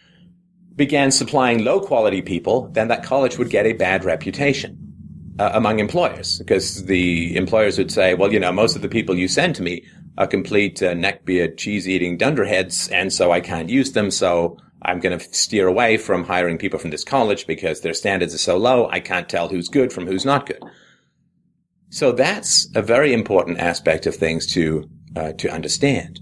began 0.75 1.11
supplying 1.11 1.65
low 1.65 1.81
quality 1.81 2.23
people, 2.23 2.69
then 2.73 2.89
that 2.89 3.05
college 3.05 3.39
would 3.39 3.51
get 3.51 3.67
a 3.67 3.73
bad 3.75 4.05
reputation 4.05 4.79
uh, 5.39 5.51
among 5.53 5.79
employers 5.79 6.39
because 6.39 6.87
the 6.87 7.37
employers 7.37 7.79
would 7.79 7.91
say, 7.91 8.15
well, 8.15 8.33
you 8.33 8.41
know, 8.41 8.53
most 8.53 8.77
of 8.77 8.83
the 8.83 8.89
people 8.89 9.17
you 9.17 9.29
send 9.29 9.55
to 9.57 9.63
me 9.63 9.85
are 10.19 10.27
complete 10.27 10.83
uh, 10.83 10.93
neckbeard, 10.93 11.57
cheese 11.57 11.89
eating 11.89 12.17
dunderheads, 12.17 12.89
and 12.89 13.13
so 13.13 13.33
I 13.33 13.41
can't 13.41 13.69
use 13.69 13.93
them. 13.93 14.11
So 14.11 14.59
I'm 14.83 15.01
going 15.01 15.19
to 15.19 15.25
steer 15.35 15.67
away 15.67 15.97
from 15.97 16.25
hiring 16.25 16.59
people 16.59 16.79
from 16.79 16.91
this 16.91 17.05
college 17.05 17.47
because 17.47 17.81
their 17.81 17.95
standards 17.95 18.35
are 18.35 18.39
so 18.39 18.57
low. 18.57 18.89
I 18.91 19.01
can't 19.01 19.29
tell 19.29 19.49
who's 19.49 19.69
good 19.69 19.93
from 19.93 20.07
who's 20.07 20.25
not 20.25 20.47
good. 20.47 20.63
So 21.91 22.13
that's 22.13 22.69
a 22.75 22.83
very 22.83 23.13
important 23.13 23.59
aspect 23.59 24.07
of 24.07 24.17
things 24.17 24.47
to 24.55 24.89
uh, 25.17 25.33
to 25.35 25.49
understand. 25.49 26.21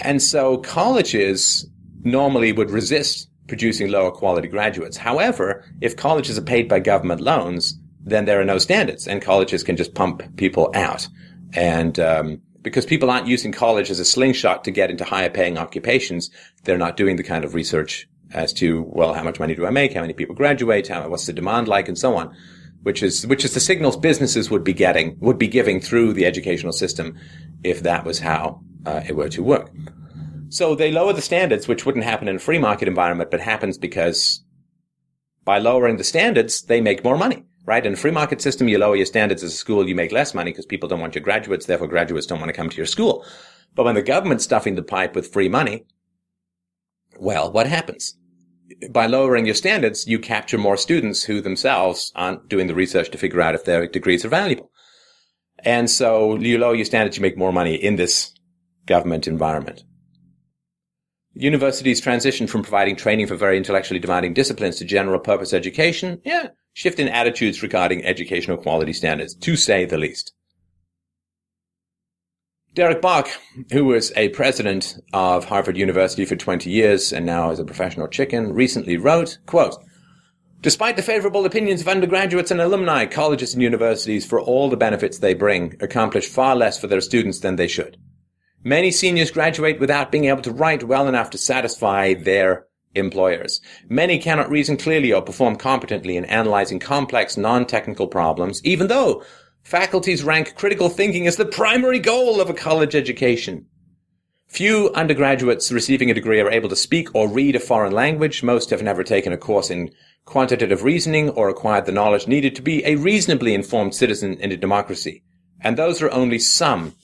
And 0.00 0.22
so 0.22 0.58
colleges 0.58 1.66
normally 2.02 2.52
would 2.52 2.70
resist 2.70 3.28
producing 3.48 3.90
lower 3.90 4.10
quality 4.10 4.48
graduates. 4.48 4.96
However, 4.96 5.64
if 5.80 5.96
colleges 5.96 6.38
are 6.38 6.42
paid 6.42 6.68
by 6.68 6.80
government 6.80 7.20
loans, 7.20 7.78
then 8.02 8.24
there 8.24 8.40
are 8.40 8.44
no 8.44 8.58
standards 8.58 9.06
and 9.06 9.20
colleges 9.20 9.62
can 9.62 9.76
just 9.76 9.94
pump 9.94 10.22
people 10.36 10.70
out. 10.74 11.06
And, 11.52 11.98
um, 11.98 12.40
because 12.62 12.86
people 12.86 13.10
aren't 13.10 13.26
using 13.26 13.52
college 13.52 13.90
as 13.90 14.00
a 14.00 14.04
slingshot 14.04 14.64
to 14.64 14.70
get 14.70 14.90
into 14.90 15.04
higher 15.04 15.30
paying 15.30 15.56
occupations, 15.58 16.30
they're 16.64 16.78
not 16.78 16.96
doing 16.96 17.16
the 17.16 17.22
kind 17.22 17.44
of 17.44 17.54
research 17.54 18.06
as 18.32 18.52
to, 18.52 18.82
well, 18.88 19.14
how 19.14 19.22
much 19.22 19.40
money 19.40 19.54
do 19.54 19.66
I 19.66 19.70
make? 19.70 19.94
How 19.94 20.02
many 20.02 20.12
people 20.12 20.34
graduate? 20.34 20.88
How, 20.88 21.08
what's 21.08 21.26
the 21.26 21.32
demand 21.32 21.68
like? 21.68 21.88
And 21.88 21.98
so 21.98 22.16
on. 22.16 22.34
Which 22.82 23.02
is, 23.02 23.26
which 23.26 23.44
is 23.44 23.54
the 23.54 23.60
signals 23.60 23.96
businesses 23.96 24.50
would 24.50 24.64
be 24.64 24.72
getting, 24.72 25.18
would 25.20 25.38
be 25.38 25.48
giving 25.48 25.80
through 25.80 26.12
the 26.12 26.26
educational 26.26 26.72
system 26.72 27.18
if 27.64 27.82
that 27.82 28.04
was 28.04 28.18
how 28.18 28.62
uh, 28.86 29.02
it 29.06 29.16
were 29.16 29.28
to 29.30 29.42
work. 29.42 29.70
So 30.48 30.74
they 30.74 30.90
lower 30.90 31.12
the 31.12 31.22
standards, 31.22 31.68
which 31.68 31.86
wouldn't 31.86 32.04
happen 32.04 32.28
in 32.28 32.36
a 32.36 32.40
free 32.40 32.58
market 32.58 32.88
environment, 32.88 33.30
but 33.30 33.40
happens 33.40 33.78
because 33.78 34.42
by 35.44 35.58
lowering 35.58 35.96
the 35.96 36.04
standards, 36.04 36.62
they 36.62 36.80
make 36.80 37.04
more 37.04 37.16
money 37.16 37.44
right? 37.64 37.86
In 37.86 37.92
a 37.92 37.96
free 37.96 38.10
market 38.10 38.40
system, 38.40 38.68
you 38.68 38.78
lower 38.78 38.96
your 38.96 39.06
standards 39.06 39.42
as 39.42 39.52
a 39.52 39.56
school, 39.56 39.88
you 39.88 39.94
make 39.94 40.12
less 40.12 40.34
money 40.34 40.50
because 40.50 40.66
people 40.66 40.88
don't 40.88 41.00
want 41.00 41.14
your 41.14 41.22
graduates, 41.22 41.66
therefore 41.66 41.88
graduates 41.88 42.26
don't 42.26 42.40
want 42.40 42.48
to 42.48 42.56
come 42.56 42.68
to 42.68 42.76
your 42.76 42.86
school. 42.86 43.24
But 43.74 43.84
when 43.84 43.94
the 43.94 44.02
government's 44.02 44.44
stuffing 44.44 44.74
the 44.74 44.82
pipe 44.82 45.14
with 45.14 45.32
free 45.32 45.48
money, 45.48 45.84
well, 47.18 47.52
what 47.52 47.66
happens? 47.66 48.16
By 48.90 49.06
lowering 49.06 49.46
your 49.46 49.54
standards, 49.54 50.06
you 50.06 50.18
capture 50.18 50.58
more 50.58 50.76
students 50.76 51.24
who 51.24 51.40
themselves 51.40 52.12
aren't 52.16 52.48
doing 52.48 52.66
the 52.66 52.74
research 52.74 53.10
to 53.10 53.18
figure 53.18 53.40
out 53.40 53.54
if 53.54 53.64
their 53.64 53.86
degrees 53.86 54.24
are 54.24 54.28
valuable. 54.28 54.70
And 55.60 55.90
so 55.90 56.36
you 56.36 56.58
lower 56.58 56.74
your 56.74 56.86
standards, 56.86 57.18
you 57.18 57.22
make 57.22 57.36
more 57.36 57.52
money 57.52 57.74
in 57.74 57.96
this 57.96 58.32
government 58.90 59.26
environment. 59.26 59.84
Universities 61.32 62.00
transition 62.00 62.48
from 62.48 62.62
providing 62.62 62.96
training 62.96 63.28
for 63.28 63.36
very 63.36 63.56
intellectually 63.56 64.00
demanding 64.00 64.34
disciplines 64.34 64.76
to 64.76 64.84
general 64.84 65.20
purpose 65.20 65.54
education. 65.54 66.20
Yeah, 66.24 66.48
shift 66.74 66.98
in 66.98 67.08
attitudes 67.08 67.62
regarding 67.62 68.04
educational 68.04 68.56
quality 68.56 68.92
standards, 68.92 69.34
to 69.36 69.56
say 69.56 69.84
the 69.84 69.96
least. 69.96 70.32
Derek 72.74 73.00
Bok, 73.00 73.28
who 73.72 73.84
was 73.84 74.12
a 74.16 74.28
president 74.30 74.96
of 75.12 75.44
Harvard 75.44 75.76
University 75.76 76.24
for 76.24 76.36
20 76.36 76.68
years 76.70 77.12
and 77.12 77.24
now 77.26 77.50
is 77.50 77.58
a 77.58 77.64
professional 77.64 78.08
chicken, 78.08 78.52
recently 78.52 78.96
wrote, 78.96 79.38
quote, 79.46 79.76
Despite 80.60 80.96
the 80.96 81.02
favorable 81.02 81.46
opinions 81.46 81.80
of 81.80 81.88
undergraduates 81.88 82.50
and 82.50 82.60
alumni, 82.60 83.06
colleges 83.06 83.54
and 83.54 83.62
universities, 83.62 84.26
for 84.26 84.40
all 84.40 84.68
the 84.68 84.76
benefits 84.76 85.18
they 85.18 85.32
bring, 85.32 85.74
accomplish 85.80 86.28
far 86.28 86.54
less 86.54 86.78
for 86.78 86.86
their 86.86 87.00
students 87.00 87.40
than 87.40 87.56
they 87.56 87.66
should. 87.66 87.96
Many 88.62 88.90
seniors 88.90 89.30
graduate 89.30 89.80
without 89.80 90.12
being 90.12 90.26
able 90.26 90.42
to 90.42 90.52
write 90.52 90.84
well 90.84 91.08
enough 91.08 91.30
to 91.30 91.38
satisfy 91.38 92.12
their 92.12 92.66
employers. 92.94 93.60
Many 93.88 94.18
cannot 94.18 94.50
reason 94.50 94.76
clearly 94.76 95.12
or 95.12 95.22
perform 95.22 95.56
competently 95.56 96.16
in 96.16 96.26
analyzing 96.26 96.78
complex, 96.78 97.36
non-technical 97.38 98.08
problems, 98.08 98.60
even 98.64 98.88
though 98.88 99.24
faculties 99.62 100.22
rank 100.22 100.56
critical 100.56 100.90
thinking 100.90 101.26
as 101.26 101.36
the 101.36 101.46
primary 101.46 101.98
goal 101.98 102.40
of 102.40 102.50
a 102.50 102.54
college 102.54 102.94
education. 102.94 103.66
Few 104.48 104.90
undergraduates 104.94 105.70
receiving 105.70 106.10
a 106.10 106.14
degree 106.14 106.40
are 106.40 106.50
able 106.50 106.68
to 106.68 106.76
speak 106.76 107.08
or 107.14 107.28
read 107.28 107.54
a 107.54 107.60
foreign 107.60 107.92
language. 107.92 108.42
Most 108.42 108.70
have 108.70 108.82
never 108.82 109.04
taken 109.04 109.32
a 109.32 109.38
course 109.38 109.70
in 109.70 109.90
quantitative 110.24 110.82
reasoning 110.82 111.30
or 111.30 111.48
acquired 111.48 111.86
the 111.86 111.92
knowledge 111.92 112.26
needed 112.26 112.56
to 112.56 112.62
be 112.62 112.84
a 112.84 112.96
reasonably 112.96 113.54
informed 113.54 113.94
citizen 113.94 114.34
in 114.38 114.52
a 114.52 114.56
democracy. 114.56 115.22
And 115.60 115.76
those 115.76 116.02
are 116.02 116.10
only 116.10 116.40
some 116.40 116.94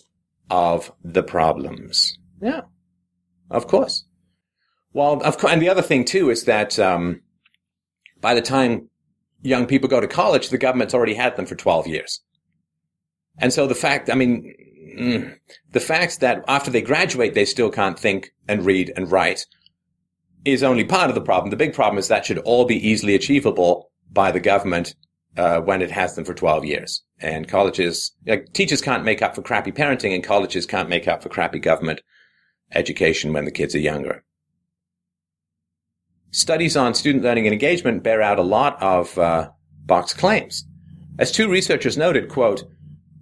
of 0.51 0.93
the 1.03 1.23
problems. 1.23 2.19
Yeah, 2.41 2.63
of 3.51 3.67
course. 3.67 4.05
Well, 4.93 5.21
of 5.23 5.39
course, 5.39 5.53
and 5.53 5.61
the 5.61 5.69
other 5.69 5.83
thing 5.83 6.05
too 6.05 6.31
is 6.31 6.45
that 6.45 6.79
um, 6.79 7.21
by 8.21 8.35
the 8.35 8.43
time 8.43 8.89
young 9.43 9.67
people 9.67 9.89
go 9.89 10.01
to 10.01 10.09
college, 10.09 10.49
the 10.49 10.59
government's 10.59 10.95
already 10.95 11.15
had 11.15 11.37
them 11.37 11.47
for 11.47 11.55
12 11.55 11.87
years. 11.87 12.21
And 13.39 13.53
so 13.53 13.67
the 13.67 13.75
fact, 13.75 14.09
I 14.11 14.15
mean, 14.15 14.55
mm, 14.99 15.37
the 15.71 15.81
fact 15.81 16.21
that 16.21 16.45
after 16.49 16.71
they 16.71 16.81
graduate, 16.81 17.35
they 17.35 17.45
still 17.45 17.71
can't 17.71 17.99
think 17.99 18.33
and 18.49 18.65
read 18.65 18.93
and 18.97 19.11
write 19.11 19.47
is 20.45 20.63
only 20.63 20.85
part 20.85 21.11
of 21.11 21.15
the 21.15 21.21
problem. 21.21 21.51
The 21.51 21.57
big 21.57 21.75
problem 21.75 21.99
is 21.99 22.09
that 22.09 22.25
should 22.25 22.39
all 22.39 22.65
be 22.65 22.89
easily 22.89 23.15
achievable 23.15 23.91
by 24.11 24.31
the 24.31 24.41
government 24.41 24.95
uh, 25.37 25.61
when 25.61 25.83
it 25.83 25.91
has 25.91 26.15
them 26.15 26.25
for 26.25 26.35
12 26.35 26.65
years. 26.65 27.03
And 27.21 27.49
colleges, 27.49 28.13
like, 28.27 28.53
teachers 28.53 28.81
can't 28.81 29.05
make 29.05 29.23
up 29.23 29.35
for 29.35 29.43
crappy 29.43 29.73
parenting 29.73 30.15
and 30.15 30.25
colleges 30.25 30.67
can't 30.67 30.89
make 30.89 31.09
up 31.09 31.23
for 31.23 31.29
crappy 31.29 31.59
government 31.59 32.01
education 32.73 33.33
when 33.33 33.45
the 33.45 33.51
kids 33.51 33.75
are 33.75 33.81
younger. 33.81 34.25
Studies 36.31 36.77
on 36.77 36.95
student 36.95 37.25
learning 37.25 37.47
and 37.47 37.53
engagement 37.53 38.03
bear 38.03 38.21
out 38.21 38.39
a 38.39 38.43
lot 38.43 38.81
of 38.83 39.17
uh, 39.19 39.51
Bok's 39.87 40.13
claims. 40.13 40.67
As 41.19 41.33
two 41.33 41.49
researchers 41.49 41.97
noted, 41.97 42.29
quote, 42.29 42.65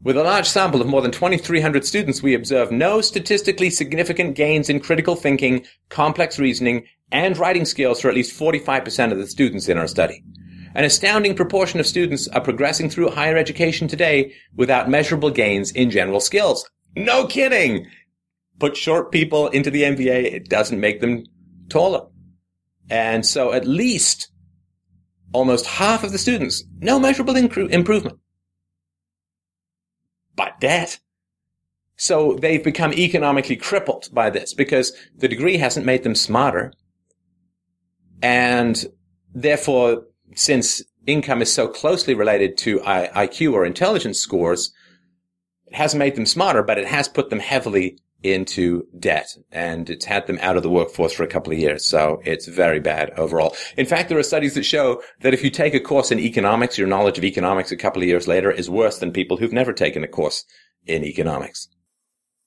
with 0.03 0.17
a 0.17 0.23
large 0.23 0.47
sample 0.47 0.83
of 0.83 0.87
more 0.87 1.01
than 1.01 1.12
2,300 1.12 1.85
students, 1.85 2.23
we 2.23 2.35
observe 2.35 2.71
no 2.71 3.01
statistically 3.01 3.71
significant 3.71 4.35
gains 4.35 4.69
in 4.69 4.81
critical 4.81 5.17
thinking, 5.17 5.65
complex 5.89 6.39
reasoning, 6.39 6.85
and 7.11 7.39
writing 7.39 7.65
skills 7.65 8.01
for 8.01 8.09
at 8.09 8.15
least 8.15 8.39
45% 8.39 9.12
of 9.12 9.19
the 9.19 9.27
students 9.27 9.69
in 9.69 9.79
our 9.79 9.87
study. 9.87 10.23
An 10.75 10.85
astounding 10.85 11.37
proportion 11.37 11.79
of 11.79 11.87
students 11.87 12.27
are 12.29 12.41
progressing 12.41 12.91
through 12.91 13.11
higher 13.11 13.37
education 13.37 13.87
today 13.87 14.35
without 14.57 14.91
measurable 14.91 15.31
gains 15.31 15.70
in 15.70 15.91
general 15.91 16.20
skills. 16.20 16.68
No 16.97 17.27
kidding! 17.27 17.87
Put 18.59 18.77
short 18.77 19.12
people 19.12 19.49
into 19.49 19.70
the 19.70 19.83
NBA, 19.83 20.33
it 20.33 20.49
doesn't 20.49 20.81
make 20.81 21.01
them 21.01 21.25
taller. 21.68 22.07
And 22.91 23.25
so 23.25 23.53
at 23.53 23.66
least 23.66 24.31
almost 25.33 25.66
half 25.66 26.05
of 26.05 26.12
the 26.12 26.18
students, 26.18 26.64
no 26.79 26.99
measurable 26.99 27.37
improvement. 27.37 28.18
But 30.37 30.61
debt. 30.61 30.99
So 31.97 32.35
they've 32.35 32.62
become 32.62 32.93
economically 32.93 33.57
crippled 33.57 34.09
by 34.12 34.31
this 34.31 34.55
because 34.55 34.93
the 35.16 35.29
degree 35.29 35.57
hasn't 35.57 35.87
made 35.87 36.03
them 36.03 36.16
smarter. 36.16 36.72
And 38.20 38.85
therefore, 39.33 40.05
since 40.35 40.82
income 41.07 41.43
is 41.43 41.53
so 41.53 41.68
closely 41.68 42.14
related 42.14 42.57
to 42.59 42.80
IQ 42.80 43.53
or 43.53 43.64
intelligence 43.64 44.18
scores, 44.18 44.72
it 45.66 45.74
hasn't 45.74 45.99
made 45.99 46.16
them 46.16 46.26
smarter, 46.26 46.62
but 46.62 46.78
it 46.78 46.87
has 46.87 47.09
put 47.09 47.30
them 47.30 47.41
heavily 47.41 47.99
into 48.24 48.87
debt 48.99 49.37
and 49.53 49.91
it's 49.91 50.07
had 50.07 50.26
them 50.26 50.39
out 50.41 50.57
of 50.57 50.62
the 50.62 50.70
workforce 50.70 51.12
for 51.12 51.24
a 51.24 51.28
couple 51.28 51.53
of 51.53 51.59
years. 51.59 51.85
So 51.85 52.22
it's 52.24 52.47
very 52.47 52.80
bad 52.80 53.11
overall. 53.18 53.55
In 53.76 53.85
fact, 53.85 54.09
there 54.09 54.18
are 54.18 54.22
studies 54.22 54.55
that 54.55 54.62
show 54.64 55.03
that 55.20 55.35
if 55.35 55.45
you 55.45 55.51
take 55.51 55.74
a 55.74 55.80
course 55.80 56.11
in 56.11 56.18
economics, 56.18 56.78
your 56.78 56.89
knowledge 56.89 57.18
of 57.18 57.24
economics 57.24 57.70
a 57.70 57.76
couple 57.76 58.01
of 58.01 58.09
years 58.09 58.26
later 58.26 58.51
is 58.51 58.70
worse 58.70 58.99
than 58.99 59.12
people 59.12 59.37
who've 59.37 59.53
never 59.53 59.74
taken 59.74 60.03
a 60.03 60.09
course 60.09 60.45
in 60.87 61.05
economics. 61.05 61.68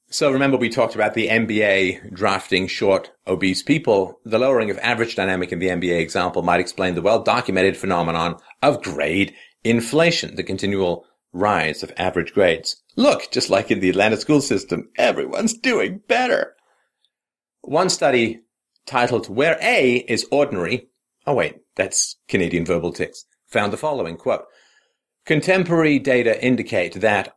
So 0.09 0.31
remember 0.31 0.57
we 0.57 0.69
talked 0.69 0.95
about 0.95 1.15
the 1.15 1.27
NBA 1.27 2.13
drafting 2.13 2.67
short, 2.67 3.11
obese 3.27 3.61
people. 3.61 4.19
The 4.23 4.39
lowering 4.39 4.69
of 4.69 4.77
average 4.77 5.17
dynamic 5.17 5.51
in 5.51 5.59
the 5.59 5.67
NBA 5.67 5.99
example 5.99 6.43
might 6.43 6.61
explain 6.61 6.95
the 6.95 7.01
well-documented 7.01 7.75
phenomenon 7.75 8.37
of 8.61 8.81
grade 8.81 9.35
inflation, 9.65 10.35
the 10.35 10.43
continual 10.43 11.05
rise 11.33 11.83
of 11.83 11.91
average 11.97 12.33
grades. 12.33 12.81
Look, 12.95 13.31
just 13.31 13.49
like 13.49 13.69
in 13.69 13.81
the 13.81 13.89
Atlanta 13.89 14.15
school 14.15 14.39
system, 14.39 14.89
everyone's 14.97 15.53
doing 15.53 16.01
better. 16.07 16.55
One 17.61 17.89
study 17.89 18.39
titled 18.85 19.27
Where 19.27 19.57
A 19.61 19.97
is 20.07 20.25
Ordinary. 20.31 20.87
Oh 21.25 21.33
wait, 21.33 21.57
that's 21.75 22.15
Canadian 22.29 22.65
verbal 22.65 22.93
tics. 22.93 23.25
Found 23.49 23.73
the 23.73 23.77
following 23.77 24.15
quote. 24.15 24.45
Contemporary 25.25 25.99
data 25.99 26.41
indicate 26.41 26.93
that 27.01 27.36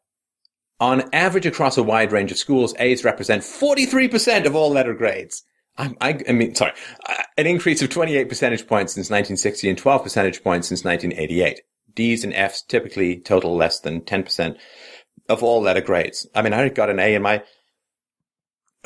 on 0.80 1.08
average 1.12 1.46
across 1.46 1.76
a 1.76 1.82
wide 1.82 2.10
range 2.10 2.32
of 2.32 2.38
schools, 2.38 2.74
A's 2.78 3.04
represent 3.04 3.42
43% 3.42 4.46
of 4.46 4.56
all 4.56 4.70
letter 4.70 4.94
grades. 4.94 5.44
I, 5.76 5.94
I, 6.00 6.20
I 6.28 6.32
mean, 6.32 6.54
sorry, 6.54 6.72
uh, 7.08 7.22
an 7.36 7.46
increase 7.46 7.82
of 7.82 7.90
28 7.90 8.28
percentage 8.28 8.66
points 8.66 8.94
since 8.94 9.10
1960 9.10 9.68
and 9.68 9.78
12 9.78 10.02
percentage 10.02 10.42
points 10.42 10.68
since 10.68 10.84
1988. 10.84 11.60
D's 11.94 12.24
and 12.24 12.34
F's 12.34 12.62
typically 12.62 13.18
total 13.18 13.56
less 13.56 13.80
than 13.80 14.00
10% 14.00 14.56
of 15.28 15.42
all 15.42 15.60
letter 15.60 15.80
grades. 15.80 16.26
I 16.34 16.42
mean, 16.42 16.52
I 16.52 16.68
got 16.68 16.90
an 16.90 16.98
A 16.98 17.14
in 17.14 17.22
my 17.22 17.42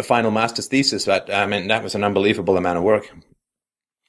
final 0.03 0.31
master's 0.31 0.67
thesis, 0.67 1.07
but 1.07 1.33
I 1.33 1.47
mean, 1.47 1.69
that 1.69 1.83
was 1.83 1.95
an 1.95 2.05
unbelievable 2.05 2.57
amount 2.57 2.79
of 2.79 2.85
work. 2.85 3.09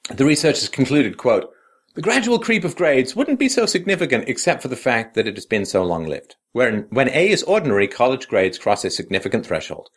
The 0.10 0.26
researchers 0.26 0.70
concluded, 0.70 1.18
quote, 1.18 1.52
the 1.96 2.02
gradual 2.02 2.40
creep 2.40 2.66
of 2.66 2.76
grades 2.76 3.16
wouldn't 3.16 3.40
be 3.40 3.50
so 3.50 3.66
significant 3.66 4.28
except 4.28 4.62
for 4.62 4.68
the 4.68 4.76
fact 4.76 5.16
that 5.16 5.28
it 5.28 5.36
has 5.36 5.46
been 5.46 5.66
so 5.66 5.84
long-lived. 5.84 6.36
When, 6.52 6.88
when 6.90 7.10
A 7.10 7.30
is 7.30 7.44
ordinary, 7.44 7.88
college 7.88 8.28
grades 8.28 8.58
cross 8.58 8.84
a 8.84 8.90
significant 8.90 9.46
threshold. 9.46 9.90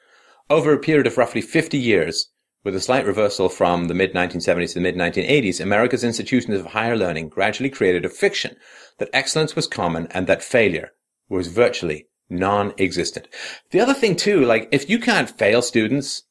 Over 0.49 0.73
a 0.73 0.79
period 0.79 1.09
of 1.09 1.19
roughly 1.19 1.41
50 1.41 1.77
years, 1.77 2.31
with 2.65 2.77
a 2.77 2.81
slight 2.81 3.05
reversal 3.05 3.49
from 3.49 3.89
the 3.89 3.95
mid-1970s 3.95 4.69
to 4.69 4.75
the 4.75 4.81
mid-1980s, 4.81 5.61
America's 5.61 6.05
institutions 6.05 6.59
of 6.59 6.67
higher 6.67 6.97
learning 6.97 7.29
gradually 7.29 7.71
created 7.71 8.05
a 8.05 8.09
fiction 8.09 8.57
that 8.99 9.11
excellence 9.13 9.57
was 9.57 9.67
common 9.67 10.07
and 10.13 10.27
that 10.27 10.43
failure 10.43 10.93
was 11.29 11.49
virtually 11.49 12.09
non-existent. 12.31 13.27
The 13.71 13.81
other 13.81 13.95
thing 13.95 14.15
too, 14.15 14.45
like 14.45 14.69
if 14.71 14.89
you 14.89 14.99
can't 14.99 15.31
fail 15.31 15.63
students, 15.63 16.23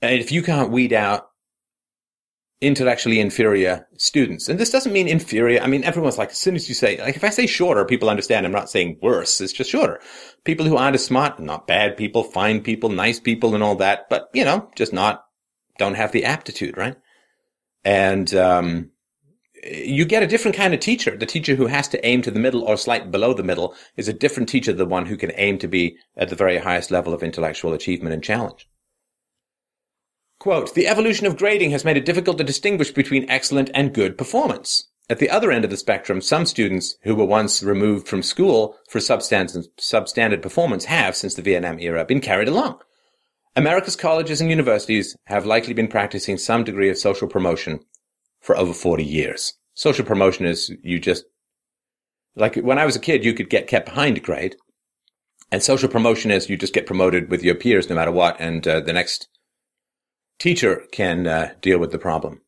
and 0.00 0.20
if 0.20 0.32
you 0.32 0.42
can't 0.42 0.70
weed 0.70 0.92
out 0.92 1.28
intellectually 2.60 3.20
inferior 3.20 3.86
students. 3.98 4.48
And 4.48 4.58
this 4.58 4.70
doesn't 4.70 4.92
mean 4.92 5.08
inferior. 5.08 5.60
I 5.60 5.66
mean, 5.66 5.84
everyone's 5.84 6.16
like, 6.16 6.30
as 6.30 6.38
soon 6.38 6.56
as 6.56 6.68
you 6.68 6.74
say, 6.74 6.98
like, 6.98 7.16
if 7.16 7.24
I 7.24 7.28
say 7.28 7.46
shorter, 7.46 7.84
people 7.84 8.08
understand 8.08 8.46
I'm 8.46 8.52
not 8.52 8.70
saying 8.70 8.98
worse. 9.02 9.40
It's 9.40 9.52
just 9.52 9.70
shorter. 9.70 10.00
People 10.44 10.64
who 10.64 10.76
aren't 10.76 10.94
as 10.94 11.04
smart, 11.04 11.38
not 11.38 11.66
bad 11.66 11.96
people, 11.96 12.24
fine 12.24 12.62
people, 12.62 12.88
nice 12.88 13.20
people 13.20 13.54
and 13.54 13.62
all 13.62 13.76
that, 13.76 14.08
but, 14.08 14.30
you 14.32 14.44
know, 14.44 14.70
just 14.74 14.92
not, 14.92 15.24
don't 15.78 15.96
have 15.96 16.12
the 16.12 16.24
aptitude, 16.24 16.78
right? 16.78 16.96
And, 17.84 18.34
um, 18.34 18.90
you 19.64 20.04
get 20.04 20.22
a 20.22 20.26
different 20.26 20.56
kind 20.56 20.72
of 20.74 20.80
teacher. 20.80 21.16
The 21.16 21.26
teacher 21.26 21.56
who 21.56 21.66
has 21.66 21.88
to 21.88 22.06
aim 22.06 22.22
to 22.22 22.30
the 22.30 22.38
middle 22.38 22.62
or 22.62 22.76
slight 22.76 23.10
below 23.10 23.34
the 23.34 23.42
middle 23.42 23.74
is 23.96 24.08
a 24.08 24.12
different 24.12 24.48
teacher 24.48 24.72
than 24.72 24.88
one 24.88 25.06
who 25.06 25.16
can 25.16 25.32
aim 25.34 25.58
to 25.58 25.68
be 25.68 25.96
at 26.16 26.28
the 26.28 26.36
very 26.36 26.58
highest 26.58 26.90
level 26.90 27.12
of 27.12 27.22
intellectual 27.22 27.72
achievement 27.72 28.14
and 28.14 28.22
challenge. 28.22 28.68
Quote, 30.38 30.74
the 30.74 30.86
evolution 30.86 31.26
of 31.26 31.36
grading 31.36 31.70
has 31.70 31.84
made 31.84 31.96
it 31.96 32.04
difficult 32.04 32.38
to 32.38 32.44
distinguish 32.44 32.90
between 32.90 33.28
excellent 33.30 33.70
and 33.74 33.94
good 33.94 34.18
performance. 34.18 34.88
At 35.08 35.18
the 35.18 35.30
other 35.30 35.52
end 35.52 35.64
of 35.64 35.70
the 35.70 35.76
spectrum, 35.76 36.20
some 36.20 36.46
students 36.46 36.96
who 37.02 37.14
were 37.14 37.24
once 37.24 37.62
removed 37.62 38.08
from 38.08 38.22
school 38.22 38.76
for 38.88 38.98
substandard 38.98 40.42
performance 40.42 40.84
have, 40.86 41.14
since 41.14 41.34
the 41.34 41.42
Vietnam 41.42 41.78
era, 41.78 42.04
been 42.04 42.20
carried 42.20 42.48
along. 42.48 42.80
America's 43.54 43.96
colleges 43.96 44.40
and 44.40 44.50
universities 44.50 45.16
have 45.26 45.46
likely 45.46 45.72
been 45.72 45.88
practicing 45.88 46.36
some 46.36 46.64
degree 46.64 46.90
of 46.90 46.98
social 46.98 47.28
promotion 47.28 47.80
for 48.40 48.56
over 48.56 48.72
40 48.72 49.04
years. 49.04 49.54
Social 49.74 50.04
promotion 50.04 50.44
is 50.44 50.72
you 50.82 50.98
just, 50.98 51.24
like 52.34 52.56
when 52.56 52.78
I 52.78 52.84
was 52.84 52.96
a 52.96 53.00
kid, 53.00 53.24
you 53.24 53.32
could 53.32 53.48
get 53.48 53.68
kept 53.68 53.86
behind 53.86 54.18
a 54.18 54.20
grade. 54.20 54.56
And 55.52 55.62
social 55.62 55.88
promotion 55.88 56.30
is 56.30 56.50
you 56.50 56.56
just 56.56 56.74
get 56.74 56.86
promoted 56.86 57.30
with 57.30 57.44
your 57.44 57.54
peers 57.54 57.88
no 57.88 57.94
matter 57.94 58.10
what. 58.10 58.36
And 58.40 58.66
uh, 58.66 58.80
the 58.80 58.92
next 58.92 59.28
teacher 60.38 60.84
can 60.92 61.26
uh, 61.26 61.52
deal 61.60 61.78
with 61.78 61.92
the 61.92 61.98
problem. 61.98 62.42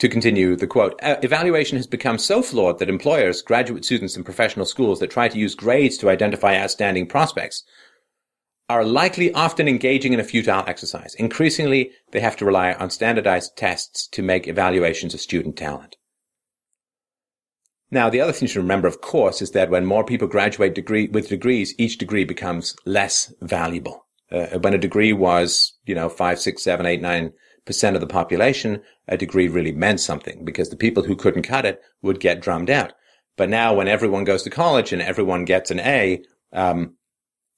To 0.00 0.08
continue 0.08 0.56
the 0.56 0.66
quote, 0.66 0.98
evaluation 1.02 1.76
has 1.76 1.86
become 1.86 2.16
so 2.16 2.40
flawed 2.40 2.78
that 2.78 2.88
employers, 2.88 3.42
graduate 3.42 3.84
students, 3.84 4.16
and 4.16 4.24
professional 4.24 4.64
schools 4.64 4.98
that 5.00 5.10
try 5.10 5.28
to 5.28 5.38
use 5.38 5.54
grades 5.54 5.98
to 5.98 6.08
identify 6.08 6.56
outstanding 6.56 7.06
prospects 7.06 7.64
are 8.70 8.84
likely 8.84 9.30
often 9.34 9.68
engaging 9.68 10.14
in 10.14 10.20
a 10.20 10.24
futile 10.24 10.64
exercise. 10.66 11.14
Increasingly, 11.16 11.90
they 12.12 12.20
have 12.20 12.36
to 12.36 12.46
rely 12.46 12.72
on 12.72 12.88
standardized 12.88 13.56
tests 13.56 14.06
to 14.12 14.22
make 14.22 14.48
evaluations 14.48 15.12
of 15.12 15.20
student 15.20 15.56
talent. 15.56 15.96
Now, 17.90 18.08
the 18.08 18.20
other 18.20 18.32
thing 18.32 18.48
to 18.48 18.60
remember, 18.60 18.86
of 18.86 19.00
course, 19.00 19.42
is 19.42 19.50
that 19.50 19.68
when 19.68 19.84
more 19.84 20.04
people 20.04 20.28
graduate 20.28 20.74
degree, 20.74 21.08
with 21.08 21.28
degrees, 21.28 21.74
each 21.76 21.98
degree 21.98 22.24
becomes 22.24 22.76
less 22.86 23.34
valuable. 23.42 24.06
Uh, 24.32 24.58
when 24.58 24.74
a 24.74 24.78
degree 24.78 25.12
was, 25.12 25.76
you 25.84 25.94
know, 25.94 26.08
five, 26.08 26.38
six, 26.38 26.62
seven, 26.62 26.86
eight, 26.86 27.00
nine 27.02 27.32
percent 27.64 27.96
of 27.96 28.00
the 28.00 28.06
population, 28.06 28.82
a 29.08 29.16
degree 29.16 29.48
really 29.48 29.72
meant 29.72 30.00
something 30.00 30.44
because 30.44 30.70
the 30.70 30.76
people 30.76 31.02
who 31.02 31.16
couldn't 31.16 31.42
cut 31.42 31.66
it 31.66 31.80
would 32.02 32.20
get 32.20 32.40
drummed 32.40 32.70
out. 32.70 32.92
But 33.36 33.48
now 33.48 33.74
when 33.74 33.88
everyone 33.88 34.24
goes 34.24 34.42
to 34.44 34.50
college 34.50 34.92
and 34.92 35.02
everyone 35.02 35.44
gets 35.44 35.70
an 35.70 35.80
A, 35.80 36.22
um, 36.52 36.94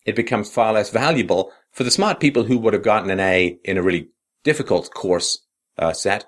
it 0.04 0.16
becomes 0.16 0.50
far 0.50 0.72
less 0.72 0.90
valuable 0.90 1.52
for 1.70 1.84
the 1.84 1.90
smart 1.90 2.20
people 2.20 2.44
who 2.44 2.58
would 2.58 2.74
have 2.74 2.82
gotten 2.82 3.10
an 3.10 3.20
A 3.20 3.58
in 3.64 3.78
a 3.78 3.82
really 3.82 4.08
difficult 4.44 4.92
course 4.92 5.38
uh, 5.78 5.92
set. 5.92 6.26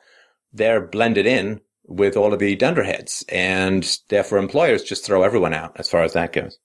They're 0.53 0.81
blended 0.81 1.27
in 1.27 1.61
with 1.87 2.17
all 2.17 2.33
of 2.33 2.39
the 2.39 2.57
dunderheads 2.57 3.25
and 3.29 3.99
therefore 4.09 4.39
employers 4.39 4.83
just 4.83 5.05
throw 5.05 5.23
everyone 5.23 5.53
out 5.53 5.73
as 5.77 5.89
far 5.89 6.03
as 6.03 6.15
that 6.15 6.33
goes. 6.33 6.59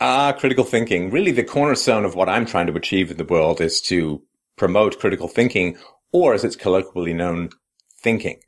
Ah, 0.00 0.32
critical 0.32 0.64
thinking. 0.64 1.10
Really, 1.10 1.32
the 1.32 1.44
cornerstone 1.44 2.04
of 2.04 2.14
what 2.14 2.28
I'm 2.28 2.46
trying 2.46 2.66
to 2.66 2.76
achieve 2.76 3.10
in 3.10 3.16
the 3.16 3.24
world 3.24 3.60
is 3.60 3.80
to 3.82 4.22
promote 4.56 4.98
critical 4.98 5.28
thinking, 5.28 5.76
or 6.12 6.34
as 6.34 6.44
it's 6.44 6.56
colloquially 6.56 7.14
known, 7.14 7.50
thinking. 7.98 8.40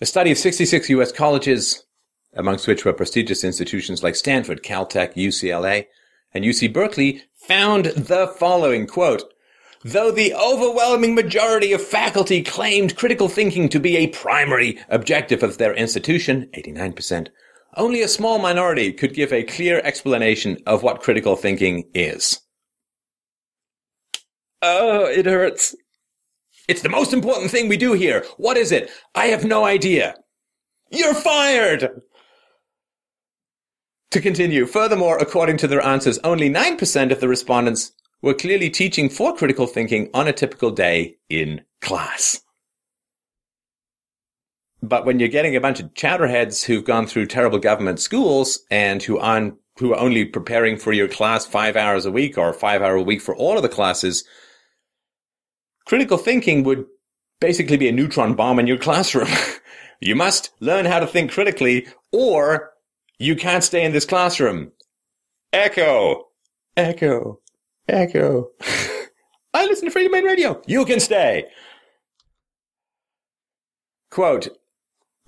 A 0.00 0.06
study 0.06 0.30
of 0.30 0.38
66 0.38 0.88
U.S. 0.90 1.12
colleges, 1.12 1.84
amongst 2.34 2.66
which 2.66 2.84
were 2.84 2.92
prestigious 2.92 3.44
institutions 3.44 4.02
like 4.02 4.16
Stanford, 4.16 4.62
Caltech, 4.62 5.14
UCLA, 5.14 5.86
and 6.32 6.44
UC 6.44 6.72
Berkeley, 6.72 7.24
found 7.34 7.86
the 7.86 8.26
following 8.38 8.86
quote. 8.86 9.24
Though 9.82 10.10
the 10.10 10.34
overwhelming 10.34 11.14
majority 11.14 11.72
of 11.72 11.82
faculty 11.82 12.42
claimed 12.42 12.96
critical 12.96 13.28
thinking 13.28 13.68
to 13.70 13.80
be 13.80 13.96
a 13.96 14.08
primary 14.08 14.78
objective 14.88 15.42
of 15.42 15.56
their 15.56 15.74
institution, 15.74 16.50
89%, 16.54 17.28
only 17.76 18.02
a 18.02 18.08
small 18.08 18.38
minority 18.38 18.92
could 18.92 19.14
give 19.14 19.32
a 19.32 19.44
clear 19.44 19.80
explanation 19.84 20.58
of 20.66 20.82
what 20.82 21.02
critical 21.02 21.36
thinking 21.36 21.84
is. 21.94 22.40
Oh, 24.62 25.06
it 25.06 25.26
hurts. 25.26 25.74
It's 26.68 26.82
the 26.82 26.88
most 26.88 27.12
important 27.12 27.50
thing 27.50 27.68
we 27.68 27.76
do 27.76 27.94
here. 27.94 28.24
What 28.36 28.56
is 28.56 28.72
it? 28.72 28.90
I 29.14 29.26
have 29.26 29.44
no 29.44 29.64
idea. 29.64 30.14
You're 30.90 31.14
fired! 31.14 32.02
To 34.10 34.20
continue, 34.20 34.66
furthermore, 34.66 35.18
according 35.18 35.56
to 35.58 35.68
their 35.68 35.84
answers, 35.84 36.18
only 36.24 36.50
9% 36.50 37.12
of 37.12 37.20
the 37.20 37.28
respondents 37.28 37.92
were 38.22 38.34
clearly 38.34 38.68
teaching 38.68 39.08
for 39.08 39.34
critical 39.34 39.66
thinking 39.66 40.10
on 40.12 40.28
a 40.28 40.32
typical 40.32 40.70
day 40.70 41.16
in 41.28 41.62
class. 41.80 42.40
But 44.82 45.04
when 45.04 45.20
you're 45.20 45.28
getting 45.28 45.56
a 45.56 45.60
bunch 45.60 45.80
of 45.80 45.92
chowderheads 45.94 46.64
who've 46.64 46.84
gone 46.84 47.06
through 47.06 47.26
terrible 47.26 47.58
government 47.58 48.00
schools 48.00 48.60
and 48.70 49.02
who 49.02 49.18
aren't, 49.18 49.54
who 49.78 49.92
are 49.92 50.00
only 50.00 50.24
preparing 50.24 50.78
for 50.78 50.92
your 50.92 51.08
class 51.08 51.46
five 51.46 51.76
hours 51.76 52.06
a 52.06 52.10
week 52.10 52.38
or 52.38 52.52
five 52.52 52.82
hour 52.82 52.94
a 52.94 53.02
week 53.02 53.20
for 53.20 53.36
all 53.36 53.56
of 53.56 53.62
the 53.62 53.68
classes, 53.68 54.24
critical 55.86 56.16
thinking 56.16 56.62
would 56.64 56.86
basically 57.40 57.76
be 57.76 57.88
a 57.88 57.92
neutron 57.92 58.34
bomb 58.34 58.58
in 58.58 58.66
your 58.66 58.78
classroom. 58.78 59.28
you 60.00 60.14
must 60.14 60.50
learn 60.60 60.86
how 60.86 60.98
to 60.98 61.06
think 61.06 61.30
critically 61.30 61.86
or 62.12 62.70
you 63.18 63.36
can't 63.36 63.64
stay 63.64 63.84
in 63.84 63.92
this 63.92 64.06
classroom. 64.06 64.72
Echo, 65.52 66.28
echo, 66.76 67.40
echo. 67.88 68.50
I 69.52 69.66
listen 69.66 69.90
to 69.90 69.94
Freedomain 69.98 70.24
Radio. 70.24 70.62
You 70.66 70.84
can 70.84 71.00
stay. 71.00 71.46
Quote, 74.10 74.48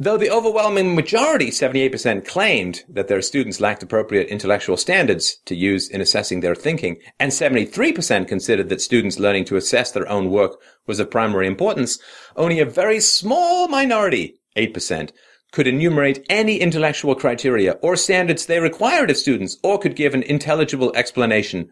Though 0.02 0.16
the 0.16 0.32
overwhelming 0.32 0.96
majority, 0.96 1.50
78%, 1.50 2.26
claimed 2.26 2.82
that 2.88 3.06
their 3.06 3.22
students 3.22 3.60
lacked 3.60 3.84
appropriate 3.84 4.26
intellectual 4.26 4.76
standards 4.76 5.36
to 5.44 5.54
use 5.54 5.88
in 5.88 6.00
assessing 6.00 6.40
their 6.40 6.56
thinking, 6.56 6.96
and 7.20 7.30
73% 7.30 8.26
considered 8.26 8.68
that 8.68 8.80
students 8.80 9.20
learning 9.20 9.44
to 9.44 9.54
assess 9.54 9.92
their 9.92 10.08
own 10.08 10.28
work 10.28 10.60
was 10.88 10.98
of 10.98 11.08
primary 11.08 11.46
importance, 11.46 12.00
only 12.34 12.58
a 12.58 12.66
very 12.66 12.98
small 12.98 13.68
minority, 13.68 14.40
8%, 14.56 15.12
could 15.52 15.68
enumerate 15.68 16.26
any 16.28 16.56
intellectual 16.56 17.14
criteria 17.14 17.74
or 17.80 17.94
standards 17.94 18.46
they 18.46 18.58
required 18.58 19.08
of 19.08 19.16
students 19.16 19.56
or 19.62 19.78
could 19.78 19.94
give 19.94 20.14
an 20.14 20.24
intelligible 20.24 20.92
explanation 20.96 21.70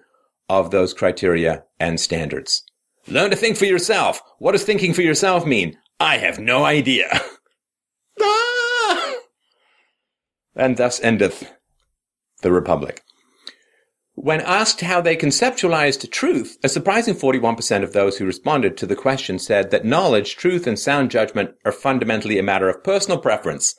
of 0.49 0.71
those 0.71 0.95
criteria 0.95 1.65
and 1.81 1.99
standards. 1.99 2.63
Learn 3.09 3.31
to 3.31 3.37
think 3.37 3.57
for 3.57 3.65
yourself. 3.65 4.23
What 4.39 4.53
does 4.53 4.63
thinking 4.63 4.95
for 4.95 5.03
yourself 5.03 5.45
mean? 5.45 5.77
I 5.99 6.19
have 6.19 6.39
no 6.39 6.65
idea. 6.65 7.09
And 10.57 10.77
thus 10.77 11.01
endeth 11.01 11.53
the 12.43 12.53
Republic. 12.53 13.03
When 14.15 14.43
asked 14.43 14.83
how 14.83 15.01
they 15.01 15.17
conceptualized 15.17 16.11
truth, 16.11 16.59
a 16.63 16.69
surprising 16.69 17.15
41% 17.15 17.83
of 17.83 17.95
those 17.95 18.19
who 18.19 18.27
responded 18.27 18.77
to 18.77 18.87
the 18.87 18.97
question 18.97 19.39
said 19.39 19.71
that 19.71 19.87
knowledge, 19.87 20.37
truth, 20.37 20.67
and 20.67 20.79
sound 20.79 21.11
judgment 21.11 21.55
are 21.65 21.73
fundamentally 21.73 22.39
a 22.39 22.43
matter 22.43 22.69
of 22.69 22.85
personal 22.85 23.19
preference 23.19 23.77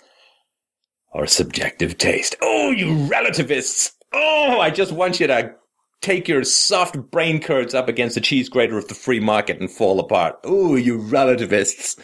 or 1.11 1.27
subjective 1.27 1.97
taste. 1.97 2.35
Oh, 2.41 2.71
you 2.71 3.05
relativists! 3.05 3.91
Oh, 4.13 4.59
I 4.59 4.71
just 4.71 4.91
want 4.91 5.19
you 5.19 5.27
to 5.27 5.53
take 6.01 6.27
your 6.27 6.43
soft 6.43 6.97
brain 7.11 7.39
curds 7.39 7.75
up 7.75 7.87
against 7.87 8.15
the 8.15 8.21
cheese 8.21 8.49
grater 8.49 8.77
of 8.77 8.87
the 8.87 8.95
free 8.95 9.19
market 9.19 9.59
and 9.59 9.69
fall 9.69 9.99
apart. 9.99 10.39
Oh, 10.43 10.75
you 10.75 10.97
relativists! 10.97 11.97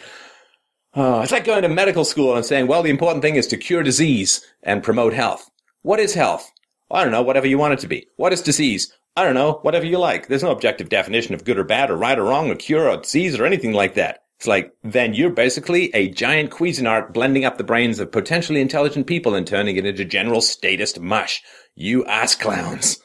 Oh, 0.94 1.20
it's 1.20 1.32
like 1.32 1.44
going 1.44 1.62
to 1.62 1.68
medical 1.68 2.04
school 2.04 2.34
and 2.34 2.44
saying, 2.44 2.66
well, 2.66 2.82
the 2.82 2.90
important 2.90 3.22
thing 3.22 3.36
is 3.36 3.46
to 3.48 3.56
cure 3.56 3.82
disease 3.82 4.44
and 4.62 4.82
promote 4.82 5.12
health. 5.12 5.50
What 5.82 6.00
is 6.00 6.14
health? 6.14 6.50
I 6.90 7.02
don't 7.02 7.12
know, 7.12 7.22
whatever 7.22 7.46
you 7.46 7.58
want 7.58 7.74
it 7.74 7.80
to 7.80 7.88
be. 7.88 8.08
What 8.16 8.32
is 8.32 8.40
disease? 8.40 8.92
I 9.14 9.24
don't 9.24 9.34
know, 9.34 9.58
whatever 9.62 9.84
you 9.84 9.98
like. 9.98 10.28
There's 10.28 10.42
no 10.42 10.50
objective 10.50 10.88
definition 10.88 11.34
of 11.34 11.44
good 11.44 11.58
or 11.58 11.64
bad 11.64 11.90
or 11.90 11.96
right 11.96 12.18
or 12.18 12.24
wrong 12.24 12.50
or 12.50 12.54
cure 12.54 12.88
or 12.88 12.96
disease 12.96 13.38
or 13.38 13.44
anything 13.44 13.72
like 13.72 13.94
that. 13.94 14.22
It's 14.38 14.46
like, 14.46 14.72
then 14.84 15.14
you're 15.14 15.30
basically 15.30 15.92
a 15.94 16.08
giant 16.08 16.50
Cuisinart 16.50 17.12
blending 17.12 17.44
up 17.44 17.58
the 17.58 17.64
brains 17.64 17.98
of 17.98 18.12
potentially 18.12 18.60
intelligent 18.60 19.08
people 19.08 19.34
and 19.34 19.46
turning 19.46 19.76
it 19.76 19.84
into 19.84 20.04
general 20.04 20.40
statist 20.40 21.00
mush. 21.00 21.42
You 21.74 22.04
ass 22.06 22.36
clowns. 22.36 23.00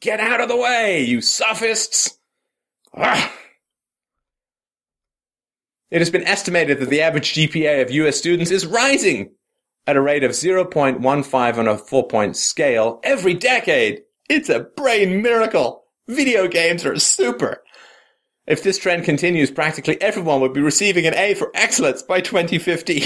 Get 0.00 0.18
out 0.20 0.40
of 0.40 0.48
the 0.48 0.56
way, 0.56 1.04
you 1.04 1.20
sophists! 1.20 2.18
Ah. 2.92 3.32
It 5.94 6.00
has 6.00 6.10
been 6.10 6.26
estimated 6.26 6.80
that 6.80 6.90
the 6.90 7.02
average 7.02 7.34
GPA 7.34 7.80
of 7.80 7.92
US 7.92 8.16
students 8.16 8.50
is 8.50 8.66
rising 8.66 9.30
at 9.86 9.94
a 9.94 10.00
rate 10.00 10.24
of 10.24 10.32
0.15 10.32 11.56
on 11.56 11.68
a 11.68 11.78
four 11.78 12.08
point 12.08 12.36
scale 12.36 12.98
every 13.04 13.32
decade. 13.32 14.02
It's 14.28 14.48
a 14.48 14.58
brain 14.58 15.22
miracle. 15.22 15.84
Video 16.08 16.48
games 16.48 16.84
are 16.84 16.98
super. 16.98 17.62
If 18.44 18.64
this 18.64 18.76
trend 18.76 19.04
continues, 19.04 19.52
practically 19.52 20.02
everyone 20.02 20.40
would 20.40 20.52
be 20.52 20.60
receiving 20.60 21.06
an 21.06 21.14
A 21.14 21.34
for 21.34 21.52
excellence 21.54 22.02
by 22.02 22.20
2050. 22.20 23.04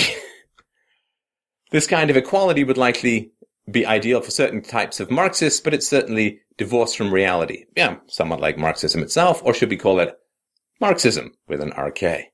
this 1.70 1.86
kind 1.86 2.08
of 2.08 2.16
equality 2.16 2.64
would 2.64 2.78
likely 2.78 3.32
be 3.70 3.84
ideal 3.84 4.22
for 4.22 4.30
certain 4.30 4.62
types 4.62 4.98
of 4.98 5.10
Marxists, 5.10 5.60
but 5.60 5.74
it's 5.74 5.86
certainly 5.86 6.40
divorced 6.56 6.96
from 6.96 7.12
reality. 7.12 7.66
Yeah, 7.76 7.96
somewhat 8.06 8.40
like 8.40 8.56
Marxism 8.56 9.02
itself, 9.02 9.42
or 9.44 9.52
should 9.52 9.68
we 9.68 9.76
call 9.76 10.00
it 10.00 10.16
Marxism 10.80 11.34
with 11.48 11.60
an 11.60 11.74
RK? 11.76 12.32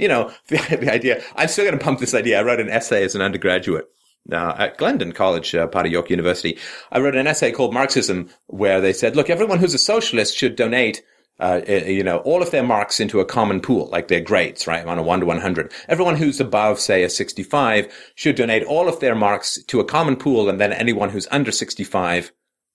You 0.00 0.08
know, 0.08 0.32
the, 0.48 0.56
the 0.80 0.92
idea, 0.92 1.22
I'm 1.36 1.48
still 1.48 1.64
going 1.64 1.78
to 1.78 1.84
pump 1.84 2.00
this 2.00 2.14
idea. 2.14 2.38
I 2.38 2.42
wrote 2.42 2.60
an 2.60 2.70
essay 2.70 3.04
as 3.04 3.14
an 3.14 3.22
undergraduate. 3.22 3.86
Uh, 4.30 4.54
at 4.58 4.76
Glendon 4.76 5.12
College, 5.12 5.54
uh, 5.54 5.66
part 5.66 5.86
of 5.86 5.92
York 5.92 6.10
University, 6.10 6.58
I 6.92 7.00
wrote 7.00 7.16
an 7.16 7.26
essay 7.26 7.52
called 7.52 7.72
Marxism, 7.72 8.28
where 8.48 8.80
they 8.80 8.92
said, 8.92 9.16
look, 9.16 9.30
everyone 9.30 9.58
who's 9.58 9.72
a 9.72 9.78
socialist 9.78 10.36
should 10.36 10.56
donate 10.56 11.02
uh, 11.40 11.62
you 11.66 12.04
know, 12.04 12.18
all 12.18 12.42
of 12.42 12.50
their 12.50 12.62
marks 12.62 13.00
into 13.00 13.18
a 13.18 13.24
common 13.24 13.60
pool, 13.60 13.88
like 13.90 14.08
their 14.08 14.20
grades, 14.20 14.66
right, 14.66 14.84
on 14.84 14.98
a 14.98 15.02
1 15.02 15.20
to 15.20 15.26
100. 15.26 15.72
Everyone 15.88 16.16
who's 16.16 16.38
above, 16.38 16.78
say, 16.78 17.02
a 17.02 17.08
65 17.08 17.90
should 18.14 18.36
donate 18.36 18.62
all 18.64 18.88
of 18.88 19.00
their 19.00 19.14
marks 19.14 19.62
to 19.64 19.80
a 19.80 19.84
common 19.84 20.16
pool, 20.16 20.50
and 20.50 20.60
then 20.60 20.72
anyone 20.72 21.08
who's 21.08 21.26
under 21.30 21.50
65 21.50 22.30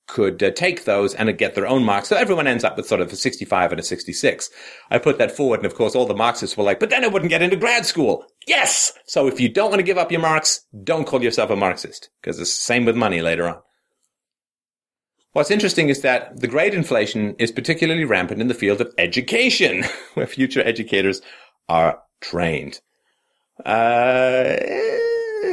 could 0.08 0.41
uh, 0.43 0.51
take 0.51 0.86
those 0.86 1.14
and 1.16 1.36
get 1.38 1.56
their 1.56 1.68
own 1.68 1.84
marks. 1.84 2.10
So 2.10 2.16
everyone 2.16 2.47
ends 2.47 2.64
up 2.64 2.78
with 2.78 2.88
sort 2.88 3.01
of 3.01 3.12
a 3.12 3.16
65 3.16 3.72
and 3.72 3.80
a 3.80 3.84
66. 3.84 4.49
I 4.91 4.97
put 4.97 5.18
that 5.18 5.32
forward, 5.32 5.60
and 5.60 5.66
of 5.66 5.76
course, 5.76 5.95
all 5.95 6.06
the 6.06 6.14
Marxists 6.14 6.56
were 6.56 6.64
like, 6.64 6.80
but 6.80 6.89
then 6.89 7.03
I 7.03 7.08
wouldn't 7.08 7.30
get 7.30 7.41
into 7.41 7.56
grad 7.56 7.86
school. 7.86 8.26
Yes! 8.47 8.93
So 9.06 9.28
if 9.28 9.39
you 9.39 9.49
don't 9.49 9.70
want 9.70 9.80
to 9.80 9.86
give 9.86 9.97
up 9.97 10.12
your 10.12 10.22
marks, 10.22 10.66
don't 10.84 11.08
call 11.08 11.24
yourself 11.24 11.49
a 11.49 11.56
Marxist, 11.56 12.10
because 12.22 12.39
it's 12.39 12.56
the 12.56 12.62
same 12.62 12.86
with 12.86 12.95
money 12.95 13.22
later 13.22 13.47
on. 13.47 13.58
What's 15.34 15.51
interesting 15.51 15.89
is 15.89 16.01
that 16.01 16.39
the 16.39 16.47
grade 16.47 16.74
inflation 16.74 17.36
is 17.39 17.51
particularly 17.51 18.06
rampant 18.06 18.39
in 18.39 18.47
the 18.47 18.53
field 18.53 18.80
of 18.80 18.93
education, 18.97 19.84
where 20.14 20.28
future 20.28 20.62
educators 20.62 21.22
are 21.68 21.99
trained. 22.22 22.80
Uh, 23.66 24.56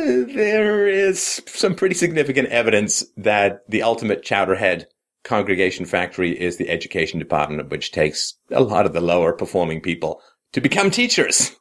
there 0.04 0.86
is 0.86 1.42
some 1.46 1.74
pretty 1.74 1.94
significant 1.94 2.48
evidence 2.48 3.04
that 3.16 3.60
the 3.68 3.82
ultimate 3.82 4.24
chowderhead 4.24 4.84
congregation 5.24 5.84
factory 5.84 6.38
is 6.38 6.56
the 6.56 6.68
education 6.68 7.18
department, 7.18 7.70
which 7.70 7.92
takes 7.92 8.34
a 8.50 8.62
lot 8.62 8.86
of 8.86 8.92
the 8.92 9.00
lower 9.00 9.32
performing 9.32 9.80
people 9.80 10.20
to 10.52 10.60
become 10.60 10.90
teachers. 10.90 11.52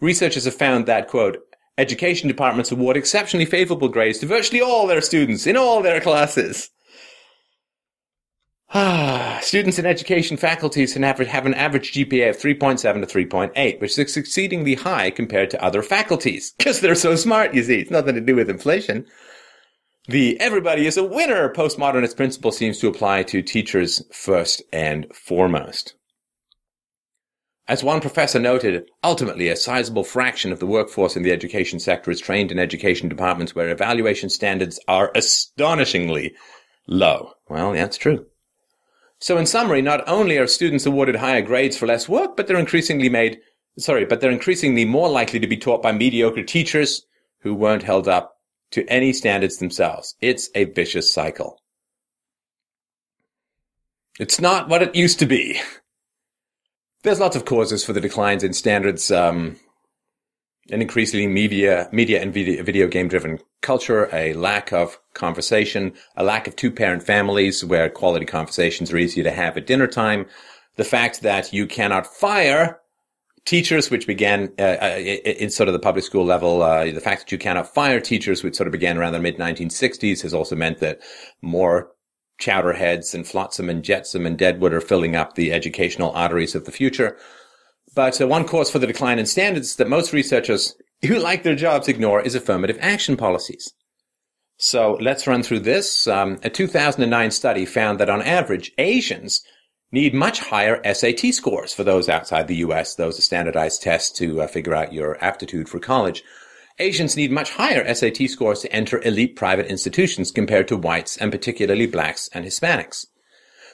Researchers 0.00 0.44
have 0.44 0.54
found 0.54 0.86
that, 0.86 1.08
quote, 1.08 1.38
education 1.78 2.28
departments 2.28 2.70
award 2.70 2.96
exceptionally 2.96 3.46
favorable 3.46 3.88
grades 3.88 4.18
to 4.18 4.26
virtually 4.26 4.60
all 4.60 4.86
their 4.86 5.00
students 5.00 5.46
in 5.46 5.56
all 5.56 5.82
their 5.82 6.00
classes. 6.00 6.70
Ah, 8.74 9.38
students 9.42 9.78
in 9.78 9.84
education 9.84 10.38
faculties 10.38 10.94
have 10.94 11.20
an 11.20 11.54
average 11.54 11.92
GPA 11.92 12.30
of 12.30 12.38
3.7 12.38 12.80
to 12.80 13.06
3.8, 13.06 13.80
which 13.80 13.98
is 13.98 14.16
exceedingly 14.16 14.76
high 14.76 15.10
compared 15.10 15.50
to 15.50 15.62
other 15.62 15.82
faculties. 15.82 16.54
Because 16.58 16.80
they're 16.80 16.94
so 16.94 17.14
smart, 17.14 17.52
you 17.52 17.62
see. 17.62 17.80
It's 17.80 17.90
nothing 17.90 18.14
to 18.14 18.20
do 18.22 18.34
with 18.34 18.48
inflation. 18.48 19.04
The 20.08 20.40
everybody 20.40 20.86
is 20.86 20.96
a 20.96 21.04
winner 21.04 21.52
postmodernist 21.52 22.16
principle 22.16 22.50
seems 22.50 22.78
to 22.78 22.88
apply 22.88 23.24
to 23.24 23.42
teachers 23.42 24.02
first 24.10 24.62
and 24.72 25.06
foremost. 25.14 25.94
As 27.68 27.84
one 27.84 28.00
professor 28.00 28.38
noted, 28.38 28.84
ultimately 29.04 29.48
a 29.48 29.56
sizable 29.56 30.02
fraction 30.02 30.50
of 30.50 30.60
the 30.60 30.66
workforce 30.66 31.14
in 31.14 31.22
the 31.22 31.30
education 31.30 31.78
sector 31.78 32.10
is 32.10 32.20
trained 32.20 32.50
in 32.50 32.58
education 32.58 33.10
departments 33.10 33.54
where 33.54 33.68
evaluation 33.68 34.30
standards 34.30 34.80
are 34.88 35.12
astonishingly 35.14 36.34
low. 36.88 37.32
Well, 37.48 37.72
that's 37.72 37.98
true. 37.98 38.26
So 39.22 39.38
in 39.38 39.46
summary, 39.46 39.82
not 39.82 40.02
only 40.08 40.36
are 40.36 40.48
students 40.48 40.84
awarded 40.84 41.14
higher 41.14 41.42
grades 41.42 41.76
for 41.76 41.86
less 41.86 42.08
work, 42.08 42.36
but 42.36 42.48
they're 42.48 42.58
increasingly 42.58 43.08
made, 43.08 43.38
sorry, 43.78 44.04
but 44.04 44.20
they're 44.20 44.32
increasingly 44.32 44.84
more 44.84 45.08
likely 45.08 45.38
to 45.38 45.46
be 45.46 45.56
taught 45.56 45.80
by 45.80 45.92
mediocre 45.92 46.42
teachers 46.42 47.06
who 47.42 47.54
weren't 47.54 47.84
held 47.84 48.08
up 48.08 48.38
to 48.72 48.84
any 48.88 49.12
standards 49.12 49.58
themselves. 49.58 50.16
It's 50.20 50.50
a 50.56 50.64
vicious 50.64 51.12
cycle. 51.12 51.62
It's 54.18 54.40
not 54.40 54.68
what 54.68 54.82
it 54.82 54.96
used 54.96 55.20
to 55.20 55.26
be. 55.26 55.60
There's 57.04 57.20
lots 57.20 57.36
of 57.36 57.44
causes 57.44 57.84
for 57.84 57.92
the 57.92 58.00
declines 58.00 58.42
in 58.42 58.52
standards. 58.52 59.12
Um, 59.12 59.56
an 60.70 60.82
increasingly 60.82 61.28
media, 61.28 61.88
media 61.92 62.20
and 62.20 62.34
video, 62.34 62.64
video 62.64 62.88
game 62.88 63.06
driven 63.06 63.38
culture, 63.60 64.08
a 64.12 64.32
lack 64.32 64.72
of 64.72 64.98
conversation, 65.14 65.92
a 66.16 66.24
lack 66.24 66.46
of 66.46 66.56
two 66.56 66.70
parent 66.70 67.02
families 67.02 67.64
where 67.64 67.88
quality 67.88 68.26
conversations 68.26 68.92
are 68.92 68.98
easier 68.98 69.24
to 69.24 69.30
have 69.30 69.56
at 69.56 69.66
dinner 69.66 69.86
time, 69.86 70.26
the 70.76 70.84
fact 70.84 71.22
that 71.22 71.52
you 71.52 71.66
cannot 71.66 72.06
fire 72.06 72.80
teachers, 73.44 73.90
which 73.90 74.06
began 74.06 74.52
uh, 74.58 74.76
uh 74.80 74.98
in 75.24 75.50
sort 75.50 75.68
of 75.68 75.72
the 75.72 75.78
public 75.78 76.04
school 76.04 76.24
level, 76.24 76.62
uh, 76.62 76.84
the 76.84 77.00
fact 77.00 77.22
that 77.22 77.32
you 77.32 77.38
cannot 77.38 77.72
fire 77.72 78.00
teachers, 78.00 78.42
which 78.42 78.56
sort 78.56 78.66
of 78.66 78.72
began 78.72 78.96
around 78.96 79.12
the 79.12 79.20
mid 79.20 79.36
1960s, 79.36 80.22
has 80.22 80.32
also 80.32 80.56
meant 80.56 80.78
that 80.78 81.00
more 81.40 81.90
chowderheads 82.40 83.14
and 83.14 83.26
flotsam 83.26 83.68
and 83.68 83.84
jetsam 83.84 84.26
and 84.26 84.38
deadwood 84.38 84.72
are 84.72 84.80
filling 84.80 85.14
up 85.14 85.34
the 85.34 85.52
educational 85.52 86.10
arteries 86.12 86.54
of 86.54 86.64
the 86.64 86.72
future. 86.72 87.16
But 87.94 88.20
uh, 88.20 88.26
one 88.26 88.46
cause 88.46 88.70
for 88.70 88.78
the 88.78 88.86
decline 88.86 89.18
in 89.18 89.26
standards 89.26 89.76
that 89.76 89.88
most 89.88 90.12
researchers 90.12 90.74
who 91.06 91.18
like 91.18 91.42
their 91.42 91.54
jobs 91.54 91.88
ignore 91.88 92.20
is 92.20 92.34
affirmative 92.34 92.78
action 92.80 93.16
policies. 93.16 93.72
So 94.64 94.96
let's 95.00 95.26
run 95.26 95.42
through 95.42 95.60
this. 95.60 96.06
Um, 96.06 96.38
a 96.44 96.48
2009 96.48 97.32
study 97.32 97.66
found 97.66 97.98
that 97.98 98.08
on 98.08 98.22
average, 98.22 98.70
Asians 98.78 99.42
need 99.90 100.14
much 100.14 100.38
higher 100.38 100.80
SAT 100.84 101.34
scores 101.34 101.74
for 101.74 101.82
those 101.82 102.08
outside 102.08 102.46
the 102.46 102.62
US. 102.66 102.94
Those 102.94 103.18
are 103.18 103.22
standardized 103.22 103.82
tests 103.82 104.16
to 104.20 104.42
uh, 104.42 104.46
figure 104.46 104.72
out 104.72 104.92
your 104.92 105.22
aptitude 105.22 105.68
for 105.68 105.80
college. 105.80 106.22
Asians 106.78 107.16
need 107.16 107.32
much 107.32 107.50
higher 107.50 107.92
SAT 107.92 108.30
scores 108.30 108.60
to 108.60 108.72
enter 108.72 109.02
elite 109.02 109.34
private 109.34 109.66
institutions 109.66 110.30
compared 110.30 110.68
to 110.68 110.76
whites 110.76 111.16
and 111.16 111.32
particularly 111.32 111.88
blacks 111.88 112.30
and 112.32 112.44
Hispanics. 112.44 113.06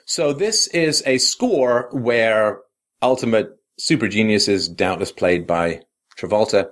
So 0.07 0.33
this 0.33 0.69
is 0.69 1.03
a 1.05 1.19
score 1.19 1.91
where 1.93 2.61
ultimate 3.03 3.59
super 3.79 4.09
geniuses, 4.09 4.71
doubtless 4.71 5.13
played 5.13 5.47
by 5.47 5.83
Travolta, 6.19 6.71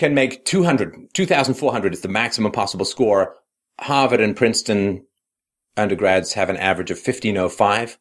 can 0.00 0.14
make 0.14 0.46
200, 0.46 1.12
2,400 1.12 1.92
is 1.92 2.00
the 2.00 2.08
maximum 2.08 2.50
possible 2.50 2.86
score. 2.86 3.36
Harvard 3.78 4.22
and 4.22 4.34
Princeton 4.34 5.04
undergrads 5.76 6.32
have 6.32 6.48
an 6.48 6.56
average 6.56 6.90
of 6.90 6.96
1505 6.96 7.98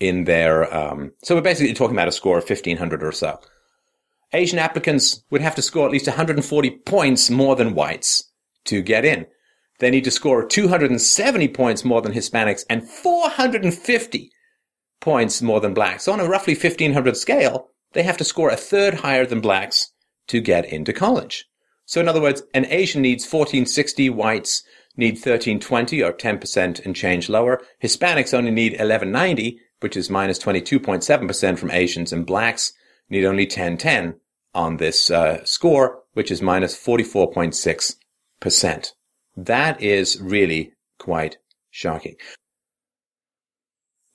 in 0.00 0.24
their, 0.24 0.74
um, 0.74 1.12
so 1.22 1.34
we're 1.34 1.42
basically 1.42 1.74
talking 1.74 1.94
about 1.94 2.08
a 2.08 2.12
score 2.12 2.38
of 2.38 2.48
1500 2.48 3.04
or 3.04 3.12
so. 3.12 3.38
Asian 4.32 4.58
applicants 4.58 5.22
would 5.30 5.42
have 5.42 5.54
to 5.54 5.60
score 5.60 5.84
at 5.84 5.92
least 5.92 6.06
140 6.06 6.70
points 6.86 7.28
more 7.28 7.54
than 7.54 7.74
whites 7.74 8.32
to 8.64 8.80
get 8.80 9.04
in. 9.04 9.26
They 9.80 9.90
need 9.90 10.04
to 10.04 10.10
score 10.10 10.46
270 10.46 11.48
points 11.48 11.84
more 11.84 12.00
than 12.00 12.14
Hispanics 12.14 12.64
and 12.70 12.88
450 12.88 14.30
points 15.02 15.42
more 15.42 15.60
than 15.60 15.74
blacks. 15.74 16.04
So 16.04 16.12
on 16.12 16.20
a 16.20 16.28
roughly 16.28 16.54
1500 16.54 17.18
scale, 17.18 17.68
they 17.92 18.02
have 18.02 18.16
to 18.16 18.24
score 18.24 18.48
a 18.48 18.56
third 18.56 18.94
higher 18.94 19.26
than 19.26 19.42
blacks 19.42 19.92
to 20.28 20.40
get 20.40 20.66
into 20.66 20.92
college. 20.92 21.46
So 21.84 22.00
in 22.00 22.08
other 22.08 22.20
words, 22.20 22.42
an 22.54 22.66
Asian 22.66 23.02
needs 23.02 23.24
1460, 23.24 24.10
whites 24.10 24.62
need 24.96 25.14
1320 25.14 26.02
or 26.02 26.12
10% 26.12 26.84
and 26.84 26.94
change 26.94 27.28
lower. 27.28 27.60
Hispanics 27.82 28.34
only 28.34 28.50
need 28.50 28.72
1190, 28.72 29.60
which 29.80 29.96
is 29.96 30.10
minus 30.10 30.38
22.7% 30.38 31.58
from 31.58 31.70
Asians 31.70 32.12
and 32.12 32.26
blacks 32.26 32.72
need 33.08 33.24
only 33.24 33.44
1010 33.44 34.20
on 34.54 34.76
this 34.76 35.10
uh, 35.10 35.42
score, 35.44 36.02
which 36.12 36.30
is 36.30 36.42
minus 36.42 36.76
44.6%. 36.76 38.92
That 39.36 39.80
is 39.80 40.20
really 40.20 40.74
quite 40.98 41.38
shocking. 41.70 42.16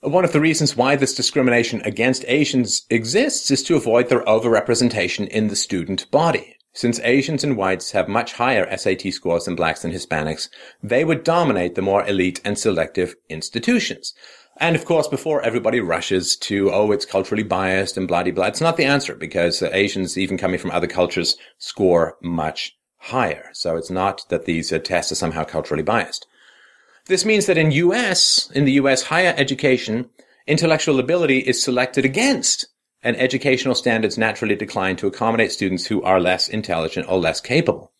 One 0.03 0.25
of 0.25 0.33
the 0.33 0.41
reasons 0.41 0.75
why 0.75 0.97
this 0.97 1.15
discrimination 1.15 1.81
against 1.85 2.25
Asians 2.27 2.81
exists 2.89 3.49
is 3.51 3.63
to 3.63 3.77
avoid 3.77 4.09
their 4.09 4.25
overrepresentation 4.25 5.29
in 5.29 5.47
the 5.47 5.55
student 5.55 6.11
body. 6.11 6.57
Since 6.73 6.99
Asians 6.99 7.41
and 7.41 7.55
whites 7.55 7.91
have 7.91 8.09
much 8.09 8.33
higher 8.33 8.67
SAT 8.75 9.13
scores 9.13 9.45
than 9.45 9.55
blacks 9.55 9.85
and 9.85 9.93
Hispanics, 9.93 10.49
they 10.83 11.05
would 11.05 11.23
dominate 11.23 11.75
the 11.75 11.81
more 11.81 12.05
elite 12.05 12.41
and 12.43 12.59
selective 12.59 13.15
institutions. 13.29 14.13
And 14.57 14.75
of 14.75 14.83
course, 14.83 15.07
before 15.07 15.41
everybody 15.41 15.79
rushes 15.79 16.35
to, 16.35 16.69
oh, 16.69 16.91
it's 16.91 17.05
culturally 17.05 17.43
biased 17.43 17.95
and 17.95 18.05
blah, 18.05 18.23
blah, 18.23 18.47
it's 18.47 18.59
not 18.59 18.75
the 18.75 18.83
answer 18.83 19.15
because 19.15 19.63
Asians, 19.63 20.17
even 20.17 20.37
coming 20.37 20.59
from 20.59 20.71
other 20.71 20.87
cultures, 20.87 21.37
score 21.59 22.17
much 22.21 22.77
higher. 22.97 23.51
So 23.53 23.77
it's 23.77 23.89
not 23.89 24.27
that 24.27 24.43
these 24.43 24.73
uh, 24.73 24.79
tests 24.79 25.13
are 25.13 25.15
somehow 25.15 25.45
culturally 25.45 25.81
biased. 25.81 26.27
This 27.05 27.25
means 27.25 27.47
that 27.47 27.57
in 27.57 27.71
US, 27.71 28.49
in 28.51 28.65
the 28.65 28.73
US 28.73 29.03
higher 29.03 29.33
education, 29.37 30.09
intellectual 30.47 30.99
ability 30.99 31.39
is 31.39 31.61
selected 31.61 32.05
against 32.05 32.67
and 33.01 33.17
educational 33.17 33.75
standards 33.75 34.17
naturally 34.17 34.55
decline 34.55 34.95
to 34.95 35.07
accommodate 35.07 35.51
students 35.51 35.87
who 35.87 36.01
are 36.03 36.19
less 36.19 36.47
intelligent 36.47 37.09
or 37.09 37.19
less 37.19 37.41
capable. 37.41 37.91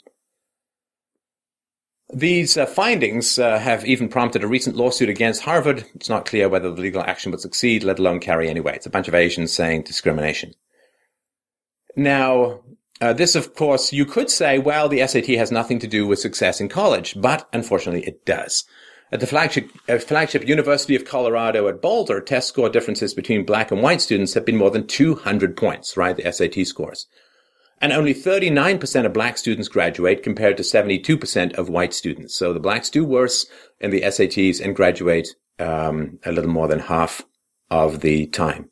These 2.14 2.58
uh, 2.58 2.66
findings 2.66 3.40
uh, 3.40 3.60
have 3.60 3.86
even 3.86 4.08
prompted 4.08 4.44
a 4.44 4.48
recent 4.48 4.76
lawsuit 4.76 5.10
against 5.10 5.42
Harvard. 5.42 5.84
It's 5.96 6.10
not 6.10 6.26
clear 6.26 6.48
whether 6.48 6.72
the 6.72 6.80
legal 6.80 7.02
action 7.02 7.32
would 7.32 7.42
succeed, 7.42 7.84
let 7.84 8.00
alone 8.00 8.20
carry 8.20 8.50
any 8.50 8.60
weight. 8.60 8.76
It's 8.76 8.86
a 8.86 8.92
bunch 8.92 9.08
of 9.08 9.16
Asians 9.16 9.52
saying 9.52 9.84
discrimination. 9.84 10.54
Now, 11.96 12.62
uh, 13.02 13.14
this, 13.14 13.36
of 13.36 13.56
course, 13.56 13.92
you 13.92 14.06
could 14.06 14.30
say, 14.30 14.60
well, 14.60 14.88
the 14.88 15.06
SAT 15.06 15.28
has 15.30 15.52
nothing 15.52 15.80
to 15.80 15.88
do 15.88 16.08
with 16.08 16.20
success 16.20 16.62
in 16.62 16.70
college, 16.70 17.20
but 17.20 17.50
unfortunately 17.52 18.06
it 18.06 18.26
does. 18.26 18.64
At 19.14 19.20
the 19.20 19.28
flagship, 19.28 19.70
uh, 19.88 20.00
flagship 20.00 20.48
University 20.48 20.96
of 20.96 21.06
Colorado 21.06 21.68
at 21.68 21.84
Boulder, 21.84 22.20
test 22.20 22.48
score 22.48 22.68
differences 22.68 23.14
between 23.14 23.46
black 23.46 23.70
and 23.70 23.80
white 23.80 24.02
students 24.02 24.34
have 24.34 24.44
been 24.44 24.58
more 24.58 24.72
than 24.72 24.88
200 24.88 25.56
points, 25.56 25.96
right? 25.96 26.18
The 26.18 26.32
SAT 26.32 26.66
scores. 26.66 27.06
And 27.80 27.94
only 27.94 28.16
39% 28.16 29.06
of 29.06 29.14
black 29.14 29.38
students 29.38 29.68
graduate 29.68 30.24
compared 30.24 30.58
to 30.58 30.64
72% 30.64 31.54
of 31.54 31.70
white 31.70 31.94
students. 31.94 32.34
So 32.34 32.54
the 32.54 32.60
blacks 32.60 32.90
do 32.90 33.06
worse 33.06 33.46
in 33.80 33.92
the 33.92 34.02
SATs 34.02 34.60
and 34.60 34.76
graduate 34.76 35.28
um, 35.60 36.18
a 36.26 36.32
little 36.32 36.50
more 36.50 36.68
than 36.68 36.80
half 36.80 37.22
of 37.70 38.00
the 38.00 38.26
time. 38.26 38.72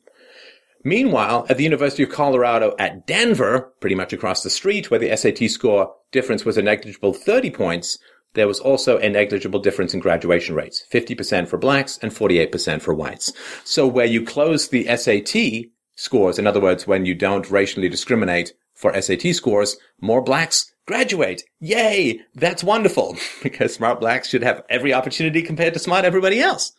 Meanwhile, 0.82 1.46
at 1.50 1.56
the 1.56 1.62
University 1.62 2.02
of 2.02 2.10
Colorado 2.10 2.74
at 2.80 3.06
Denver, 3.06 3.72
pretty 3.78 3.94
much 3.94 4.12
across 4.12 4.42
the 4.42 4.50
street, 4.50 4.90
where 4.90 4.98
the 4.98 5.16
SAT 5.16 5.48
score 5.48 5.94
difference 6.10 6.44
was 6.44 6.58
a 6.58 6.62
negligible 6.62 7.12
30 7.12 7.50
points, 7.50 7.98
there 8.34 8.48
was 8.48 8.60
also 8.60 8.98
a 8.98 9.08
negligible 9.08 9.60
difference 9.60 9.94
in 9.94 10.00
graduation 10.00 10.54
rates, 10.54 10.84
50% 10.90 11.48
for 11.48 11.58
blacks 11.58 11.98
and 12.00 12.12
48% 12.12 12.80
for 12.80 12.94
whites. 12.94 13.32
So 13.64 13.86
where 13.86 14.06
you 14.06 14.24
close 14.24 14.68
the 14.68 14.84
SAT 14.96 15.70
scores, 15.96 16.38
in 16.38 16.46
other 16.46 16.60
words, 16.60 16.86
when 16.86 17.04
you 17.04 17.14
don't 17.14 17.50
racially 17.50 17.88
discriminate 17.88 18.54
for 18.74 18.98
SAT 19.00 19.34
scores, 19.34 19.76
more 20.00 20.22
blacks 20.22 20.72
graduate. 20.86 21.42
Yay! 21.60 22.20
That's 22.34 22.64
wonderful 22.64 23.16
because 23.42 23.74
smart 23.74 24.00
blacks 24.00 24.28
should 24.28 24.42
have 24.42 24.62
every 24.68 24.94
opportunity 24.94 25.42
compared 25.42 25.74
to 25.74 25.80
smart 25.80 26.04
everybody 26.04 26.40
else. 26.40 26.72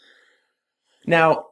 Now, 1.06 1.46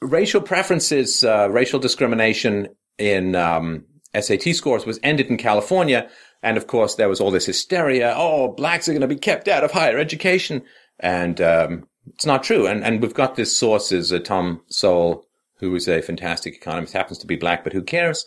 racial 0.00 0.40
preferences, 0.40 1.24
uh, 1.24 1.48
racial 1.50 1.80
discrimination 1.80 2.68
in 2.98 3.34
um, 3.34 3.84
SAT 4.18 4.54
scores 4.54 4.86
was 4.86 5.00
ended 5.02 5.28
in 5.28 5.36
California 5.38 6.08
and 6.42 6.56
of 6.56 6.66
course, 6.66 6.94
there 6.94 7.08
was 7.08 7.20
all 7.20 7.30
this 7.30 7.46
hysteria. 7.46 8.14
Oh, 8.16 8.48
blacks 8.48 8.88
are 8.88 8.92
going 8.92 9.02
to 9.02 9.08
be 9.08 9.16
kept 9.16 9.48
out 9.48 9.64
of 9.64 9.70
higher 9.70 9.98
education. 9.98 10.62
And, 10.98 11.40
um, 11.40 11.88
it's 12.08 12.26
not 12.26 12.42
true. 12.42 12.66
And, 12.66 12.84
and 12.84 13.00
we've 13.00 13.14
got 13.14 13.36
this 13.36 13.56
source 13.56 13.92
is 13.92 14.12
uh, 14.12 14.18
Tom 14.18 14.62
Sowell, 14.68 15.26
who 15.58 15.74
is 15.74 15.88
a 15.88 16.02
fantastic 16.02 16.54
economist, 16.54 16.92
happens 16.92 17.18
to 17.18 17.26
be 17.26 17.36
black, 17.36 17.62
but 17.64 17.72
who 17.72 17.82
cares? 17.82 18.24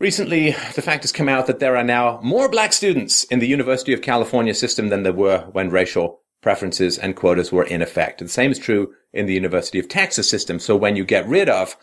Recently, 0.00 0.50
the 0.74 0.82
fact 0.82 1.04
has 1.04 1.12
come 1.12 1.28
out 1.28 1.46
that 1.46 1.60
there 1.60 1.76
are 1.76 1.84
now 1.84 2.18
more 2.22 2.48
black 2.48 2.72
students 2.72 3.24
in 3.24 3.38
the 3.38 3.46
University 3.46 3.92
of 3.92 4.02
California 4.02 4.54
system 4.54 4.88
than 4.88 5.02
there 5.02 5.12
were 5.12 5.46
when 5.52 5.70
racial 5.70 6.20
preferences 6.42 6.98
and 6.98 7.16
quotas 7.16 7.52
were 7.52 7.64
in 7.64 7.80
effect. 7.80 8.18
The 8.18 8.28
same 8.28 8.50
is 8.50 8.58
true 8.58 8.92
in 9.12 9.26
the 9.26 9.34
University 9.34 9.78
of 9.78 9.88
Texas 9.88 10.28
system. 10.28 10.58
So 10.58 10.76
when 10.76 10.96
you 10.96 11.04
get 11.04 11.28
rid 11.28 11.48
of 11.48 11.76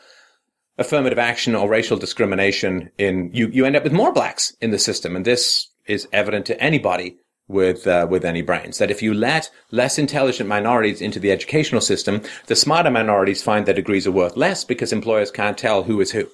affirmative 0.77 1.19
action 1.19 1.55
or 1.55 1.69
racial 1.69 1.97
discrimination 1.97 2.89
in 2.97 3.29
you 3.33 3.47
you 3.47 3.65
end 3.65 3.75
up 3.75 3.83
with 3.83 3.93
more 3.93 4.13
blacks 4.13 4.55
in 4.61 4.71
the 4.71 4.79
system. 4.79 5.15
And 5.15 5.25
this 5.25 5.67
is 5.85 6.07
evident 6.11 6.45
to 6.47 6.61
anybody 6.61 7.17
with 7.51 7.85
uh, 7.85 8.07
with 8.09 8.25
any 8.25 8.41
brains 8.41 8.77
that 8.77 8.91
if 8.91 9.01
you 9.01 9.13
let 9.13 9.49
less 9.71 9.99
intelligent 9.99 10.47
minorities 10.47 11.01
into 11.01 11.19
the 11.19 11.31
educational 11.31 11.81
system 11.81 12.21
the 12.47 12.55
smarter 12.55 12.89
minorities 12.89 13.43
find 13.43 13.65
their 13.65 13.73
degrees 13.75 14.07
are 14.07 14.11
worth 14.11 14.37
less 14.37 14.63
because 14.63 14.93
employers 14.93 15.31
can't 15.31 15.57
tell 15.57 15.83
who 15.83 15.99
is 16.01 16.11
who. 16.11 16.27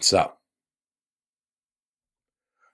So 0.00 0.32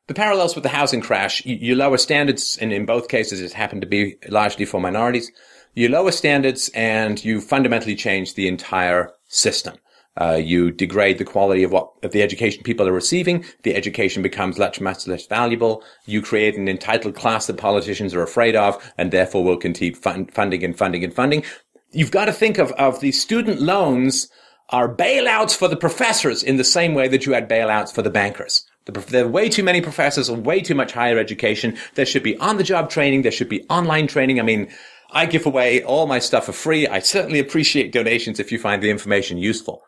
the 0.07 0.15
parallels 0.15 0.55
with 0.55 0.63
the 0.63 0.71
housing 0.71 1.01
crash 1.01 1.45
you, 1.45 1.57
you 1.57 1.75
lower 1.75 1.99
standards 1.99 2.57
and 2.61 2.73
in 2.73 2.87
both 2.87 3.09
cases 3.09 3.41
it 3.41 3.53
happened 3.53 3.83
to 3.83 3.89
be 3.89 4.17
largely 4.29 4.65
for 4.65 4.81
minorities. 4.81 5.33
You 5.75 5.89
lower 5.89 6.13
standards 6.13 6.71
and 6.75 7.23
you 7.23 7.41
fundamentally 7.41 7.97
change 7.97 8.35
the 8.35 8.49
entire 8.49 9.13
system. 9.29 9.77
Uh, 10.19 10.41
you 10.43 10.71
degrade 10.71 11.19
the 11.19 11.25
quality 11.25 11.63
of 11.63 11.73
what 11.73 11.91
of 12.03 12.13
the 12.13 12.23
education 12.23 12.63
people 12.63 12.89
are 12.89 12.93
receiving. 12.93 13.45
The 13.65 13.75
education 13.75 14.23
becomes 14.23 14.59
much 14.59 14.81
much 14.81 15.07
less 15.07 15.27
valuable. 15.27 15.85
You 16.07 16.23
create 16.23 16.57
an 16.57 16.69
entitled 16.69 17.15
class 17.15 17.47
that 17.47 17.59
politicians 17.59 18.15
are 18.15 18.23
afraid 18.23 18.57
of, 18.57 18.93
and 18.97 19.11
therefore 19.11 19.45
will 19.45 19.59
continue 19.59 19.95
fund, 19.95 20.33
funding 20.33 20.65
and 20.65 20.77
funding 20.77 21.05
and 21.05 21.13
funding. 21.13 21.45
You've 21.93 22.11
got 22.11 22.27
to 22.27 22.33
think 22.33 22.57
of 22.57 22.73
of 22.73 23.01
the 23.01 23.13
student 23.13 23.61
loans 23.61 24.29
are 24.71 24.93
bailouts 24.93 25.55
for 25.55 25.69
the 25.69 25.77
professors 25.77 26.43
in 26.43 26.57
the 26.57 26.65
same 26.65 26.95
way 26.95 27.09
that 27.09 27.27
you 27.27 27.33
had 27.33 27.49
bailouts 27.49 27.95
for 27.95 28.03
the 28.03 28.11
bankers. 28.11 28.65
There 28.87 29.25
are 29.25 29.29
way 29.29 29.49
too 29.49 29.63
many 29.65 29.81
professors 29.81 30.29
and 30.29 30.47
way 30.47 30.61
too 30.61 30.75
much 30.75 30.93
higher 30.93 31.19
education. 31.19 31.77
There 31.95 32.07
should 32.07 32.23
be 32.23 32.37
on 32.39 32.57
the 32.57 32.63
job 32.63 32.89
training. 32.89 33.23
There 33.23 33.33
should 33.33 33.49
be 33.49 33.65
online 33.69 34.07
training. 34.07 34.39
I 34.39 34.45
mean, 34.45 34.69
I 35.11 35.27
give 35.27 35.47
away 35.47 35.83
all 35.83 36.07
my 36.07 36.19
stuff 36.19 36.47
for 36.47 36.53
free. 36.53 36.87
I 36.87 36.99
certainly 36.99 37.39
appreciate 37.39 37.93
donations 37.93 38.41
if 38.41 38.51
you 38.51 38.59
find 38.59 38.83
the 38.83 38.91
information 38.91 39.39
useful. 39.39 39.83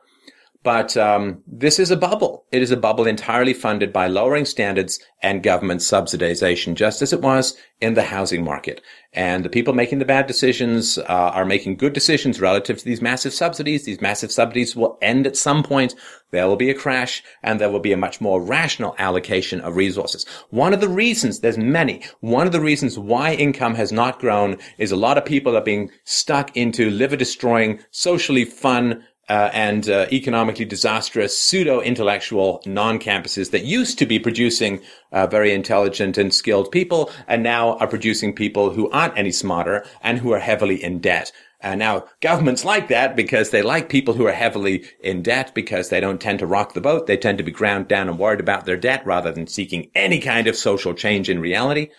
But 0.64 0.96
um, 0.96 1.42
this 1.46 1.78
is 1.78 1.92
a 1.92 1.96
bubble. 1.96 2.44
It 2.50 2.62
is 2.62 2.72
a 2.72 2.76
bubble 2.76 3.06
entirely 3.06 3.54
funded 3.54 3.92
by 3.92 4.08
lowering 4.08 4.44
standards 4.44 4.98
and 5.22 5.42
government 5.42 5.82
subsidization, 5.82 6.74
just 6.74 7.00
as 7.00 7.12
it 7.12 7.20
was 7.20 7.56
in 7.80 7.94
the 7.94 8.02
housing 8.02 8.42
market. 8.42 8.80
And 9.12 9.44
the 9.44 9.50
people 9.50 9.72
making 9.72 10.00
the 10.00 10.04
bad 10.04 10.26
decisions 10.26 10.98
uh, 10.98 11.04
are 11.06 11.44
making 11.44 11.76
good 11.76 11.92
decisions 11.92 12.40
relative 12.40 12.76
to 12.78 12.84
these 12.84 13.00
massive 13.00 13.32
subsidies. 13.32 13.84
These 13.84 14.00
massive 14.00 14.32
subsidies 14.32 14.74
will 14.74 14.98
end 15.00 15.28
at 15.28 15.36
some 15.36 15.62
point. 15.62 15.94
There 16.32 16.48
will 16.48 16.56
be 16.56 16.70
a 16.70 16.74
crash, 16.74 17.22
and 17.40 17.60
there 17.60 17.70
will 17.70 17.80
be 17.80 17.92
a 17.92 17.96
much 17.96 18.20
more 18.20 18.42
rational 18.42 18.96
allocation 18.98 19.60
of 19.60 19.76
resources. 19.76 20.26
One 20.50 20.74
of 20.74 20.80
the 20.80 20.88
reasons, 20.88 21.38
there's 21.38 21.56
many, 21.56 22.02
one 22.18 22.46
of 22.46 22.52
the 22.52 22.60
reasons 22.60 22.98
why 22.98 23.34
income 23.34 23.76
has 23.76 23.92
not 23.92 24.18
grown 24.18 24.58
is 24.76 24.90
a 24.90 24.96
lot 24.96 25.18
of 25.18 25.24
people 25.24 25.56
are 25.56 25.62
being 25.62 25.90
stuck 26.04 26.56
into 26.56 26.90
liver 26.90 27.16
destroying, 27.16 27.80
socially 27.92 28.44
fun, 28.44 29.04
uh, 29.28 29.50
and 29.52 29.88
uh, 29.88 30.06
economically 30.10 30.64
disastrous 30.64 31.36
pseudo-intellectual 31.36 32.62
non-campuses 32.66 33.50
that 33.50 33.64
used 33.64 33.98
to 33.98 34.06
be 34.06 34.18
producing 34.18 34.80
uh, 35.12 35.26
very 35.26 35.52
intelligent 35.52 36.16
and 36.16 36.32
skilled 36.32 36.70
people 36.70 37.10
and 37.26 37.42
now 37.42 37.76
are 37.78 37.86
producing 37.86 38.34
people 38.34 38.70
who 38.70 38.90
aren't 38.90 39.16
any 39.18 39.32
smarter 39.32 39.84
and 40.02 40.18
who 40.18 40.32
are 40.32 40.38
heavily 40.38 40.82
in 40.82 40.98
debt. 40.98 41.30
And 41.60 41.80
now 41.80 42.04
governments 42.20 42.64
like 42.64 42.86
that 42.88 43.16
because 43.16 43.50
they 43.50 43.62
like 43.62 43.88
people 43.88 44.14
who 44.14 44.26
are 44.26 44.32
heavily 44.32 44.84
in 45.00 45.22
debt 45.22 45.52
because 45.54 45.88
they 45.88 45.98
don't 45.98 46.20
tend 46.20 46.38
to 46.38 46.46
rock 46.46 46.72
the 46.72 46.80
boat. 46.80 47.06
They 47.06 47.16
tend 47.16 47.38
to 47.38 47.44
be 47.44 47.50
ground 47.50 47.88
down 47.88 48.08
and 48.08 48.18
worried 48.18 48.40
about 48.40 48.64
their 48.64 48.76
debt 48.76 49.04
rather 49.04 49.32
than 49.32 49.48
seeking 49.48 49.90
any 49.94 50.20
kind 50.20 50.46
of 50.46 50.56
social 50.56 50.94
change 50.94 51.28
in 51.28 51.40
reality. 51.40 51.90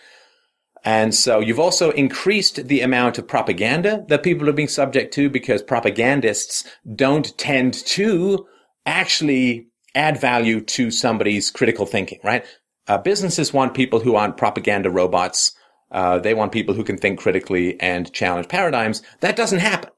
And 0.84 1.14
so 1.14 1.40
you've 1.40 1.60
also 1.60 1.90
increased 1.90 2.68
the 2.68 2.80
amount 2.80 3.18
of 3.18 3.28
propaganda 3.28 4.04
that 4.08 4.22
people 4.22 4.48
are 4.48 4.54
being 4.54 4.68
subject 4.68 5.12
to 5.14 5.28
because 5.28 5.62
propagandists 5.62 6.64
don't 6.94 7.36
tend 7.36 7.74
to 7.74 8.46
actually 8.86 9.66
add 9.94 10.20
value 10.20 10.60
to 10.60 10.90
somebody's 10.90 11.50
critical 11.50 11.84
thinking, 11.84 12.20
right? 12.24 12.44
Uh, 12.86 12.98
businesses 12.98 13.52
want 13.52 13.74
people 13.74 14.00
who 14.00 14.16
aren't 14.16 14.36
propaganda 14.36 14.90
robots. 14.90 15.52
Uh, 15.90 16.18
they 16.18 16.34
want 16.34 16.52
people 16.52 16.74
who 16.74 16.84
can 16.84 16.96
think 16.96 17.18
critically 17.18 17.78
and 17.80 18.12
challenge 18.12 18.48
paradigms. 18.48 19.02
That 19.20 19.36
doesn't 19.36 19.58
happen 19.58 19.90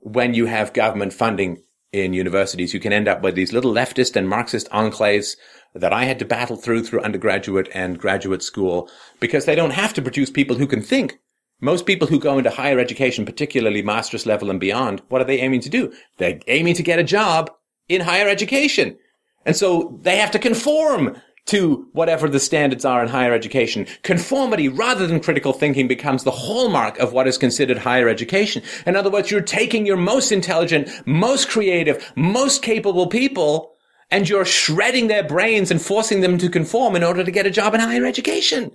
when 0.00 0.34
you 0.34 0.46
have 0.46 0.72
government 0.72 1.12
funding 1.12 1.62
in 1.96 2.12
universities, 2.12 2.74
you 2.74 2.80
can 2.80 2.92
end 2.92 3.08
up 3.08 3.22
with 3.22 3.34
these 3.34 3.52
little 3.52 3.72
leftist 3.72 4.16
and 4.16 4.28
Marxist 4.28 4.68
enclaves 4.70 5.36
that 5.74 5.92
I 5.92 6.04
had 6.04 6.18
to 6.20 6.24
battle 6.24 6.56
through 6.56 6.84
through 6.84 7.02
undergraduate 7.02 7.68
and 7.74 7.98
graduate 7.98 8.42
school 8.42 8.88
because 9.20 9.44
they 9.44 9.54
don't 9.54 9.72
have 9.72 9.92
to 9.94 10.02
produce 10.02 10.30
people 10.30 10.56
who 10.56 10.66
can 10.66 10.82
think. 10.82 11.18
Most 11.60 11.86
people 11.86 12.06
who 12.06 12.20
go 12.20 12.38
into 12.38 12.50
higher 12.50 12.78
education, 12.78 13.24
particularly 13.24 13.82
master's 13.82 14.26
level 14.26 14.50
and 14.50 14.60
beyond, 14.60 15.02
what 15.08 15.20
are 15.20 15.24
they 15.24 15.40
aiming 15.40 15.60
to 15.62 15.70
do? 15.70 15.92
They're 16.18 16.38
aiming 16.48 16.74
to 16.74 16.82
get 16.82 16.98
a 16.98 17.04
job 17.04 17.50
in 17.88 18.02
higher 18.02 18.28
education. 18.28 18.98
And 19.46 19.56
so 19.56 19.98
they 20.02 20.16
have 20.16 20.32
to 20.32 20.38
conform 20.38 21.16
to 21.46 21.88
whatever 21.92 22.28
the 22.28 22.40
standards 22.40 22.84
are 22.84 23.02
in 23.02 23.08
higher 23.08 23.32
education. 23.32 23.86
Conformity 24.02 24.68
rather 24.68 25.06
than 25.06 25.20
critical 25.20 25.52
thinking 25.52 25.88
becomes 25.88 26.24
the 26.24 26.30
hallmark 26.30 26.98
of 26.98 27.12
what 27.12 27.28
is 27.28 27.38
considered 27.38 27.78
higher 27.78 28.08
education. 28.08 28.62
In 28.84 28.96
other 28.96 29.10
words, 29.10 29.30
you're 29.30 29.40
taking 29.40 29.86
your 29.86 29.96
most 29.96 30.32
intelligent, 30.32 30.90
most 31.06 31.48
creative, 31.48 32.12
most 32.16 32.62
capable 32.62 33.06
people 33.06 33.72
and 34.10 34.28
you're 34.28 34.44
shredding 34.44 35.08
their 35.08 35.24
brains 35.24 35.70
and 35.70 35.82
forcing 35.82 36.20
them 36.20 36.38
to 36.38 36.48
conform 36.48 36.94
in 36.94 37.02
order 37.02 37.24
to 37.24 37.30
get 37.30 37.46
a 37.46 37.50
job 37.50 37.74
in 37.74 37.80
higher 37.80 38.04
education. 38.04 38.70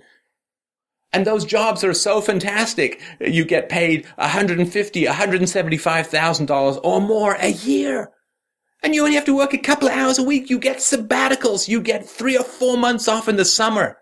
And 1.12 1.26
those 1.26 1.44
jobs 1.44 1.84
are 1.84 1.92
so 1.92 2.20
fantastic. 2.20 3.00
You 3.20 3.44
get 3.44 3.68
paid 3.68 4.06
$150, 4.18 5.06
$175,000 5.06 6.80
or 6.82 7.00
more 7.00 7.34
a 7.34 7.48
year. 7.48 8.10
And 8.82 8.94
you 8.94 9.04
only 9.04 9.14
have 9.14 9.24
to 9.26 9.36
work 9.36 9.54
a 9.54 9.58
couple 9.58 9.88
of 9.88 9.94
hours 9.94 10.18
a 10.18 10.24
week. 10.24 10.50
You 10.50 10.58
get 10.58 10.78
sabbaticals. 10.78 11.68
You 11.68 11.80
get 11.80 12.08
three 12.08 12.36
or 12.36 12.44
four 12.44 12.76
months 12.76 13.06
off 13.06 13.28
in 13.28 13.36
the 13.36 13.44
summer. 13.44 13.98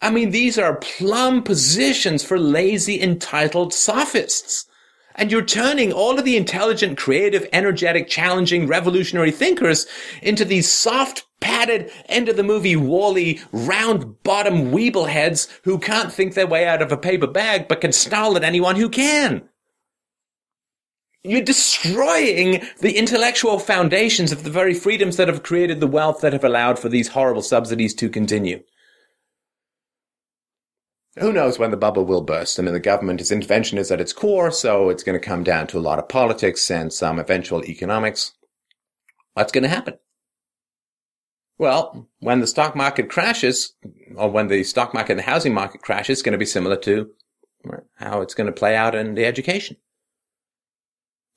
I 0.00 0.10
mean, 0.10 0.30
these 0.30 0.58
are 0.58 0.76
plum 0.76 1.42
positions 1.42 2.24
for 2.24 2.38
lazy, 2.38 3.00
entitled 3.00 3.72
sophists. 3.72 4.66
And 5.14 5.30
you're 5.30 5.44
turning 5.44 5.92
all 5.92 6.18
of 6.18 6.24
the 6.24 6.36
intelligent, 6.36 6.96
creative, 6.96 7.46
energetic, 7.52 8.08
challenging, 8.08 8.66
revolutionary 8.66 9.30
thinkers 9.30 9.86
into 10.22 10.44
these 10.44 10.70
soft, 10.70 11.24
padded, 11.40 11.90
end 12.06 12.28
of 12.28 12.36
the 12.36 12.42
movie 12.42 12.76
WALL-E, 12.76 13.40
round 13.52 14.22
bottom 14.22 14.70
weeble 14.70 15.08
heads 15.08 15.48
who 15.64 15.78
can't 15.78 16.12
think 16.12 16.34
their 16.34 16.46
way 16.46 16.66
out 16.66 16.82
of 16.82 16.92
a 16.92 16.96
paper 16.96 17.26
bag 17.26 17.68
but 17.68 17.80
can 17.80 17.92
snarl 17.92 18.36
at 18.36 18.44
anyone 18.44 18.76
who 18.76 18.88
can. 18.88 19.48
You're 21.24 21.40
destroying 21.40 22.66
the 22.80 22.98
intellectual 22.98 23.60
foundations 23.60 24.32
of 24.32 24.42
the 24.42 24.50
very 24.50 24.74
freedoms 24.74 25.16
that 25.16 25.28
have 25.28 25.44
created 25.44 25.78
the 25.78 25.86
wealth 25.86 26.20
that 26.20 26.32
have 26.32 26.42
allowed 26.42 26.80
for 26.80 26.88
these 26.88 27.08
horrible 27.08 27.42
subsidies 27.42 27.94
to 27.94 28.08
continue. 28.08 28.64
Who 31.18 31.32
knows 31.32 31.60
when 31.60 31.70
the 31.70 31.76
bubble 31.76 32.04
will 32.04 32.22
burst? 32.22 32.58
I 32.58 32.62
mean, 32.62 32.72
the 32.72 32.80
government, 32.80 33.20
is 33.20 33.30
at 33.30 34.00
its 34.00 34.12
core, 34.12 34.50
so 34.50 34.88
it's 34.88 35.04
going 35.04 35.18
to 35.18 35.24
come 35.24 35.44
down 35.44 35.68
to 35.68 35.78
a 35.78 35.80
lot 35.80 36.00
of 36.00 36.08
politics 36.08 36.68
and 36.70 36.92
some 36.92 37.20
eventual 37.20 37.64
economics. 37.66 38.32
What's 39.34 39.52
going 39.52 39.62
to 39.62 39.68
happen? 39.68 39.98
Well, 41.56 42.08
when 42.18 42.40
the 42.40 42.46
stock 42.48 42.74
market 42.74 43.08
crashes, 43.08 43.74
or 44.16 44.28
when 44.28 44.48
the 44.48 44.64
stock 44.64 44.92
market 44.92 45.12
and 45.12 45.18
the 45.20 45.24
housing 45.24 45.54
market 45.54 45.82
crashes, 45.82 46.18
it's 46.18 46.22
going 46.22 46.32
to 46.32 46.38
be 46.38 46.46
similar 46.46 46.76
to 46.78 47.10
how 47.94 48.22
it's 48.22 48.34
going 48.34 48.48
to 48.48 48.52
play 48.52 48.74
out 48.74 48.96
in 48.96 49.14
the 49.14 49.24
education 49.24 49.76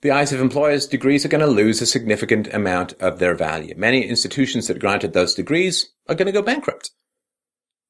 the 0.05 0.11
eyes 0.11 0.31
of 0.31 0.39
employers, 0.39 0.85
degrees 0.85 1.25
are 1.25 1.29
going 1.29 1.41
to 1.41 1.47
lose 1.47 1.81
a 1.81 1.85
significant 1.87 2.53
amount 2.53 2.93
of 3.01 3.17
their 3.17 3.33
value. 3.33 3.73
Many 3.75 4.03
institutions 4.03 4.67
that 4.67 4.77
granted 4.77 5.13
those 5.13 5.33
degrees 5.33 5.89
are 6.07 6.13
going 6.13 6.27
to 6.27 6.31
go 6.31 6.43
bankrupt. 6.43 6.91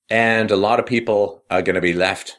And 0.10 0.50
a 0.50 0.56
lot 0.56 0.80
of 0.80 0.86
people 0.86 1.44
are 1.52 1.62
going 1.62 1.76
to 1.76 1.82
be 1.82 1.92
left 1.92 2.38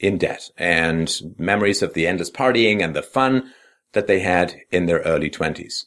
in 0.00 0.16
debt 0.16 0.48
and 0.56 1.14
memories 1.36 1.82
of 1.82 1.92
the 1.92 2.06
endless 2.06 2.30
partying 2.30 2.82
and 2.82 2.96
the 2.96 3.02
fun 3.02 3.52
that 3.92 4.06
they 4.06 4.20
had 4.20 4.56
in 4.70 4.86
their 4.86 5.00
early 5.00 5.28
twenties. 5.28 5.84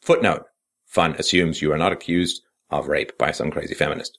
Footnote. 0.00 0.44
Fun 0.86 1.16
assumes 1.18 1.60
you 1.60 1.72
are 1.72 1.78
not 1.78 1.92
accused 1.92 2.42
of 2.70 2.86
rape 2.86 3.18
by 3.18 3.32
some 3.32 3.50
crazy 3.50 3.74
feminist. 3.74 4.16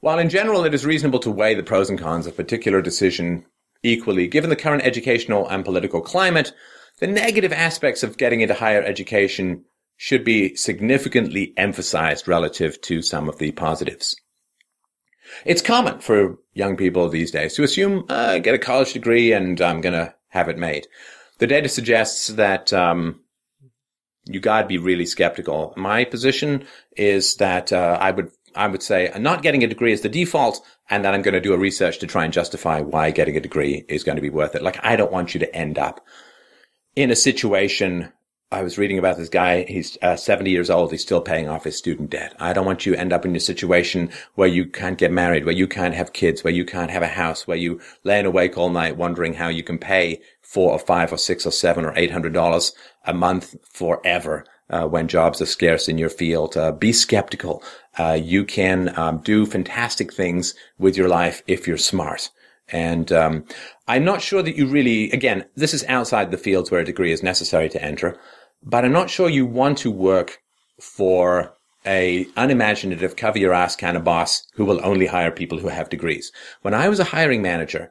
While 0.00 0.18
in 0.18 0.30
general 0.30 0.64
it 0.64 0.72
is 0.72 0.86
reasonable 0.86 1.18
to 1.20 1.30
weigh 1.30 1.54
the 1.54 1.62
pros 1.62 1.90
and 1.90 1.98
cons 1.98 2.26
of 2.26 2.36
particular 2.36 2.80
decision 2.80 3.44
equally, 3.84 4.26
given 4.26 4.50
the 4.50 4.56
current 4.56 4.82
educational 4.82 5.48
and 5.48 5.64
political 5.64 6.00
climate, 6.00 6.52
the 6.98 7.06
negative 7.06 7.52
aspects 7.52 8.02
of 8.02 8.16
getting 8.16 8.40
into 8.40 8.54
higher 8.54 8.82
education 8.82 9.64
should 9.96 10.24
be 10.24 10.56
significantly 10.56 11.52
emphasized 11.56 12.26
relative 12.26 12.80
to 12.80 13.02
some 13.02 13.28
of 13.28 13.38
the 13.38 13.52
positives. 13.52 14.16
It's 15.44 15.62
common 15.62 16.00
for 16.00 16.38
young 16.52 16.76
people 16.76 17.08
these 17.08 17.30
days 17.30 17.54
to 17.54 17.62
assume, 17.62 18.04
uh, 18.08 18.38
get 18.38 18.54
a 18.54 18.58
college 18.58 18.92
degree 18.92 19.32
and 19.32 19.60
I'm 19.60 19.80
going 19.80 19.94
to 19.94 20.14
have 20.28 20.48
it 20.48 20.58
made. 20.58 20.86
The 21.38 21.46
data 21.46 21.68
suggests 21.68 22.28
that 22.28 22.72
um, 22.72 23.20
you 24.24 24.40
got 24.40 24.62
to 24.62 24.66
be 24.66 24.78
really 24.78 25.06
skeptical. 25.06 25.72
My 25.76 26.04
position 26.04 26.66
is 26.96 27.36
that 27.36 27.72
uh, 27.72 27.98
I 28.00 28.10
would 28.10 28.30
I 28.54 28.68
would 28.68 28.82
say 28.82 29.10
not 29.18 29.42
getting 29.42 29.62
a 29.62 29.68
degree 29.68 29.92
is 29.92 30.02
the 30.02 30.08
default, 30.08 30.64
and 30.90 31.04
then 31.04 31.14
I'm 31.14 31.22
going 31.22 31.34
to 31.34 31.40
do 31.40 31.54
a 31.54 31.58
research 31.58 31.98
to 31.98 32.06
try 32.06 32.24
and 32.24 32.32
justify 32.32 32.80
why 32.80 33.10
getting 33.10 33.36
a 33.36 33.40
degree 33.40 33.84
is 33.88 34.04
going 34.04 34.16
to 34.16 34.22
be 34.22 34.30
worth 34.30 34.54
it. 34.54 34.62
Like, 34.62 34.78
I 34.84 34.96
don't 34.96 35.12
want 35.12 35.34
you 35.34 35.40
to 35.40 35.54
end 35.54 35.78
up 35.78 36.04
in 36.96 37.10
a 37.10 37.16
situation. 37.16 38.12
I 38.52 38.62
was 38.62 38.78
reading 38.78 38.98
about 38.98 39.16
this 39.16 39.28
guy. 39.28 39.64
He's 39.64 39.98
uh, 40.00 40.14
70 40.14 40.50
years 40.50 40.70
old. 40.70 40.92
He's 40.92 41.02
still 41.02 41.20
paying 41.20 41.48
off 41.48 41.64
his 41.64 41.76
student 41.76 42.10
debt. 42.10 42.36
I 42.38 42.52
don't 42.52 42.66
want 42.66 42.86
you 42.86 42.92
to 42.92 43.00
end 43.00 43.12
up 43.12 43.24
in 43.24 43.34
a 43.34 43.40
situation 43.40 44.10
where 44.34 44.46
you 44.46 44.66
can't 44.66 44.98
get 44.98 45.10
married, 45.10 45.44
where 45.44 45.54
you 45.54 45.66
can't 45.66 45.94
have 45.94 46.12
kids, 46.12 46.44
where 46.44 46.52
you 46.52 46.64
can't 46.64 46.90
have 46.90 47.02
a 47.02 47.08
house, 47.08 47.48
where 47.48 47.56
you 47.56 47.80
laying 48.04 48.26
awake 48.26 48.56
all 48.56 48.70
night 48.70 48.96
wondering 48.96 49.34
how 49.34 49.48
you 49.48 49.64
can 49.64 49.78
pay 49.78 50.20
four 50.40 50.70
or 50.70 50.78
five 50.78 51.12
or 51.12 51.18
six 51.18 51.44
or 51.44 51.50
seven 51.50 51.84
or 51.84 51.92
eight 51.96 52.12
hundred 52.12 52.32
dollars 52.32 52.72
a 53.04 53.12
month 53.12 53.56
forever 53.68 54.44
uh, 54.70 54.86
when 54.86 55.08
jobs 55.08 55.42
are 55.42 55.46
scarce 55.46 55.88
in 55.88 55.98
your 55.98 56.08
field. 56.08 56.56
Uh, 56.56 56.70
be 56.72 56.92
skeptical. 56.92 57.62
Uh, 57.98 58.18
you 58.20 58.44
can 58.44 58.96
um, 58.98 59.18
do 59.18 59.46
fantastic 59.46 60.12
things 60.12 60.54
with 60.78 60.96
your 60.96 61.08
life 61.08 61.42
if 61.46 61.66
you're 61.66 61.76
smart. 61.76 62.30
And 62.68 63.12
um, 63.12 63.44
I'm 63.86 64.04
not 64.04 64.22
sure 64.22 64.42
that 64.42 64.56
you 64.56 64.66
really, 64.66 65.10
again, 65.10 65.44
this 65.54 65.74
is 65.74 65.84
outside 65.84 66.30
the 66.30 66.38
fields 66.38 66.70
where 66.70 66.80
a 66.80 66.84
degree 66.84 67.12
is 67.12 67.22
necessary 67.22 67.68
to 67.68 67.82
enter, 67.82 68.18
but 68.62 68.84
I'm 68.84 68.92
not 68.92 69.10
sure 69.10 69.28
you 69.28 69.46
want 69.46 69.78
to 69.78 69.90
work 69.90 70.38
for 70.80 71.54
a 71.86 72.26
unimaginative 72.36 73.16
cover 73.16 73.38
your 73.38 73.52
ass 73.52 73.76
kind 73.76 73.96
of 73.96 74.04
boss 74.04 74.46
who 74.54 74.64
will 74.64 74.80
only 74.82 75.06
hire 75.06 75.30
people 75.30 75.58
who 75.58 75.68
have 75.68 75.90
degrees. 75.90 76.32
When 76.62 76.72
I 76.72 76.88
was 76.88 76.98
a 76.98 77.04
hiring 77.04 77.42
manager, 77.42 77.90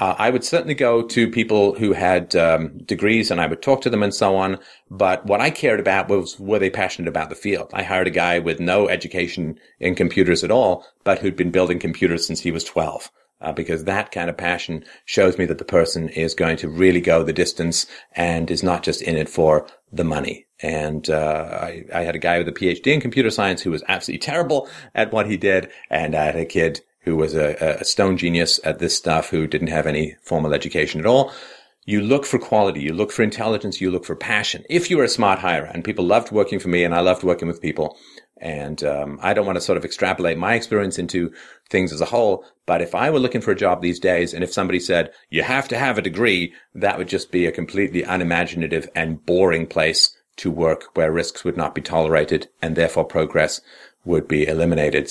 uh, 0.00 0.14
I 0.16 0.30
would 0.30 0.44
certainly 0.44 0.74
go 0.74 1.02
to 1.02 1.30
people 1.30 1.74
who 1.74 1.92
had 1.92 2.36
um, 2.36 2.78
degrees 2.78 3.30
and 3.30 3.40
I 3.40 3.46
would 3.46 3.62
talk 3.62 3.80
to 3.82 3.90
them 3.90 4.02
and 4.02 4.14
so 4.14 4.36
on. 4.36 4.58
But 4.90 5.26
what 5.26 5.40
I 5.40 5.50
cared 5.50 5.80
about 5.80 6.08
was 6.08 6.38
were 6.38 6.60
they 6.60 6.70
passionate 6.70 7.08
about 7.08 7.30
the 7.30 7.34
field? 7.34 7.70
I 7.72 7.82
hired 7.82 8.06
a 8.06 8.10
guy 8.10 8.38
with 8.38 8.60
no 8.60 8.88
education 8.88 9.58
in 9.80 9.96
computers 9.96 10.44
at 10.44 10.52
all, 10.52 10.86
but 11.02 11.18
who'd 11.18 11.36
been 11.36 11.50
building 11.50 11.80
computers 11.80 12.26
since 12.26 12.40
he 12.40 12.52
was 12.52 12.64
12. 12.64 13.10
Uh, 13.40 13.52
because 13.52 13.84
that 13.84 14.10
kind 14.10 14.28
of 14.28 14.36
passion 14.36 14.84
shows 15.04 15.38
me 15.38 15.44
that 15.44 15.58
the 15.58 15.64
person 15.64 16.08
is 16.08 16.34
going 16.34 16.56
to 16.56 16.68
really 16.68 17.00
go 17.00 17.22
the 17.22 17.32
distance 17.32 17.86
and 18.16 18.50
is 18.50 18.64
not 18.64 18.82
just 18.82 19.00
in 19.00 19.16
it 19.16 19.28
for 19.28 19.64
the 19.92 20.02
money. 20.02 20.44
And 20.60 21.08
uh, 21.08 21.60
I, 21.62 21.84
I, 21.94 22.02
had 22.02 22.16
a 22.16 22.18
guy 22.18 22.38
with 22.38 22.48
a 22.48 22.52
PhD 22.52 22.88
in 22.88 23.00
computer 23.00 23.30
science 23.30 23.62
who 23.62 23.70
was 23.70 23.84
absolutely 23.86 24.18
terrible 24.26 24.68
at 24.92 25.12
what 25.12 25.30
he 25.30 25.36
did, 25.36 25.70
and 25.88 26.16
I 26.16 26.24
had 26.24 26.34
a 26.34 26.44
kid 26.44 26.80
who 27.08 27.16
was 27.16 27.34
a, 27.34 27.78
a 27.80 27.84
stone 27.84 28.18
genius 28.18 28.60
at 28.64 28.80
this 28.80 28.94
stuff 28.94 29.30
who 29.30 29.46
didn't 29.46 29.68
have 29.68 29.86
any 29.86 30.14
formal 30.22 30.52
education 30.52 31.00
at 31.00 31.06
all. 31.06 31.32
You 31.86 32.02
look 32.02 32.26
for 32.26 32.38
quality, 32.38 32.82
you 32.82 32.92
look 32.92 33.10
for 33.10 33.22
intelligence, 33.22 33.80
you 33.80 33.90
look 33.90 34.04
for 34.04 34.14
passion. 34.14 34.62
If 34.68 34.90
you 34.90 35.00
are 35.00 35.04
a 35.04 35.08
smart 35.08 35.38
hire, 35.38 35.64
and 35.64 35.82
people 35.82 36.04
loved 36.04 36.30
working 36.30 36.58
for 36.58 36.68
me, 36.68 36.84
and 36.84 36.94
I 36.94 37.00
loved 37.00 37.22
working 37.22 37.48
with 37.48 37.62
people, 37.62 37.96
and 38.42 38.84
um, 38.84 39.18
I 39.22 39.32
don't 39.32 39.46
want 39.46 39.56
to 39.56 39.62
sort 39.62 39.78
of 39.78 39.86
extrapolate 39.86 40.36
my 40.36 40.54
experience 40.54 40.98
into 40.98 41.32
things 41.70 41.94
as 41.94 42.02
a 42.02 42.04
whole, 42.12 42.44
but 42.66 42.82
if 42.82 42.94
I 42.94 43.08
were 43.08 43.18
looking 43.18 43.40
for 43.40 43.52
a 43.52 43.56
job 43.56 43.80
these 43.80 43.98
days, 43.98 44.34
and 44.34 44.44
if 44.44 44.52
somebody 44.52 44.78
said, 44.78 45.10
you 45.30 45.42
have 45.42 45.66
to 45.68 45.78
have 45.78 45.96
a 45.96 46.02
degree, 46.02 46.52
that 46.74 46.98
would 46.98 47.08
just 47.08 47.32
be 47.32 47.46
a 47.46 47.52
completely 47.52 48.02
unimaginative 48.02 48.86
and 48.94 49.24
boring 49.24 49.66
place 49.66 50.14
to 50.36 50.50
work 50.50 50.94
where 50.94 51.10
risks 51.10 51.42
would 51.42 51.56
not 51.56 51.74
be 51.74 51.80
tolerated 51.80 52.48
and 52.60 52.76
therefore 52.76 53.04
progress 53.04 53.62
would 54.04 54.28
be 54.28 54.46
eliminated. 54.46 55.10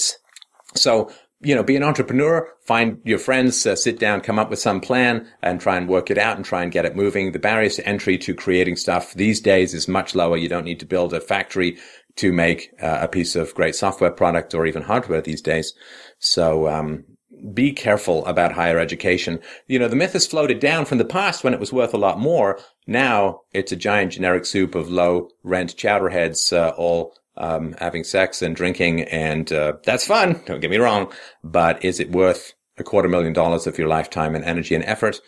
So 0.76 1.12
you 1.42 1.54
know, 1.54 1.64
be 1.64 1.76
an 1.76 1.84
entrepreneur, 1.84 2.50
find 2.62 3.00
your 3.04 3.20
friends, 3.20 3.66
uh, 3.66 3.76
sit 3.76 4.00
down, 4.00 4.22
come 4.22 4.40
up 4.40 4.50
with 4.50 4.60
some 4.60 4.82
plan 4.82 5.28
and 5.44 5.62
try 5.62 5.78
and 5.78 5.88
work 5.88 6.10
it 6.10 6.18
out 6.18 6.36
and 6.36 6.46
try 6.46 6.64
and 6.64 6.72
get 6.72 6.86
it 6.86 6.96
moving. 6.96 7.32
The 7.32 7.40
barriers 7.40 7.76
to 7.76 7.88
entry 7.88 8.18
to 8.20 8.34
creating 8.34 8.76
stuff 8.76 9.14
these 9.14 9.40
days 9.40 9.74
is 9.74 9.88
much 9.88 10.16
lower. 10.16 10.38
You 10.38 10.50
don't 10.50 10.66
need 10.66 10.80
to 10.80 10.86
build 10.86 11.14
a 11.14 11.22
factory 11.22 11.78
to 12.16 12.34
make 12.34 12.72
uh, 12.82 13.00
a 13.02 13.08
piece 13.08 13.36
of 13.36 13.54
great 13.54 13.76
software 13.76 14.12
product 14.12 14.56
or 14.56 14.66
even 14.66 14.82
hardware 14.82 15.22
these 15.22 15.42
days. 15.42 15.74
So, 16.18 16.68
um, 16.68 17.06
be 17.54 17.72
careful 17.72 18.26
about 18.26 18.54
higher 18.54 18.80
education. 18.80 19.40
You 19.68 19.78
know, 19.78 19.88
the 19.88 19.96
myth 19.96 20.14
has 20.14 20.26
floated 20.26 20.60
down 20.60 20.86
from 20.86 20.98
the 20.98 21.06
past 21.06 21.44
when 21.44 21.54
it 21.54 21.60
was 21.60 21.72
worth 21.72 21.94
a 21.94 21.98
lot 21.98 22.20
more. 22.20 22.60
Now 22.88 23.42
it's 23.54 23.72
a 23.72 23.76
giant 23.76 24.14
generic 24.14 24.46
soup 24.46 24.74
of 24.74 24.90
low 24.90 25.30
rent 25.44 25.76
chowderheads, 25.76 26.52
uh, 26.52 26.74
all 26.78 27.14
um, 27.38 27.76
having 27.80 28.04
sex 28.04 28.42
and 28.42 28.56
drinking, 28.56 29.04
and 29.04 29.52
uh, 29.52 29.74
that's 29.84 30.06
fun. 30.08 30.42
Don't 30.46 30.60
get 30.60 30.72
me 30.72 30.78
wrong, 30.78 31.12
but 31.44 31.84
is 31.84 32.00
it 32.00 32.12
worth 32.12 32.54
a 32.78 32.84
quarter 32.84 33.08
million 33.08 33.34
dollars 33.34 33.68
of 33.68 33.78
your 33.78 33.88
lifetime 33.88 34.36
and 34.36 34.44
energy 34.44 34.76
and 34.76 34.84
effort? 34.84 35.22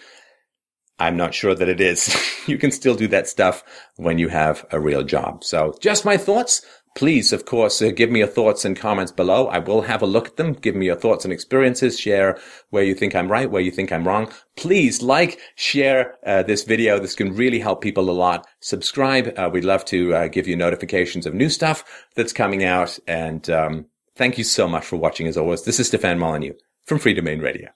I'm 0.99 1.15
not 1.15 1.33
sure 1.33 1.55
that 1.55 1.69
it 1.69 1.79
is. 1.79 2.13
you 2.47 2.57
can 2.57 2.71
still 2.71 2.95
do 2.95 3.07
that 3.07 3.27
stuff 3.27 3.63
when 3.95 4.17
you 4.17 4.27
have 4.27 4.65
a 4.71 4.79
real 4.79 5.03
job. 5.03 5.43
So 5.43 5.75
just 5.79 6.05
my 6.05 6.17
thoughts. 6.17 6.65
Please, 6.99 7.31
of 7.31 7.45
course, 7.45 7.81
uh, 7.81 7.91
give 7.91 8.11
me 8.11 8.19
your 8.19 8.27
thoughts 8.27 8.65
and 8.65 8.75
comments 8.75 9.13
below. 9.13 9.47
I 9.47 9.59
will 9.59 9.83
have 9.83 10.01
a 10.01 10.05
look 10.05 10.27
at 10.27 10.35
them. 10.35 10.51
Give 10.51 10.75
me 10.75 10.87
your 10.87 10.97
thoughts 10.97 11.23
and 11.23 11.31
experiences. 11.31 11.97
Share 11.97 12.37
where 12.71 12.83
you 12.83 12.93
think 12.93 13.15
I'm 13.15 13.31
right, 13.31 13.49
where 13.49 13.61
you 13.61 13.71
think 13.71 13.93
I'm 13.93 14.05
wrong. 14.05 14.29
Please 14.57 15.01
like, 15.01 15.39
share 15.55 16.15
uh, 16.25 16.43
this 16.43 16.65
video. 16.65 16.99
This 16.99 17.15
can 17.15 17.33
really 17.33 17.61
help 17.61 17.79
people 17.79 18.09
a 18.09 18.11
lot. 18.11 18.45
Subscribe. 18.59 19.31
Uh, 19.37 19.49
we'd 19.49 19.63
love 19.63 19.85
to 19.85 20.13
uh, 20.13 20.27
give 20.27 20.45
you 20.45 20.57
notifications 20.57 21.25
of 21.25 21.33
new 21.33 21.47
stuff 21.47 21.85
that's 22.15 22.33
coming 22.33 22.65
out. 22.65 22.99
And 23.07 23.49
um, 23.49 23.85
thank 24.17 24.37
you 24.37 24.43
so 24.43 24.67
much 24.67 24.85
for 24.85 24.97
watching 24.97 25.25
as 25.25 25.37
always. 25.37 25.63
This 25.63 25.79
is 25.79 25.87
Stefan 25.87 26.19
Molyneux 26.19 26.55
from 26.85 26.99
Freedomain 26.99 27.41
Radio. 27.41 27.69